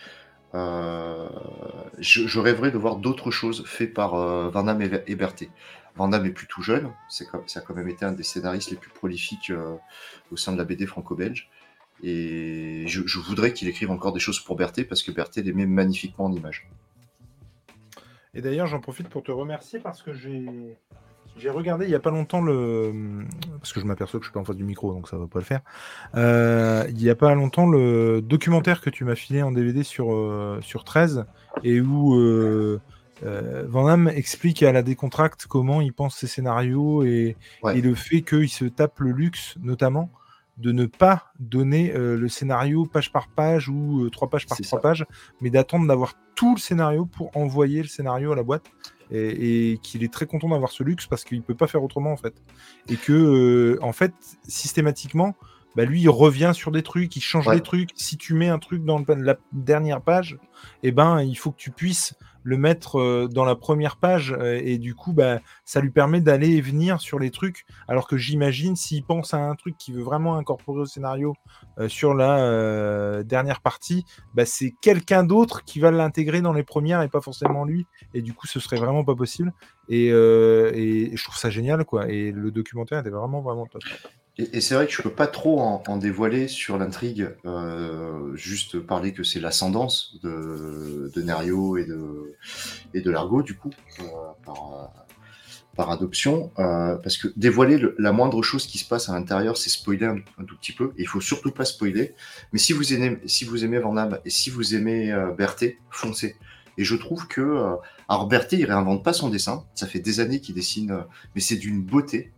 [0.56, 1.28] Euh,
[2.00, 5.50] je, rêverais de voir d'autres choses faites par euh, Van Damme et, Berthet.
[5.96, 8.70] Van Damme est plus tout jeune, c'est ça a quand même été un des scénaristes
[8.70, 9.52] les plus prolifiques
[10.32, 11.50] au sein de la BD franco-belge.
[12.04, 15.66] Et je, voudrais qu'il écrive encore des choses pour Berthet parce que Berthet les met
[15.66, 16.68] magnifiquement en image.
[18.34, 20.78] Et d'ailleurs, j'en profite pour te remercier parce que j'ai
[21.38, 23.26] j'ai regardé il n'y a pas longtemps le.
[23.60, 25.28] Parce que je m'aperçois que je suis pas en face du micro, donc ça va
[25.28, 25.62] pas le faire.
[26.16, 30.14] Euh, il n'y a pas longtemps le documentaire que tu m'as filé en DVD sur,
[30.14, 31.26] euh, sur 13
[31.64, 32.80] et où euh,
[33.22, 37.36] Van Damme explique à la décontracte comment il pense ses scénarios et,
[37.74, 40.12] et le fait qu'il se tape le luxe, notamment,
[40.58, 45.06] de ne pas donner le scénario page par page ou trois pages par trois pages,
[45.42, 48.72] mais d'attendre d'avoir tout le scénario pour envoyer le scénario à la boîte
[49.12, 52.18] et, qu'il est très content d'avoir ce luxe parce qu'il peut pas faire autrement en
[52.18, 52.34] fait.
[52.90, 54.14] Et que euh, en fait
[54.48, 55.36] systématiquement,
[55.76, 57.92] bah, lui il revient sur des trucs, il change des trucs.
[57.96, 60.38] Si tu mets un truc dans la dernière page,
[60.84, 62.16] et eh ben il faut que tu puisses
[62.48, 66.22] le mettre euh, dans la première page euh, et du coup bah, ça lui permet
[66.22, 67.66] d'aller et venir sur les trucs.
[67.90, 71.36] Alors que j'imagine s'il pense à un truc qu'il veut vraiment incorporer au scénario
[71.78, 77.02] euh, sur la dernière partie bah, c'est quelqu'un d'autre qui va l'intégrer dans les premières
[77.02, 77.86] et pas forcément lui.
[78.14, 79.54] Et du coup ce serait vraiment pas possible.
[79.90, 82.08] Et, et je trouve ça génial quoi.
[82.08, 83.84] Et le documentaire était vraiment vraiment top
[84.40, 89.12] et, c'est vrai que je peux pas trop en, dévoiler sur l'intrigue, euh, juste parler
[89.12, 92.36] que c'est l'ascendance de, de Nerio et de,
[92.94, 94.04] et Largo, du coup, euh,
[95.76, 96.52] par, adoption.
[96.60, 100.44] Euh, parce que dévoiler la moindre chose qui se passe à l'intérieur, c'est spoiler un,
[100.46, 100.94] tout petit peu.
[100.98, 102.14] Et il faut surtout pas spoiler.
[102.54, 106.36] Mais si vous aimez, si Van Damme et si vous aimez Berthet, foncez.
[106.78, 107.76] Et je trouve que.
[108.08, 109.66] alors, Berthet, il réinvente pas son dessin.
[109.74, 112.34] Ça fait des années qu'il dessine, mais c'est d'une beauté.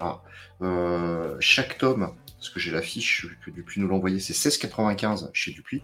[0.00, 0.22] Ah,
[0.62, 5.30] euh, chaque tome, parce que j'ai la fiche que Dupuis nous l'a envoyé, c'est 16,95
[5.32, 5.82] chez Dupuis.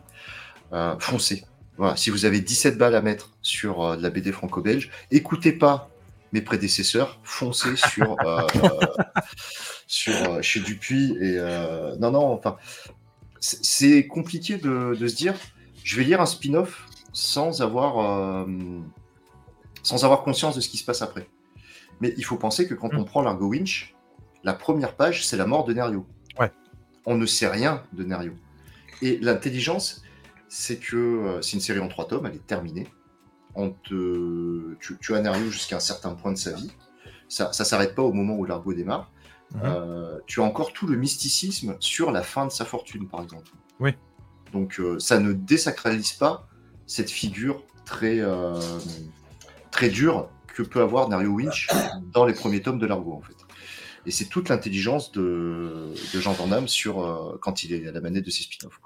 [0.73, 1.45] Euh, foncez.
[1.77, 5.53] Voilà, si vous avez 17 balles à mettre sur euh, de la BD franco-belge, écoutez
[5.53, 5.91] pas
[6.33, 8.17] mes prédécesseurs, foncez sur,
[9.87, 11.17] sur chez Dupuis.
[11.21, 11.39] Et
[12.01, 12.57] non, non, enfin,
[13.39, 15.35] c'est compliqué de, de, se dire,
[15.85, 18.45] je vais lire un spin-off sans avoir,
[19.85, 21.29] sans avoir conscience de ce qui se passe après.
[22.01, 22.99] Mais il faut penser que quand mm.
[22.99, 23.94] on prend l'Argo Winch,
[24.45, 26.07] la première page, c'est la mort de Nerio.
[26.39, 26.53] Ouais.
[27.07, 28.35] On ne sait rien de Nerio.
[29.03, 30.03] Et l'intelligence,
[30.49, 32.87] c'est que euh, c'est une série en trois tomes, elle est terminée.
[33.55, 34.75] On te...
[34.81, 36.71] tu, as Nerio jusqu'à un certain point de sa vie.
[37.29, 39.11] Ça ne s'arrête pas au moment où l'argot démarre.
[39.55, 39.61] Mhm.
[39.65, 43.51] Euh, tu as encore tout le mysticisme sur la fin de sa fortune, par exemple.
[43.81, 43.95] Oui.
[44.53, 46.47] Donc euh, ça ne désacralise pas
[46.87, 48.21] cette figure très,
[49.71, 51.69] très dure que peut avoir Nerio Winch
[52.13, 53.44] dans les premiers tomes de l'argot, en fait.
[54.07, 58.25] Et c'est toute l'intelligence de, Jean Van sur, euh, quand il est à la manette
[58.25, 58.81] de ses spin-offs.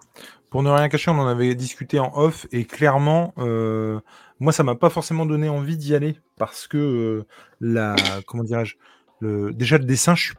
[0.51, 4.01] Pour ne rien cacher, on en avait discuté en off et clairement, euh,
[4.41, 7.27] moi, ça m'a pas forcément donné envie d'y aller parce que euh,
[7.61, 7.97] la,
[8.27, 8.77] comment dirais-je,
[9.21, 10.35] le, déjà le dessin, je suis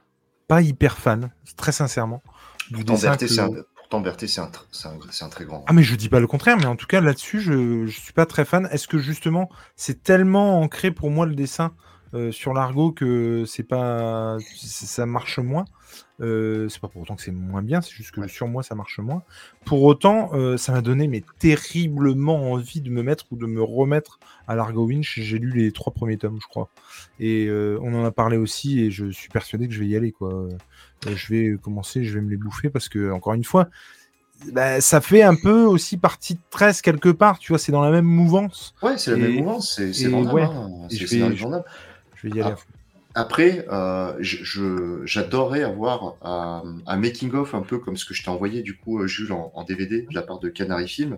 [0.47, 2.23] pas hyper fan, très sincèrement.
[2.71, 4.51] Pourtant, Berthet, c'est un,
[5.21, 5.63] un, très grand.
[5.67, 8.13] Ah, mais je dis pas le contraire, mais en tout cas, là-dessus, je, je suis
[8.13, 8.69] pas très fan.
[8.71, 11.73] Est-ce que justement, c'est tellement ancré pour moi le dessin
[12.13, 15.65] euh, sur l'argot que c'est pas ça marche moins.
[16.21, 18.75] Euh, c'est pas pour autant que c'est moins bien, c'est juste que sur moi ça
[18.75, 19.23] marche moins.
[19.65, 23.61] Pour autant, euh, ça m'a donné mais terriblement envie de me mettre ou de me
[23.63, 25.19] remettre à l'Argo Winch.
[25.19, 26.69] J'ai lu les trois premiers tomes, je crois,
[27.19, 27.49] et
[27.81, 30.47] on en a parlé aussi, et je suis persuadé que je vais y aller quoi.
[31.07, 33.69] je vais commencer, je vais me les bouffer parce que encore une fois,
[34.53, 37.81] bah, ça fait un peu aussi partie de 13 quelque part, tu vois, c'est dans
[37.81, 38.73] la même mouvance.
[38.81, 40.41] Ouais, c'est la Et- même mouvance, c'est ouais.
[40.43, 41.35] hein, je vais-.
[42.23, 42.55] Je vais y aller.
[43.15, 44.13] Après, euh,
[45.05, 48.99] j'adorerais avoir un, un making-of un peu comme ce que je t'ai envoyé, du coup,
[49.01, 51.17] euh, Jules, en, en DVD de la part de Canary Film,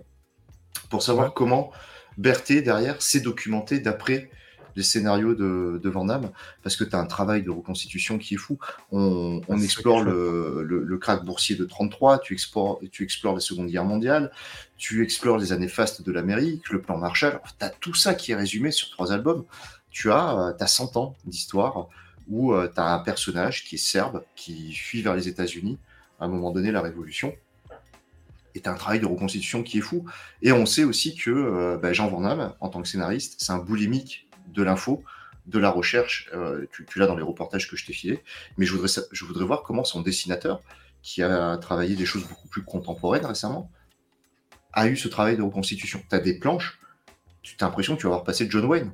[0.90, 1.32] pour savoir Ouais.
[1.34, 1.70] comment
[2.18, 4.30] Berthet, derrière, s'est documenté d'après
[4.74, 6.30] les scénarios de, de Van Damme,
[6.62, 8.58] parce que tu as un travail de reconstitution qui est fou.
[8.90, 13.40] On, Ah, explore le, le, le krach boursier de 33, tu explores, tu explores la
[13.40, 14.32] Seconde Guerre mondiale,
[14.78, 17.38] tu explores les années fastes de l'Amérique, le plan Marshall.
[17.58, 19.44] Tu as tout ça qui est résumé sur trois albums.
[19.92, 21.88] Tu as, euh, t'as 100 ans d'histoire
[22.28, 25.78] où tu as un personnage qui est serbe, qui fuit vers les États-Unis
[26.22, 27.34] à un moment donné, la Révolution.
[28.54, 30.04] Et tu un travail de reconstitution qui est fou.
[30.40, 33.58] Et on sait aussi que euh, bah, Jean Van en tant que scénariste, c'est un
[33.58, 35.02] boulimique de l'info,
[35.46, 36.30] de la recherche.
[36.32, 38.22] Euh, tu, l'as dans les reportages que je t'ai filés.
[38.56, 40.60] Mais je voudrais, je voudrais voir comment son dessinateur,
[41.02, 43.68] qui a travaillé des choses beaucoup plus contemporaines récemment,
[44.72, 46.00] a eu ce travail de reconstitution.
[46.08, 46.78] Tu as des planches,
[47.42, 48.92] tu as l'impression que tu vas avoir passé John Wayne.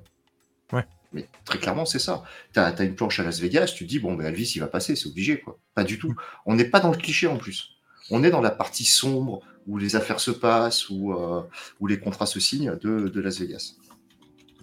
[0.73, 0.85] Ouais.
[1.13, 2.23] Mais très clairement, c'est ça.
[2.53, 4.67] Tu as, une planche à Las Vegas, tu te dis, bon, ben Elvis, il va
[4.67, 5.41] passer, c'est obligé.
[5.41, 5.59] quoi.
[5.75, 6.15] Pas du tout.
[6.45, 7.71] On n'est pas dans le cliché en plus.
[8.11, 11.43] On est dans la partie sombre où les affaires se passent, où, euh,
[11.81, 13.75] où les contrats se signent de, de Las Vegas.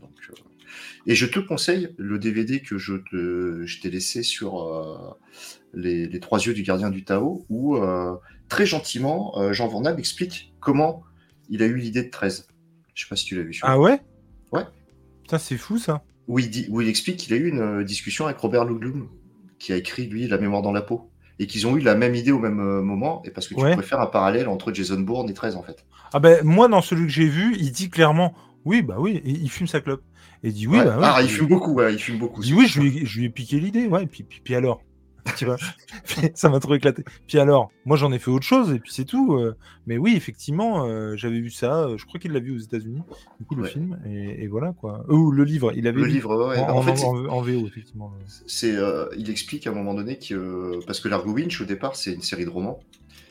[0.02, 0.34] Donc, euh,
[1.08, 5.14] Et je te conseille le DVD que je te- je t'ai laissé sur euh,
[5.74, 7.78] les, les trois yeux du gardien du Tao, où
[8.50, 11.04] très gentiment, Jean Van explique comment
[11.50, 12.48] il a eu l'idée de 13.
[12.94, 13.60] Je sais pas si tu l'as vu.
[13.62, 14.02] Ah ouais?
[14.52, 14.64] Ouais.
[15.26, 16.04] Putain, c'est fou ça.
[16.28, 19.08] où, il dit, où il explique qu'il a eu une euh, discussion avec Robert Ludlum,
[19.60, 21.10] qui a écrit, lui, La mémoire dans la peau.
[21.40, 23.62] Et qu'ils ont eu la même idée au même euh, moment, et parce que tu
[23.62, 23.72] Ouais.
[23.74, 25.84] pourrais faire un parallèle entre Jason Bourne et 13, en fait.
[26.14, 28.34] Ah ben moi dans celui que j'ai vu, il dit clairement
[28.64, 30.02] oui bah oui, et il fume sa clope.
[30.44, 30.86] Et il dit oui Ouais.
[30.86, 31.04] bah oui.
[31.06, 32.42] ah, il fume beaucoup, ouais, il fume beaucoup.
[32.42, 34.40] Il dit oui, je lui, ai, je lui ai piqué l'idée, ouais, et puis, puis,
[34.42, 34.82] puis alors?
[35.38, 35.58] Tu vois,
[36.36, 37.04] ça m'a trop éclaté.
[37.28, 39.34] Puis alors, moi j'en ai fait autre chose et puis c'est tout.
[39.36, 39.56] euh,
[39.88, 41.84] mais oui, effectivement, euh, j'avais vu ça.
[41.86, 43.02] euh, je crois qu'il l'a vu aux États-Unis,
[43.40, 43.70] du coup le Ouais.
[43.70, 45.04] film et, et voilà quoi.
[45.10, 46.60] Ou le livre, il avait Le livre, ouais.
[46.60, 48.14] en, en fait, en- en- VO effectivement.
[48.48, 50.80] c'est, euh, il explique à un moment donné que.
[50.86, 52.80] Parce que Largo Winch, au départ, c'est une série de romans.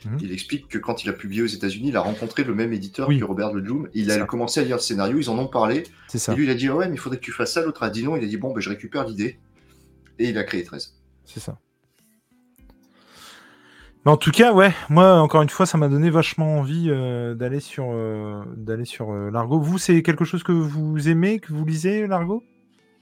[0.07, 0.19] Mhm.
[0.21, 3.09] Il explique que quand il a publié aux États-Unis, il a rencontré le même éditeur
[3.09, 3.19] Oui.
[3.21, 3.89] que Robert Ludlum.
[3.95, 4.25] Il a ça.
[4.27, 5.85] commencé à lire le scénario, ils en ont parlé.
[6.09, 7.55] C'est ça, Et lui, il a dit ah Ouais, mais il faudrait que tu fasses
[7.55, 7.63] ça.
[7.65, 8.15] L'autre a dit non.
[8.17, 9.39] Il a dit Bon, ben, je récupère l'idée.
[10.19, 10.95] Et il a créé 13.
[11.25, 11.59] c'est ça.
[14.05, 17.35] Mais en tout cas, ouais, moi encore une fois, ça m'a donné vachement envie euh,
[17.35, 19.59] d'aller sur euh, d'aller sur euh, Largo.
[19.59, 22.45] Vous, c'est quelque chose que vous aimez, que vous lisez, Largo?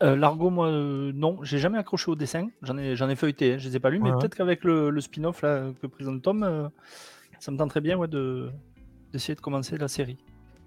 [0.02, 2.48] Euh, Largo, moi, euh, non, j'ai jamais accroché au dessin.
[2.62, 4.64] J'en ai, j'en ai feuilleté, hein, je les ai pas lus, mais Ouais, peut-être qu'avec
[4.64, 6.68] le, le spin-off là, que présente Tom, euh,
[7.40, 8.50] ça me tenterait bien ouais, de,
[9.12, 10.18] d'essayer de commencer la série.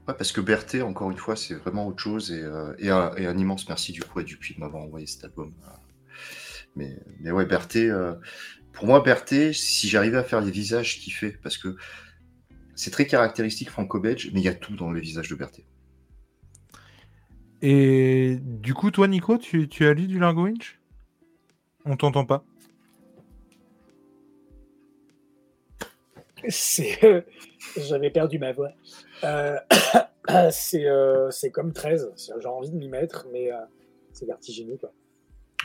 [0.08, 2.32] Ouais, parce que Berthet, encore une fois, c'est vraiment autre chose.
[2.32, 5.06] Et, euh, et, un, et un immense merci du coup à Dupuis de m'avoir envoyé
[5.08, 5.52] cet album.
[6.78, 8.14] Mais, mais ouais, Berthet, euh,
[8.76, 11.76] pour moi, Berthet, si j'arrivais à faire les visages qu'il fait, parce que
[12.76, 15.66] c'est très caractéristique franco-belge, mais il y a tout dans les visages de Berthet.
[17.62, 20.80] Et du coup, toi, Nico, tu, tu as lu du Largo Winch
[21.86, 22.44] On t'entend pas.
[26.50, 27.04] C'est.
[27.04, 27.22] euh,
[27.78, 28.72] J'avais perdu ma voix.
[29.24, 29.58] Euh,
[30.52, 32.12] c'est euh, c'est comme 13.
[32.18, 33.58] C'est- J'ai envie de m'y mettre, mais euh,
[34.12, 34.78] c'est vertigineux.
[34.78, 34.92] Quoi.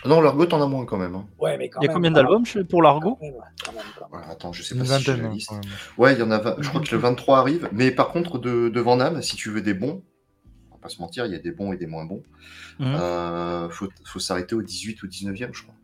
[0.06, 1.14] Non, Largo, t'en as moins quand même.
[1.14, 1.26] hein.
[1.38, 3.72] Ouais, mais quand Il y a même, combien d'albums chez- pour Largo même, ouais, quand
[3.72, 4.20] même, quand même.
[4.20, 5.52] Ouais, attends, je sais Une pas si j'ai la liste.
[5.98, 6.56] Ouais, il y en a 20.
[6.58, 7.68] Je crois que le 23 arrive.
[7.72, 10.02] Mais par contre, de, de Van Damme, si tu veux des bons,
[10.70, 12.22] on va pas se mentir, il y a des bons et des moins bons.
[12.78, 12.94] Mhm.
[12.98, 15.74] Euh, faut, faut s'arrêter au 18 ou 19e, je crois.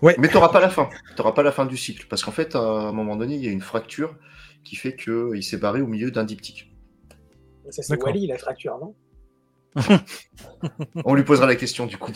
[0.00, 0.14] Ouais.
[0.18, 0.88] Mais t'auras pas la fin.
[1.16, 2.06] T'auras pas la fin du cycle.
[2.08, 4.14] Parce qu'en fait, à un moment donné, il y a une fracture
[4.64, 6.70] qui fait qu'il s'est barré au milieu d'un diptyque.
[7.70, 8.00] Ça, c'est.
[8.02, 8.94] Wally, la fracture, non?
[11.04, 12.10] On lui posera la question du coup.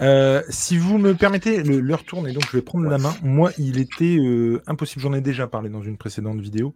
[0.00, 3.14] Euh, si vous me permettez, le- l'heure tourne et donc je vais prendre la main.
[3.22, 6.74] Moi, il était euh, impossible, j'en ai déjà parlé dans une précédente vidéo,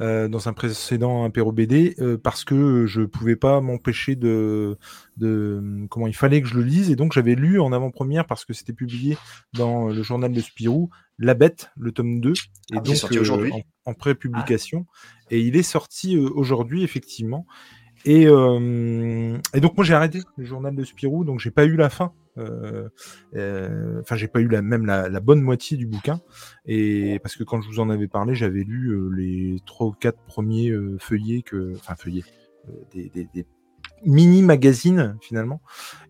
[0.00, 4.78] euh, dans un précédent apéro BD, parce que je pouvais pas m'empêcher de,
[5.16, 5.86] de.
[5.90, 8.52] Comment il fallait que je le lise, et donc j'avais lu en avant-première, parce que
[8.52, 9.16] c'était publié
[9.54, 12.34] dans le journal de Spirou, La Bête, le tome 2, et
[12.72, 14.86] Ah, donc sorti aujourd'hui en, en pré-publication.
[15.30, 17.46] Et il est sorti aujourd'hui, effectivement.
[18.04, 21.76] Et, euh, et donc moi j'ai arrêté le journal de Spirou, donc j'ai pas eu
[21.76, 22.12] la fin.
[22.38, 22.88] Euh,
[23.36, 26.20] euh, Enfin, j'ai pas eu la, même la, la bonne moitié du bouquin.
[26.66, 29.92] Et parce que quand je vous en avais parlé, j'avais lu euh, les trois ou
[29.92, 32.24] quatre premiers euh, feuillets que, enfin feuillets,
[32.68, 33.46] euh, des, des- des
[34.04, 35.60] mini magazines finalement.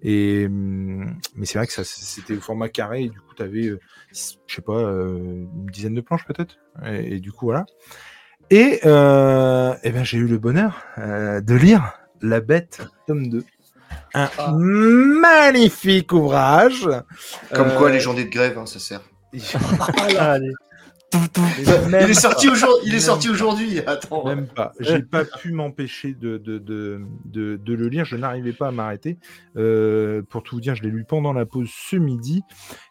[0.03, 3.43] Et hum, mais c'est vrai que ça c'était au format carré et du coup tu
[3.43, 3.71] avais,
[4.13, 6.59] je sais pas, euh, une dizaine de planches peut-être.
[6.87, 7.67] Et du coup voilà.
[8.55, 13.45] Et, euh, eh ben, j'ai eu le bonheur euh, de lire La Bête, tome 2.
[14.15, 14.53] Un Ah.
[14.53, 16.87] magnifique ouvrage.
[17.55, 19.01] Comme Euh, quoi, les journées de grève, hein, ça sert.
[20.19, 20.53] Allez.
[21.15, 22.89] Il est sorti aujourd'hui.
[22.89, 23.81] Il est sorti aujourd'hui.
[23.87, 24.27] Attends.
[24.27, 24.73] Même pas.
[24.81, 28.05] J'ai pas pu m'empêcher de, de, de, de, de le lire.
[28.05, 29.17] Je n'arrivais pas à m'arrêter.
[29.57, 32.43] Euh, pour tout vous dire, je l'ai lu pendant la pause ce midi.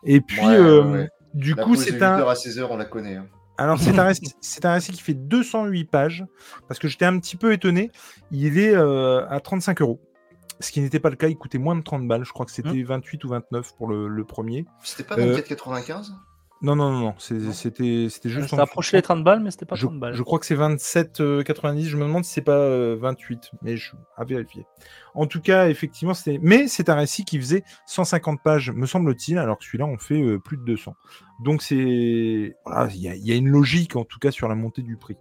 [0.04, 1.10] Et puis, Ouais, euh, ouais, ouais.
[1.36, 2.20] du La coup, c'est 8 un.
[2.20, 3.16] heures à 16h, on la connaît.
[3.18, 3.26] hein.
[3.62, 6.26] Alors, c'est un, récit, c'est un récit qui fait 208 pages.
[6.68, 7.92] Parce que j'étais un petit peu étonné.
[8.32, 10.00] Il est euh, à 35 euros.
[10.60, 11.28] Ce qui n'était pas le cas.
[11.28, 12.26] Il coûtait moins de 30 balles.
[12.26, 14.66] Je crois que c'était 28 ou 29 pour le, le premier.
[14.84, 16.12] C'était pas Euh, 24,95
[16.64, 17.16] Non, non, non, non.
[17.18, 18.50] c'est- C'était c'était juste.
[18.50, 20.14] Ça approchait les 30 balles, mais c'était pas Je, 30 balles.
[20.14, 21.86] je crois que c'est 27,90.
[21.86, 24.66] Je me demande si c'est pas euh, 28, mais je à vérifier.
[25.16, 26.40] En tout cas, effectivement, c'était.
[26.42, 30.22] Mais c'est un récit qui faisait 150 pages, me semble-t-il, alors que celui-là, on fait
[30.22, 30.94] euh, plus de 200.
[31.44, 34.48] Donc c'est voilà, il y, a- il y a une logique en tout cas sur
[34.48, 35.18] la montée du prix.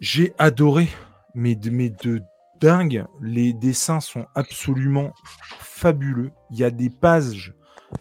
[0.00, 0.88] J'ai adoré,
[1.34, 2.22] mais de, mais de
[2.60, 3.04] dingue.
[3.20, 5.12] Les dessins sont absolument
[5.60, 6.30] fabuleux.
[6.50, 7.54] Il y a des pages,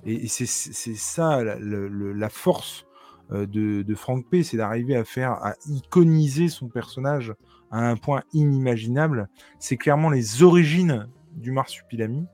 [0.06, 2.86] et, et c'est ça la, force
[3.32, 3.46] de,
[3.82, 7.34] de Frank P, c'est d'arriver à faire, à iconiser son personnage
[7.72, 9.30] à un point inimaginable.
[9.60, 12.26] C'est clairement les origines du marsupilami.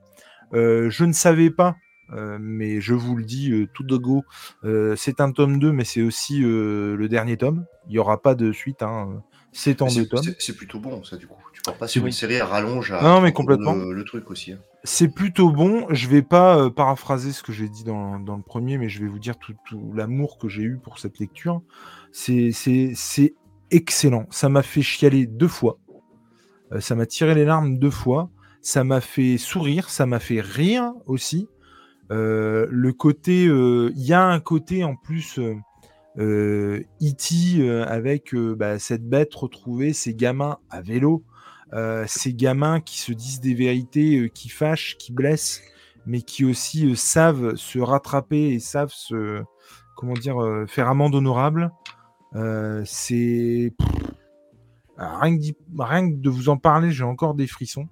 [0.53, 1.75] Euh, je ne savais pas,
[2.13, 4.23] euh, mais je vous le dis euh, tout de go,
[4.95, 7.65] c'est un tome 2, mais c'est aussi le dernier tome.
[7.87, 9.21] Il n'y aura pas de suite, hein.
[9.51, 10.23] c'est en deux tomes.
[10.39, 11.35] c'est- plutôt bon, ça, du coup.
[11.53, 13.73] Tu pars pas sur une série à rallonge à Non, mais complètement.
[13.75, 14.53] Le, le truc aussi.
[14.53, 14.59] hein.
[14.87, 15.85] C'est plutôt bon.
[15.89, 19.07] Je vais pas euh, paraphraser ce que j'ai dit dans, le premier, mais je vais
[19.09, 19.53] vous dire tout,
[19.93, 21.61] l'amour que j'ai eu pour cette lecture.
[22.13, 22.53] C'est
[23.69, 24.27] excellent.
[24.29, 25.77] Ça m'a fait chialer deux fois.
[26.71, 28.29] Euh, ça m'a tiré les larmes deux fois.
[28.61, 29.89] Ça m'a fait sourire.
[29.89, 31.49] Ça m'a fait rire aussi.
[32.09, 35.37] Euh, le côté, il y a un côté en plus
[36.17, 37.59] E.T.
[37.59, 41.23] euh, avec bah, cette bête retrouvée, ces gamins à vélo,
[42.07, 45.61] ces gamins qui se disent des vérités, euh, qui fâchent, qui blessent,
[46.05, 49.43] mais qui aussi euh, savent se rattraper et savent se,
[49.95, 51.71] comment dire, euh, faire amende honorable.
[52.35, 54.11] Euh, c'est pff,
[54.97, 55.43] rien que,
[55.77, 57.87] rien que de vous en parler, j'ai encore des frissons.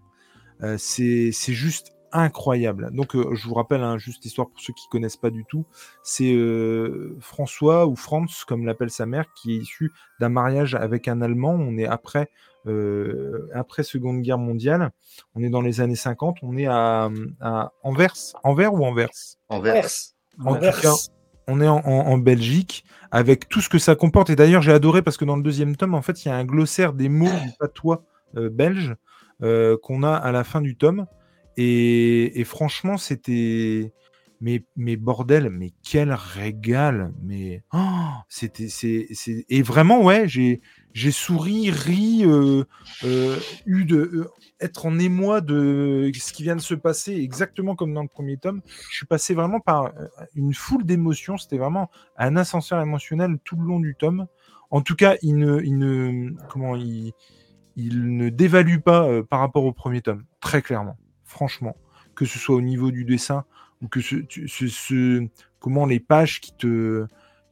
[0.64, 2.92] Euh, c'est juste incroyable.
[2.94, 5.66] Donc, euh, je vous rappelle, hein, juste histoire pour ceux qui connaissent pas du tout,
[6.02, 9.92] c'est euh, François ou Franz, comme l'appelle sa mère, qui est issu
[10.22, 11.56] d'un mariage avec un Allemand.
[11.56, 12.30] On est après,
[12.68, 14.92] euh, après Seconde Guerre mondiale.
[15.36, 16.38] On est dans les années 50.
[16.42, 17.10] On est à,
[17.42, 18.14] à Anvers.
[18.44, 19.10] Anvers ou Anvers?
[19.74, 20.16] Verse.
[20.46, 20.94] En tout cas,
[21.48, 24.30] on est en, en- en Belgique avec tout ce que ça comporte.
[24.30, 26.36] Et d'ailleurs, j'ai adoré parce que dans le deuxième tome, en fait, il y a
[26.36, 28.04] un glossaire des mots du patois
[28.36, 28.96] euh, belge
[29.44, 31.06] euh, qu'on a à la fin du tome.
[31.58, 33.94] Et, et franchement, c'était.
[34.76, 37.12] Mais, bordel, mais quel régal!
[37.24, 37.80] Mais oh,
[38.30, 39.08] c'était, c'est,
[39.50, 40.62] et vraiment ouais, j'ai,
[40.94, 42.64] j'ai souri, ri, euh,
[43.06, 47.76] euh, eu de euh, être en émoi de ce qui vient de se passer, exactement
[47.76, 48.62] comme dans le premier tome.
[48.92, 49.94] Je suis passé vraiment par
[50.36, 51.40] une foule d'émotions.
[51.40, 54.28] C'était vraiment un ascenseur émotionnel tout le long du tome.
[54.70, 57.14] En tout cas, il ne, il ne, comment, il,
[57.76, 61.76] ne dévalue pas par rapport au premier tome, très clairement, franchement,
[62.14, 63.44] que ce soit au niveau du dessin
[63.82, 65.28] ou que ce,
[65.60, 67.06] comment les pages qui te,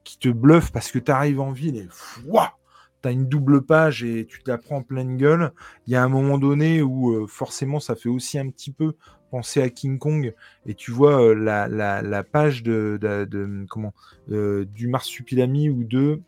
[0.04, 1.88] qui te bluffent parce que tu arrives en ville et
[2.26, 2.54] ouah,
[3.02, 5.52] tu as une double page et tu te la prends en pleine gueule.
[5.88, 8.94] Il y a un moment donné où euh, forcément ça fait aussi un petit peu
[9.32, 10.34] penser à King Kong
[10.66, 13.94] et tu vois euh, la, la, la page de, comment
[14.32, 16.22] euh, du marsupilami ou de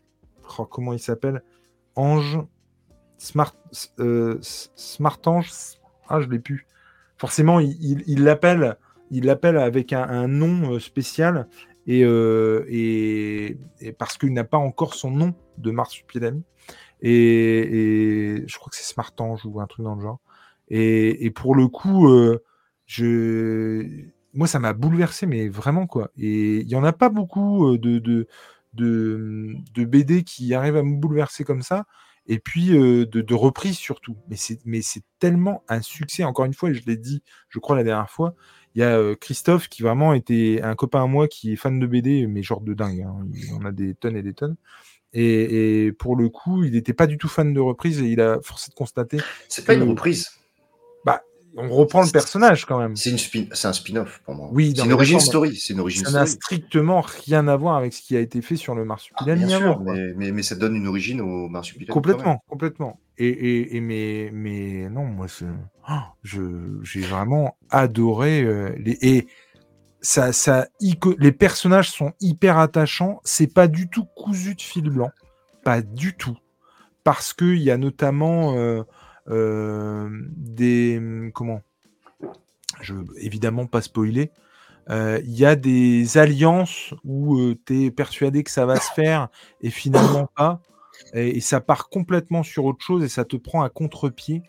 [0.58, 1.42] oh, comment il s'appelle?
[1.94, 2.40] Ange
[3.16, 3.54] Smart
[4.42, 5.50] Smart Ange
[6.08, 6.66] ah je l'ai plus
[7.16, 8.76] forcément il l'appelle
[9.10, 11.48] il l'appelle avec un, nom euh, spécial
[11.86, 13.58] et, euh, et,
[13.98, 16.42] parce qu'il n'a pas encore son nom de marsupilami
[17.00, 20.18] et, et je crois que c'est Smart Ange ou un truc dans le genre.
[20.68, 22.42] Et, pour le coup euh,
[22.86, 24.04] je
[24.34, 26.10] moi ça m'a bouleversé mais vraiment quoi.
[26.16, 28.26] Et il y en a pas beaucoup de,
[28.74, 31.86] de BD qui arrivent à me bouleverser comme ça
[32.28, 36.44] et puis euh, de, de reprises surtout mais c'est mais c'est tellement un succès encore
[36.44, 38.34] une fois et je l'ai dit je crois la dernière fois
[38.74, 41.78] il y a euh, Christophe qui vraiment était un copain à moi qui est fan
[41.78, 43.26] de BD mais genre de dingue hein.
[43.32, 44.56] il en a des tonnes et des tonnes
[45.12, 48.20] et, et pour le coup il n'était pas du tout fan de reprises et il
[48.20, 50.30] a forcé de constater C'est pas une reprise.
[51.56, 53.44] On reprend le personnage quand même C'est spin...
[53.64, 54.48] un spin-off pour moi.
[54.52, 55.56] Oui, c'est une origin story.
[55.56, 58.56] C'est une origin ça n'a strictement rien à voir avec ce qui a été fait
[58.56, 61.48] sur le Ah, marsupilami bien avant, sûr, mais, mais, mais ça donne une origine au
[61.48, 61.92] marsupilami.
[61.92, 63.00] Complètement, complètement.
[63.18, 65.26] Et, et, et mais, mais non, moi,
[65.88, 65.92] oh,
[66.22, 69.26] j'ai vraiment adoré euh, les et
[70.02, 70.68] ça, ça,
[71.18, 73.20] les personnages sont hyper attachants.
[73.24, 75.10] C'est pas du tout cousu de fil blanc,
[75.64, 76.36] pas du tout,
[77.02, 78.82] parce que il y a notamment euh,
[79.28, 81.60] des comment,
[82.80, 84.30] je veux évidemment pas spoiler.
[84.88, 89.28] Euh, Il y a des alliances où tu es persuadé que ça va se faire
[89.60, 90.60] et finalement pas.
[91.12, 94.42] Et, et ça part complètement sur autre chose et ça te prend à contre-pied.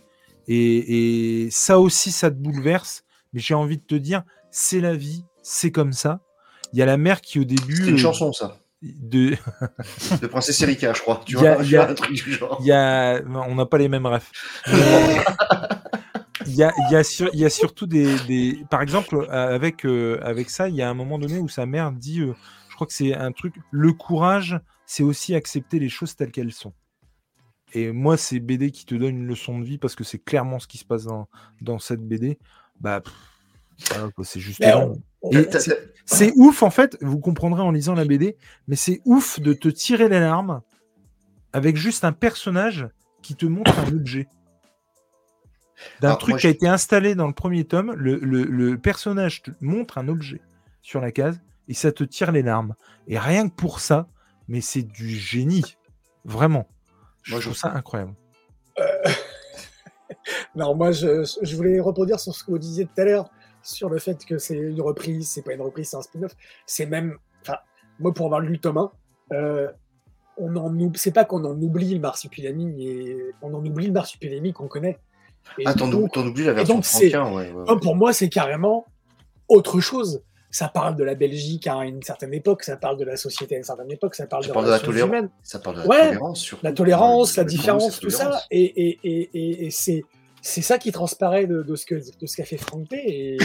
[0.48, 3.04] Et, et ça aussi, ça te bouleverse.
[3.34, 6.22] Mais j'ai envie de te dire, c'est la vie, c'est comme ça.
[6.72, 7.76] Il y a la mère qui au début.
[7.76, 8.60] C'est une euh, chanson, ça.
[8.82, 9.36] De...
[10.22, 11.22] De Princesse Erika, je crois.
[11.26, 12.58] Tu y a- vois, il y a- un truc du genre.
[12.62, 13.22] Il y a...
[13.26, 14.28] On n'a pas les mêmes rêves.
[16.45, 19.56] Il y a, y a sur- il y a surtout des, des- Par exemple, euh,
[19.56, 22.34] avec, euh, avec ça, il y a un moment donné où sa mère dit, euh,
[22.70, 26.54] je crois que c'est un truc, le courage, c'est aussi accepter les choses telles qu'elles
[26.54, 26.74] sont.
[27.74, 30.60] Et moi, c'est BD qui te donne une leçon de vie parce que c'est clairement
[30.60, 31.28] ce qui se passe dans,
[31.62, 32.38] dans cette BD.
[32.80, 33.14] Bah, pff,
[34.24, 34.64] c'est juste.
[36.36, 38.38] Ouf, en fait, vous comprendrez en lisant la BD,
[38.68, 40.62] mais c'est ouf de te tirer les larmes
[41.54, 42.88] avec juste un personnage
[43.22, 44.28] qui te montre un objet.
[46.02, 48.78] D'un truc moi, qui a je- été installé dans le premier tome, le, le- le
[48.78, 50.41] personnage te montre un objet
[50.82, 52.74] sur la case et ça te tire les larmes.
[53.08, 54.08] Et rien que pour ça,
[54.48, 55.76] mais c'est du génie.
[56.26, 56.68] Vraiment.
[57.22, 58.14] Je Moi, je- trouve ça incroyable.
[60.56, 63.30] Non, moi, je, je voulais rebondir sur ce que vous disiez tout à l'heure,
[63.68, 66.31] sur le fait que c'est une reprise, c'est pas une reprise, c'est un spin-off.
[66.65, 67.18] C'est même.
[67.41, 67.57] Enfin,
[67.99, 68.91] moi, pour avoir lu 1,
[69.34, 69.68] euh,
[70.38, 70.99] on en oublie.
[70.99, 74.98] C'est pas qu'on en oublie le marsupilami, mais on en oublie le marsupilami qu'on connaît.
[75.57, 77.52] Et Ah, t'en oublies la version donc, c'est- 31, ouais.
[77.52, 78.85] ouais, pour moi, c'est carrément
[79.48, 80.22] autre chose.
[80.49, 83.57] Ça parle de la Belgique à une certaine époque, ça parle de la société à
[83.57, 85.30] une certaine époque, ça parle Ça de parle de la tolérance.
[85.44, 86.65] Ça parle de la tolérance, surtout.
[86.65, 88.41] la tolérance, différence, tout ça.
[88.49, 90.03] Et, et, et, et, et c'est,
[90.49, 92.95] c'est ça qui transparaît de, de ce, que, de ce qu'a fait Frank P.
[92.98, 93.38] Et,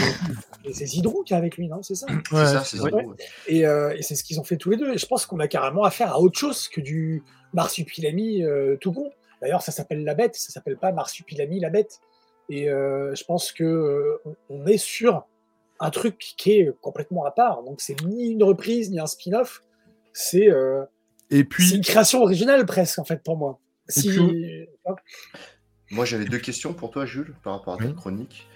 [0.63, 2.07] et c'est Zidrou qui est avec lui, non C'est ça?
[2.07, 3.05] C'est Ouais, ça, ouais.
[3.47, 4.93] Et, euh, et c'est ce qu'ils ont fait tous les deux.
[4.93, 7.23] Et je pense qu'on a carrément affaire à autre chose que du
[7.53, 9.11] marsupilami euh, tout con.
[9.41, 11.99] D'ailleurs, ça s'appelle la bête, ça s'appelle pas marsupilami la bête.
[12.49, 15.25] Et euh, je pense que euh, on est sur
[15.79, 17.63] un truc qui est complètement à part.
[17.63, 19.61] Donc c'est ni une reprise ni un spin-off.
[20.13, 20.83] C'est euh,
[21.31, 23.59] Et c'est puis, une création originale presque en fait pour moi.
[23.89, 24.09] Si...
[24.09, 24.67] puis-
[25.93, 27.95] Moi, j'avais deux questions pour toi, Jules, par rapport à ta Oui.
[27.95, 28.47] chronique.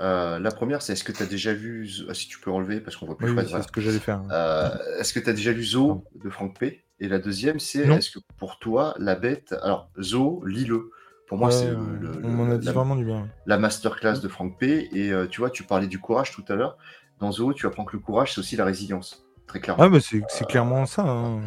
[0.00, 1.88] Euh, la première, c'est est-ce que tu as déjà vu.
[2.08, 3.48] Ah, si tu peux relever, parce qu'on voit plus oui, voilà.
[3.48, 4.22] c'est ce que j'allais faire.
[4.30, 4.70] Euh,
[5.00, 6.84] est-ce que tu as déjà lu Zo de Franck P?
[7.00, 9.54] Et la deuxième, c'est est-ce que pour toi, la bête.
[9.62, 10.90] Alors, Zo, lis-le.
[11.26, 11.76] Pour moi, Ouais, c'est le-
[12.20, 13.28] le- a dit la, vraiment du bien.
[13.44, 14.88] la masterclass de Franck P.
[14.92, 16.78] Et euh, tu vois, tu parlais du courage tout à l'heure.
[17.20, 19.26] Dans Zo, tu apprends que le courage, c'est aussi la résilience.
[19.46, 19.82] Très clairement.
[19.82, 21.02] Ah, bah, c'est clairement ça.
[21.02, 21.40] hein.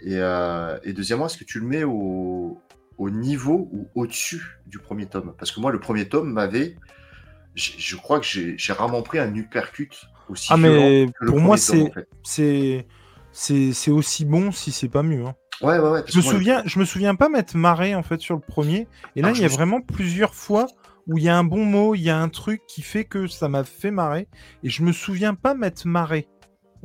[0.00, 0.14] Et,
[0.88, 2.60] et deuxièmement, est-ce que tu le mets au,
[2.98, 6.76] au niveau ou au-dessus du premier tome Parce que moi, le premier tome m'avait.
[7.54, 9.90] Je crois que j'ai rarement pris un uppercut
[10.28, 12.84] aussi Ah, mais violent que le pour moi, c'est- en fait.
[13.32, 15.24] C'est aussi bon si c'est pas mieux.
[15.26, 15.34] hein.
[15.60, 16.00] Ouais, ouais, ouais.
[16.02, 18.40] parce Je me le- souviens, je me souviens pas m'être marré en fait sur le
[18.40, 18.86] premier.
[19.16, 20.66] Et là, Ah, il y a me vraiment plusieurs fois
[21.08, 23.26] où il y a un bon mot, il y a un truc qui fait que
[23.26, 24.28] ça m'a fait marrer.
[24.62, 26.28] Et je me souviens pas m'être marré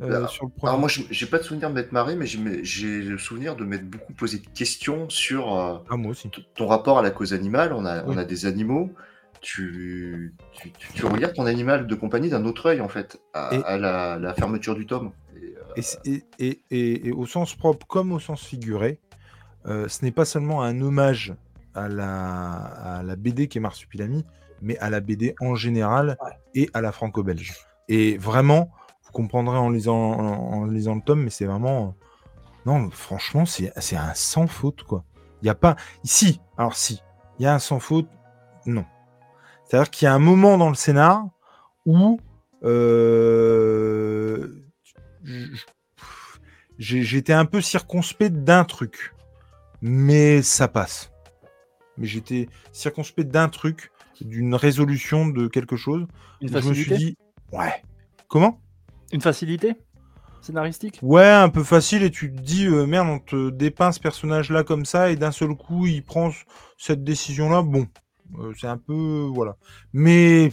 [0.02, 0.68] Alors- sur le premier.
[0.70, 3.64] Alors moi, je- j'ai pas de souvenir de m'être marré, mais j'ai le souvenir de
[3.64, 6.28] m'être beaucoup posé de questions sur euh, Ah, moi aussi.
[6.30, 7.72] t- ton rapport à la cause animale.
[7.72, 8.18] On a, on Oui.
[8.18, 8.90] a des animaux.
[9.40, 13.50] Tu, tu, tu, tu regardes ton animal de compagnie d'un autre œil, en fait, à,
[13.54, 15.12] Et- à la, la fermeture du tome.
[15.36, 18.98] Et, euh, Et, au sens propre comme au sens figuré,
[19.66, 21.34] euh, ce n'est pas seulement un hommage
[21.74, 24.24] à la, à la BD qui est Marsupilami,
[24.62, 26.30] mais à la BD en général Ouais.
[26.54, 27.52] et à la franco-belge.
[27.88, 28.70] Et vraiment,
[29.14, 31.94] vous comprendrez en lisant, en, en lisant le tome, mais c'est vraiment.
[32.66, 35.04] Non, franchement, c'est un sans faute, quoi.
[35.40, 35.76] Il n'y a pas.
[36.02, 37.02] Si, alors si,
[37.38, 38.08] il y a un sans faute,
[38.66, 38.84] non.
[39.66, 41.26] C'est-à-dire qu'il y a un moment dans le scénar
[41.86, 42.18] où.
[42.64, 44.64] euh,
[46.78, 49.14] j'étais un peu circonspect d'un truc,
[49.82, 51.10] mais ça passe.
[51.98, 56.06] Mais j'étais circonspect d'un truc, d'une résolution de quelque chose.
[56.40, 57.16] Une où je me suis dit,
[57.52, 57.82] ouais.
[58.28, 58.60] Comment?
[59.14, 59.76] Une facilité
[60.42, 60.98] scénaristique?
[61.00, 64.64] Ouais, un peu facile, et tu te dis, euh, merde, on te dépeint ce personnage-là
[64.64, 66.30] comme ça, et d'un seul coup, il prend
[66.76, 67.62] cette décision-là.
[67.62, 67.86] Bon,
[68.40, 69.30] euh, c'est un peu.
[69.32, 69.56] Voilà.
[69.92, 70.52] Mais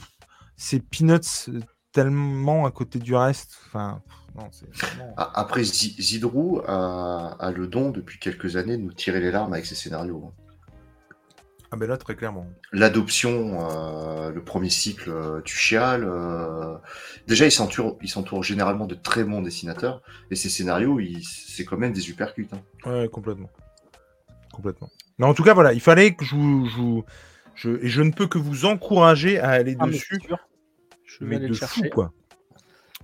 [0.56, 1.50] c'est peanuts
[1.92, 3.58] tellement à côté du reste.
[3.66, 4.02] Enfin,
[4.36, 4.44] non,
[4.76, 9.32] vraiment- Après, Zi- Zidrou a, a le don depuis quelques années de nous tirer les
[9.32, 10.32] larmes avec ses scénarios.
[11.74, 12.46] Ah, ben là, très clairement.
[12.74, 16.04] L'adoption, euh, le premier cycle, euh, tu chiales.
[16.04, 16.76] euh,
[17.28, 20.02] Déjà, il s'entoure, il s'entoure généralement de très bons dessinateurs.
[20.32, 22.50] Et ses scénarios, c'est quand même des uppercuts.
[22.52, 22.90] hein.
[22.90, 23.50] Ouais, complètement.
[24.52, 24.90] Complètement.
[25.18, 26.66] Mais en tout cas, voilà, il fallait que je vous.
[26.68, 27.06] je vous-
[27.56, 30.20] je- et je ne peux que vous encourager à aller Ah, dessus.
[31.06, 31.90] Je vais aller de le fou, chercher.
[31.90, 32.12] quoi.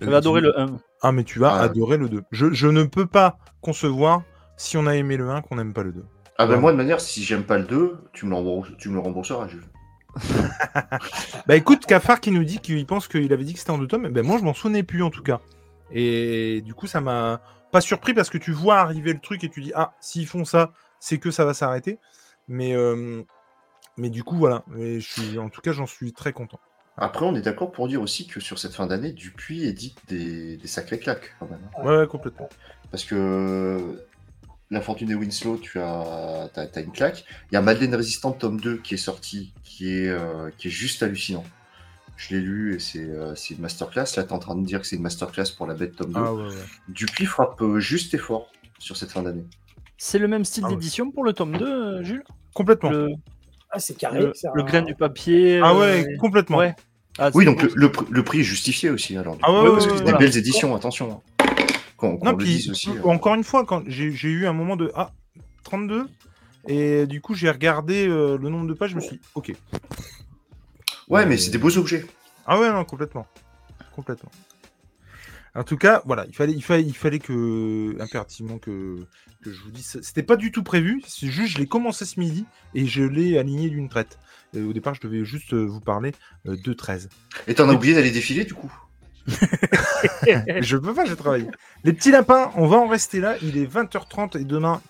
[0.00, 0.76] Je vais adorer le 1.
[1.02, 1.60] Ah, mais tu vas Ah.
[1.62, 2.22] adorer le 2.
[2.32, 4.22] Je, je ne peux pas concevoir,
[4.58, 6.04] si on a aimé le 1, qu'on n'aime pas le 2.
[6.38, 6.60] Ah ben Ouais.
[6.60, 9.48] moi, de manière, si j'aime pas le 2, tu me, rembourses- tu me le rembourseras,
[9.48, 9.64] Jules.
[11.46, 13.86] Bah écoute, Cafard qui nous dit qu'il pense qu'il avait dit que c'était en deux
[13.86, 15.40] tomes, ben moi je m'en souvenais plus en tout cas.
[15.92, 17.40] Et du coup, ça m'a
[17.72, 20.44] pas surpris parce que tu vois arriver le truc et tu dis ah s'ils font
[20.44, 21.98] ça, c'est que ça va s'arrêter.
[22.48, 23.22] Mais euh,
[23.96, 24.62] mais du coup voilà.
[24.68, 26.60] Mais je suis en tout cas j'en suis très content.
[26.96, 30.56] Après, on est d'accord pour dire aussi que sur cette fin d'année, Dupuis édite des,
[30.56, 31.60] des sacrés claques quand même.
[31.78, 31.84] hein.
[31.84, 32.48] Ouais, complètement.
[32.90, 34.04] Parce que
[34.70, 37.24] La Fortune des Winslow, tu as, une claque.
[37.50, 40.70] Il y a Madeleine Résistante, tome 2, qui est sorti, qui est, euh, qui est
[40.70, 41.44] juste hallucinant.
[42.16, 44.00] Je l'ai lu et c'est euh, c'est une masterclass.
[44.16, 46.12] Là, tu es en train de dire que c'est une masterclass pour la bête tome
[46.12, 46.20] 2.
[46.22, 46.54] Ah ouais, ouais.
[46.88, 48.50] Dupuis frappe euh, juste et fort
[48.80, 49.44] sur cette fin d'année.
[49.96, 50.74] C'est le même style Ah ouais.
[50.74, 52.24] d'édition pour le tome 2, euh, Jules?
[52.54, 52.90] Complètement.
[52.90, 53.10] Le,
[53.70, 54.20] Ah, c'est carré.
[54.20, 55.60] le, grain du papier.
[55.62, 56.58] Ah euh, ouais, complètement.
[56.58, 56.74] ouais.
[57.18, 59.16] Ah, Oui, donc le, le pr- le prix est justifié aussi.
[59.16, 59.52] Alors, du Ah coup.
[59.52, 60.18] ouais, Ouais, ouais, parce que ouais, c'est voilà.
[60.18, 61.22] des belles éditions, attention.
[61.98, 62.16] Hein.
[62.16, 62.90] Qu'on qu'on Non, le puis, dise aussi.
[62.90, 63.02] euh.
[63.04, 65.12] encore une fois, quand j'ai eu un moment de Ah,
[65.64, 66.08] 32,
[66.66, 69.52] et du coup, j'ai regardé euh, le nombre de pages, je me suis dit Ok.
[71.08, 72.04] Ouais, mais c'est des beaux objets.
[72.46, 73.26] Ah ouais, non, complètement.
[73.94, 74.30] Complètement.
[75.54, 78.96] En tout cas, voilà, il fallait, il fallait, il fallait que, impérativement, que,
[79.42, 79.98] que je vous dise.
[80.02, 82.44] C'était pas du tout prévu, c'est juste, je l'ai commencé ce midi
[82.74, 84.18] et je l'ai aligné d'une traite.
[84.54, 86.12] Et au départ, je devais juste euh, vous parler
[86.46, 87.08] euh, de 13.
[87.48, 88.72] Et t'en as oublié d'aller défiler, du coup?
[89.28, 91.46] Je peux pas, j'ai travaillé.
[91.84, 93.36] Les petits lapins, on va en rester là.
[93.42, 94.80] Il est 20h30 et demain.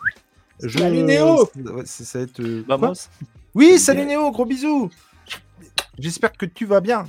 [0.63, 0.79] Je...
[0.79, 2.41] Salut, Néo Ouais, ça va être.
[2.41, 2.65] euh,
[3.55, 4.91] oui, salut Néo, gros bisous.
[5.99, 7.05] J'espère que tu vas bien.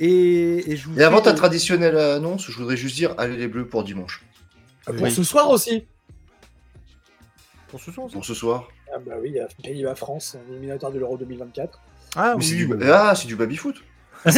[0.00, 3.48] Et, et je vous Et avant ta traditionnelle annonce, je voudrais juste dire allez les
[3.48, 4.24] bleus pour dimanche.
[4.84, 5.10] Pour Oui.
[5.10, 5.86] ce soir aussi.
[7.68, 8.68] Pour ce soir, ça Pour ce soir.
[8.94, 11.80] Ah bah oui, il y a Pays-Bas-France, en éliminatoire de l'Euro 2024.
[12.16, 12.66] Ah Mais c'est oui, du...
[12.74, 13.76] bah, Ah, c'est du baby-foot.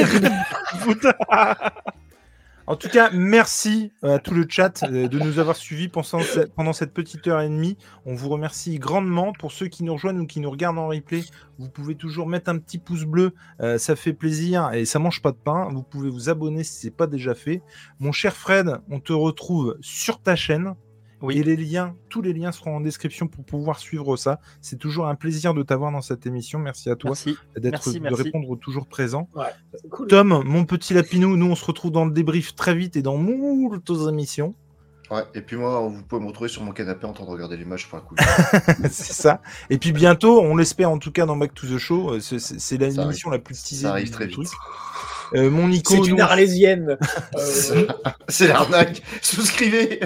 [2.70, 6.94] En tout cas, merci à tout le chat euh, de nous avoir suivis pendant cette,
[6.94, 7.76] petite heure et demie.
[8.06, 9.32] On vous remercie grandement.
[9.32, 11.22] Pour ceux qui nous rejoignent ou qui nous regardent en replay,
[11.59, 13.34] vous pouvez toujours mettre un petit pouce bleu.
[13.60, 15.68] euh, ça fait plaisir et ça mange pas de pain.
[15.72, 17.60] Vous pouvez vous abonner si ce n'est pas déjà fait.
[17.98, 20.76] Mon cher Fred, on te retrouve sur ta chaîne.
[21.22, 21.38] Oui.
[21.38, 24.40] Et les liens, tous les liens seront en description pour pouvoir suivre ça.
[24.60, 26.59] C'est toujours un plaisir de t'avoir dans cette émission.
[26.59, 27.36] Merci à toi Merci.
[27.56, 28.22] d'être Merci, de merci.
[28.22, 29.28] répondre toujours présent.
[29.90, 30.06] Cool.
[30.09, 33.16] Tom, mon petit lapinou, nous on se retrouve dans le débrief très vite et dans
[33.16, 34.55] moult émissions.
[35.10, 37.56] Ouais, et puis moi, vous pouvez me retrouver sur mon canapé en train de regarder
[37.56, 38.20] les matchs pour la coupe.
[38.90, 39.42] c'est ça.
[39.68, 42.76] Et puis bientôt, on l'espère en tout cas dans Back to the Show, euh, c'est-
[42.78, 44.47] l'émission la plus teasée Ça arrive très truc.
[45.35, 46.98] Euh, mon Nico, C'est une nous, arlésienne.
[47.36, 47.86] Euh,
[48.28, 49.02] C'est l'arnaque.
[49.23, 50.01] Souscrivez.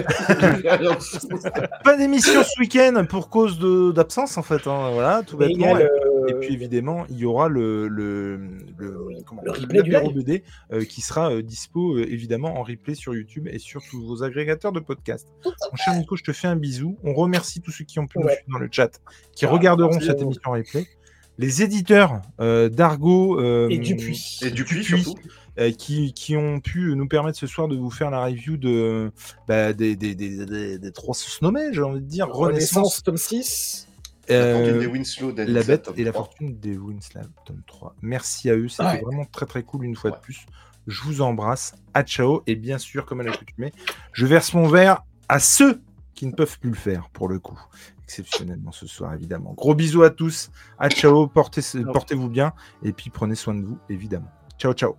[1.83, 4.67] pas d'émission ce week-end pour cause de- d'absence en fait.
[4.67, 5.73] hein, Voilà, tout bêtement.
[5.73, 5.89] le-
[6.29, 8.37] Et puis évidemment, il y aura le, le,
[8.77, 9.91] le, comment, Le replay du.
[10.13, 10.43] BD
[10.73, 14.23] euh, qui sera euh, dispo euh, évidemment en replay sur YouTube et sur tous vos
[14.23, 15.27] agrégateurs de podcasts.
[15.45, 16.97] Mon cher Nico, je te fais un bisou.
[17.03, 18.99] On remercie tous ceux qui ont pu nous suivre dans le chat,
[19.35, 20.87] qui Ah, regarderont cette émission en replay.
[21.37, 24.39] Les éditeurs euh, d'Argo euh, Et Dupuis.
[24.41, 25.03] Et Dupuis, Dupuis.
[25.03, 25.19] surtout.
[25.59, 29.11] euh, qui, qui ont pu nous permettre ce soir de vous faire la review de,
[29.47, 32.27] bah, des, des, des, des, des trois sous-nommés, j'ai envie de dire.
[32.29, 33.87] Renaissance, Renaissance, tome 6.
[34.27, 36.23] La euh, fortune des Winslow d'Alice, la bête et la 3.
[36.25, 37.95] fortune des Winslow, tome 3.
[38.01, 39.01] Merci à eux, c'était Ouais.
[39.01, 40.17] vraiment très très cool une fois Ouais.
[40.17, 40.45] de plus.
[40.87, 43.71] Je vous embrasse, à ciao, et bien sûr, comme à l'accoutumée,
[44.13, 45.79] je verse mon verre à ceux
[46.15, 47.59] qui ne peuvent plus le faire, pour le coup
[48.05, 49.53] exceptionnellement ce soir, évidemment.
[49.53, 50.51] Gros bisous à tous.
[50.77, 51.27] À ciao.
[51.27, 51.61] Portez,
[51.91, 52.53] portez-vous bien.
[52.83, 54.31] Et puis prenez soin de vous, évidemment.
[54.59, 54.95] Ciao, ciao.